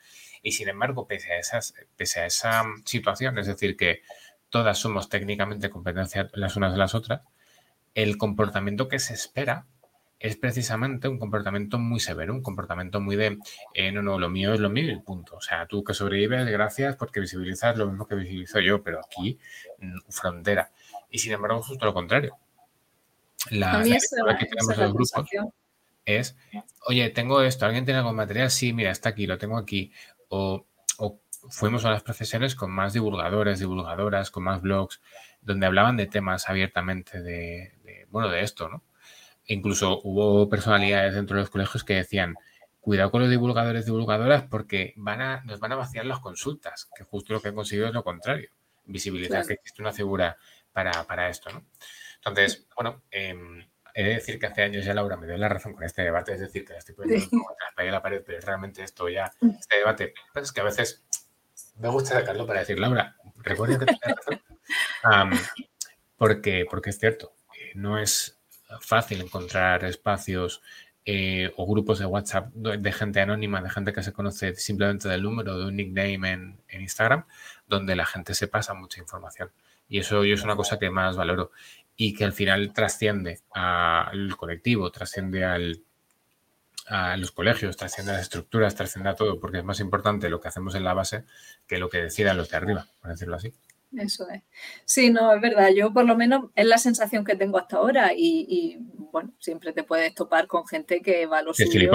Y 0.44 0.52
sin 0.52 0.70
embargo, 0.70 1.08
pese 1.08 1.34
a, 1.34 1.40
esas, 1.40 1.74
pese 1.98 2.22
a 2.22 2.26
esa 2.28 2.64
situación, 2.86 3.38
es 3.40 3.48
decir, 3.48 3.76
que 3.76 4.02
todas 4.50 4.78
somos 4.78 5.10
técnicamente 5.10 5.70
competencias 5.70 6.28
las 6.34 6.56
unas 6.56 6.72
de 6.72 6.78
las 6.78 6.96
otras, 6.96 7.22
el 7.96 8.18
comportamiento 8.18 8.88
que 8.88 9.00
se 9.00 9.14
espera 9.14 9.66
es 10.20 10.36
precisamente 10.36 11.08
un 11.08 11.18
comportamiento 11.18 11.80
muy 11.80 12.00
severo, 12.00 12.34
un 12.34 12.44
comportamiento 12.44 13.00
muy 13.00 13.16
de, 13.16 13.38
eh, 13.74 13.92
no, 13.92 14.02
no, 14.02 14.20
lo 14.20 14.30
mío 14.30 14.54
es 14.54 14.60
lo 14.60 14.70
mío 14.70 14.92
y 14.92 15.00
punto. 15.00 15.38
O 15.38 15.42
sea, 15.42 15.66
tú 15.66 15.84
que 15.84 15.94
sobrevives, 15.94 16.46
gracias 16.48 16.98
porque 16.98 17.22
visibilizas 17.22 17.78
lo 17.78 17.88
mismo 17.88 18.06
que 18.06 18.16
visibilizo 18.16 18.60
yo, 18.60 18.84
pero 18.84 19.00
aquí, 19.00 19.40
mm, 19.80 20.00
frontera. 20.10 20.72
Y 21.10 21.20
sin 21.20 21.34
embargo, 21.34 21.62
justo 21.62 21.86
lo 21.86 21.94
contrario. 21.94 22.38
La, 23.52 23.78
la 23.78 24.38
que 24.38 24.46
tenemos 24.46 24.74
en 24.74 24.84
los 24.84 24.94
grupos 24.94 25.14
es, 26.06 26.36
oye, 26.88 27.10
tengo 27.10 27.42
esto, 27.42 27.66
¿alguien 27.66 27.86
tiene 27.86 28.00
algún 28.00 28.16
material? 28.16 28.50
Sí, 28.52 28.74
mira, 28.74 28.92
está 28.92 29.10
aquí, 29.10 29.28
lo 29.28 29.38
tengo 29.38 29.58
aquí. 29.58 29.92
O, 30.30 30.66
fuimos 31.50 31.86
a 31.86 31.90
las 31.90 32.04
procesiones 32.04 32.54
con 32.54 32.70
más 32.70 32.94
divulgadores, 32.94 33.60
divulgadoras, 33.60 34.30
con 34.30 34.44
más 34.44 34.62
blogs, 34.62 35.02
donde 35.42 35.66
hablaban 35.66 35.96
de 35.96 36.06
temas 36.06 36.50
abiertamente 36.50 37.22
de, 37.22 38.06
bueno, 38.10 38.30
de 38.30 38.42
esto, 38.42 38.68
¿no? 38.68 38.84
incluso 39.46 40.00
hubo 40.04 40.48
personalidades 40.48 41.16
dentro 41.16 41.36
de 41.36 41.44
los 41.44 41.50
colegios 41.50 41.84
que 41.84 41.96
decían, 41.96 42.36
cuidado 42.80 43.12
con 43.12 43.22
los 43.22 43.30
divulgadores, 43.30 43.86
divulgadoras, 43.86 44.44
porque 44.44 44.94
van 44.96 45.22
a, 45.22 45.42
nos 45.44 45.60
van 45.60 45.72
a 45.72 45.76
vaciar 45.76 46.06
las 46.06 46.20
consultas, 46.20 46.90
que 46.96 47.04
justo 47.04 47.34
lo 47.34 47.42
que 47.42 47.50
han 47.50 47.56
conseguido 47.56 47.88
es 47.88 47.94
lo 47.94 48.04
contrario, 48.04 48.50
visibilizar 48.86 49.46
que 49.46 49.54
existe 49.54 49.82
una 49.82 49.92
figura 49.92 50.38
para, 50.74 51.30
esto, 51.30 51.50
¿no? 51.52 51.66
Entonces, 52.18 52.68
bueno, 52.76 53.04
em, 53.12 53.66
he 53.94 54.04
de 54.04 54.10
decir 54.16 54.40
que 54.40 54.46
hace 54.46 54.64
años 54.64 54.86
ya 54.86 54.94
Laura 54.94 55.18
me 55.18 55.28
dio 55.28 55.38
la 55.38 55.50
razón 55.50 55.74
con 55.74 55.84
este 55.84 56.04
debate, 56.04 56.34
es 56.34 56.40
decir, 56.40 56.66
que 56.66 56.74
la 56.74 56.80
estoy 56.80 56.96
poniendo 56.96 57.26
sí. 57.26 57.38
la 57.78 58.02
pared, 58.02 58.24
pero 58.26 58.40
realmente 58.42 58.84
esto 58.84 59.10
ya, 59.10 59.32
este 59.42 59.78
debate, 59.78 60.14
pues 60.34 60.46
es 60.46 60.52
que 60.52 60.62
a 60.62 60.66
veces 60.66 61.04
me 61.78 61.90
gusta 61.90 62.16
sacarlo 62.16 62.46
para 62.46 62.60
decir, 62.60 62.80
Laura, 62.80 63.16
recuerda 63.38 63.80
que 63.80 63.86
tienes 63.86 64.18
razón. 64.18 64.42
porque, 66.18 66.66
porque 66.70 66.90
es 66.90 67.00
cierto, 67.00 67.34
eh, 67.58 67.72
no 67.76 67.98
es 67.98 68.40
fácil 68.82 69.22
encontrar 69.22 69.84
espacios 69.86 70.62
eh, 71.06 71.52
o 71.56 71.66
grupos 71.66 72.00
de 72.00 72.06
WhatsApp 72.06 72.54
de 72.54 72.92
gente 72.92 73.22
anónima, 73.22 73.62
de 73.62 73.70
gente 73.70 73.94
que 73.94 74.04
se 74.04 74.14
conoce 74.14 74.54
simplemente 74.56 75.08
del 75.08 75.24
número 75.24 75.58
de 75.58 75.66
un 75.66 75.76
nickname 75.76 76.32
en, 76.32 76.62
en 76.68 76.82
Instagram, 76.82 77.26
donde 77.68 77.96
la 77.96 78.06
gente 78.06 78.34
se 78.36 78.48
pasa 78.48 78.74
mucha 78.74 79.00
información. 79.00 79.50
Y 79.90 80.00
eso 80.00 80.24
yo 80.24 80.36
es 80.36 80.44
una 80.44 80.56
cosa 80.56 80.80
que 80.80 80.90
más 80.90 81.18
valoro 81.18 81.52
y 81.98 82.14
que 82.14 82.24
al 82.24 82.32
final 82.32 82.72
trasciende 82.72 83.42
al 83.52 84.38
colectivo, 84.38 84.90
trasciende 84.90 85.44
al, 85.44 85.84
a 86.88 87.18
los 87.18 87.32
colegios, 87.32 87.78
trasciende 87.78 88.12
a 88.12 88.16
las 88.16 88.24
estructuras, 88.24 88.76
trasciende 88.76 89.10
a 89.10 89.16
todo, 89.16 89.40
porque 89.40 89.60
es 89.60 89.64
más 89.64 89.80
importante 89.80 90.30
lo 90.30 90.40
que 90.40 90.48
hacemos 90.48 90.76
en 90.76 90.84
la 90.84 90.94
base 90.94 91.26
que 91.68 91.78
lo 91.78 91.90
que 91.90 92.04
decidan 92.04 92.38
los 92.38 92.50
de 92.50 92.58
arriba, 92.58 92.88
por 93.02 93.12
decirlo 93.12 93.36
así. 93.36 93.54
eso 93.98 94.30
es. 94.30 94.44
Sí, 94.86 95.10
no, 95.10 95.34
es 95.34 95.42
verdad. 95.42 95.70
Yo 95.76 95.94
por 95.94 96.06
lo 96.06 96.16
menos 96.16 96.46
es 96.56 96.66
la 96.66 96.78
sensación 96.78 97.26
que 97.26 97.36
tengo 97.36 97.58
hasta 97.58 97.78
ahora 97.78 98.12
y, 98.16 98.78
bueno, 99.12 99.34
siempre 99.40 99.74
te 99.74 99.84
puedes 99.84 100.16
topar 100.16 100.48
con 100.48 100.68
gente 100.68 101.02
que 101.02 101.26
va 101.26 101.40
a 101.40 101.42
los 101.44 101.58
suyo. 101.58 101.92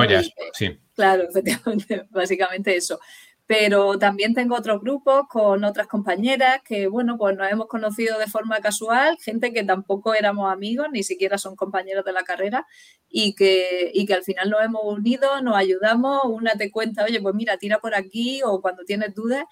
sí. 0.52 0.78
Claro, 0.94 1.22
efectivamente, 1.28 2.06
básicamente 2.10 2.76
eso. 2.76 3.00
Pero 3.46 3.98
también 3.98 4.32
tengo 4.32 4.56
otros 4.56 4.80
grupos 4.80 5.24
con 5.28 5.64
otras 5.64 5.86
compañeras 5.86 6.60
que, 6.64 6.86
bueno, 6.86 7.18
pues 7.18 7.36
nos 7.36 7.50
hemos 7.50 7.66
conocido 7.66 8.18
de 8.18 8.26
forma 8.26 8.60
casual, 8.60 9.18
gente 9.20 9.52
que 9.52 9.64
tampoco 9.64 10.14
éramos 10.14 10.50
amigos, 10.50 10.86
ni 10.90 11.02
siquiera 11.02 11.36
son 11.36 11.54
compañeros 11.54 12.06
de 12.06 12.12
la 12.12 12.22
carrera, 12.22 12.66
y 13.08 13.34
que, 13.34 13.90
y 13.92 14.06
que 14.06 14.14
al 14.14 14.22
final 14.24 14.48
nos 14.48 14.62
hemos 14.62 14.82
unido, 14.84 15.42
nos 15.42 15.56
ayudamos, 15.56 16.22
una 16.24 16.54
te 16.54 16.70
cuenta, 16.70 17.04
oye, 17.04 17.20
pues 17.20 17.34
mira, 17.34 17.58
tira 17.58 17.80
por 17.80 17.94
aquí, 17.94 18.40
o 18.42 18.62
cuando 18.62 18.84
tienes 18.84 19.14
dudas, 19.14 19.44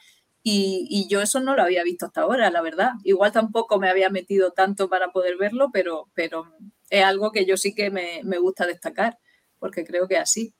y, 0.42 1.06
yo 1.08 1.20
eso 1.22 1.40
no 1.40 1.54
lo 1.54 1.62
había 1.62 1.84
visto 1.84 2.06
hasta 2.06 2.22
ahora, 2.22 2.50
la 2.50 2.62
verdad. 2.62 2.92
Igual 3.04 3.30
tampoco 3.30 3.78
me 3.78 3.88
había 3.88 4.10
metido 4.10 4.52
tanto 4.52 4.88
para 4.88 5.12
poder 5.12 5.36
verlo, 5.36 5.70
pero, 5.72 6.08
pero 6.14 6.46
es 6.90 7.04
algo 7.04 7.30
que 7.30 7.46
yo 7.46 7.56
sí 7.56 7.74
que 7.74 7.90
me, 7.90 8.22
me 8.24 8.38
gusta 8.38 8.66
destacar, 8.66 9.18
porque 9.58 9.84
creo 9.84 10.08
que 10.08 10.16
así. 10.16 10.52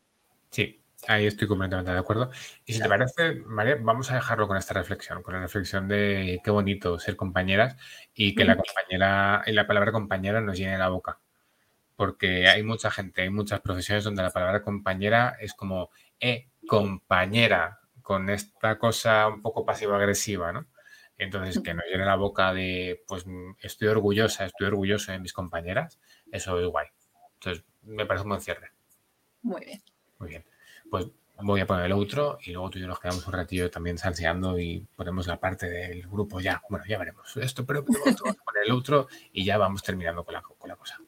Sí, 0.51 0.82
ahí 1.09 1.27
estoy 1.27 1.49
completamente 1.49 1.93
de 1.93 1.99
acuerdo. 1.99 2.31
Y 2.65 2.73
si 2.73 2.81
te 2.81 2.89
parece, 2.89 3.35
María, 3.47 3.77
vamos 3.81 4.11
a 4.11 4.15
dejarlo 4.15 4.49
con 4.49 4.57
esta 4.57 4.75
reflexión, 4.75 5.23
con 5.23 5.35
la 5.35 5.41
reflexión 5.41 5.89
de 5.89 6.41
qué 6.45 6.51
bonito 6.51 6.99
ser 6.99 7.17
compañeras 7.17 7.77
y 8.15 8.35
que 8.35 8.45
la 8.45 8.57
compañera, 8.57 9.43
y 9.47 9.53
la 9.53 9.67
palabra 9.67 9.93
compañera 9.93 10.41
nos 10.41 10.59
llene 10.59 10.79
la 10.79 10.89
boca. 10.89 11.21
Porque 11.97 12.49
hay 12.49 12.63
mucha 12.63 12.91
gente, 12.91 13.23
hay 13.23 13.31
muchas 13.31 13.61
profesiones 13.61 14.05
donde 14.05 14.23
la 14.23 14.31
palabra 14.31 14.63
compañera 14.63 15.37
es 15.41 15.55
como, 15.55 15.91
eh, 16.21 16.49
compañera, 16.67 17.81
con 18.03 18.31
esta 18.31 18.79
cosa 18.79 19.29
un 19.29 19.41
poco 19.41 19.65
pasivo-agresiva, 19.65 20.53
¿no? 20.53 20.67
Entonces, 21.19 21.63
que 21.63 21.75
nos 21.75 21.85
llene 21.87 22.05
la 22.05 22.17
boca 22.17 22.53
de, 22.53 23.05
pues, 23.07 23.25
estoy 23.61 23.89
orgullosa, 23.89 24.45
estoy 24.45 24.67
orgulloso 24.67 25.13
de 25.13 25.21
mis 25.21 25.33
compañeras, 25.33 26.01
eso 26.33 26.59
es 26.59 26.67
guay. 26.67 26.89
Entonces, 27.35 27.65
me 27.83 28.07
parece 28.07 28.25
un 28.25 28.31
buen 28.31 28.41
cierre. 28.41 28.73
Muy 29.43 29.65
bien. 29.65 29.83
Muy 30.19 30.31
bien 30.31 30.45
pues 30.93 31.07
voy 31.41 31.59
a 31.63 31.67
poner 31.67 31.87
el 31.87 31.93
otro 31.93 32.37
y 32.45 32.53
luego 32.53 32.69
tú 32.69 32.79
y 32.79 32.83
yo 32.83 32.87
nos 32.87 33.01
quedamos 33.01 33.27
un 33.27 33.33
ratillo 33.33 33.71
también 33.71 33.97
salseando 33.97 34.59
y 34.59 34.87
ponemos 34.95 35.27
la 35.27 35.41
parte 35.41 35.71
del 35.71 36.07
grupo 36.07 36.39
ya. 36.39 36.61
Bueno, 36.69 36.85
ya 36.87 36.99
veremos 36.99 37.35
esto, 37.39 37.65
pero 37.65 37.83
vamos 37.83 38.07
a 38.07 38.13
poner 38.45 38.67
el 38.67 38.73
otro 38.73 39.09
y 39.33 39.43
ya 39.43 39.57
vamos 39.57 39.83
terminando 39.83 40.23
con 40.23 40.35
la, 40.35 40.43
con 40.43 40.69
la 40.69 40.77
cosa. 40.77 40.99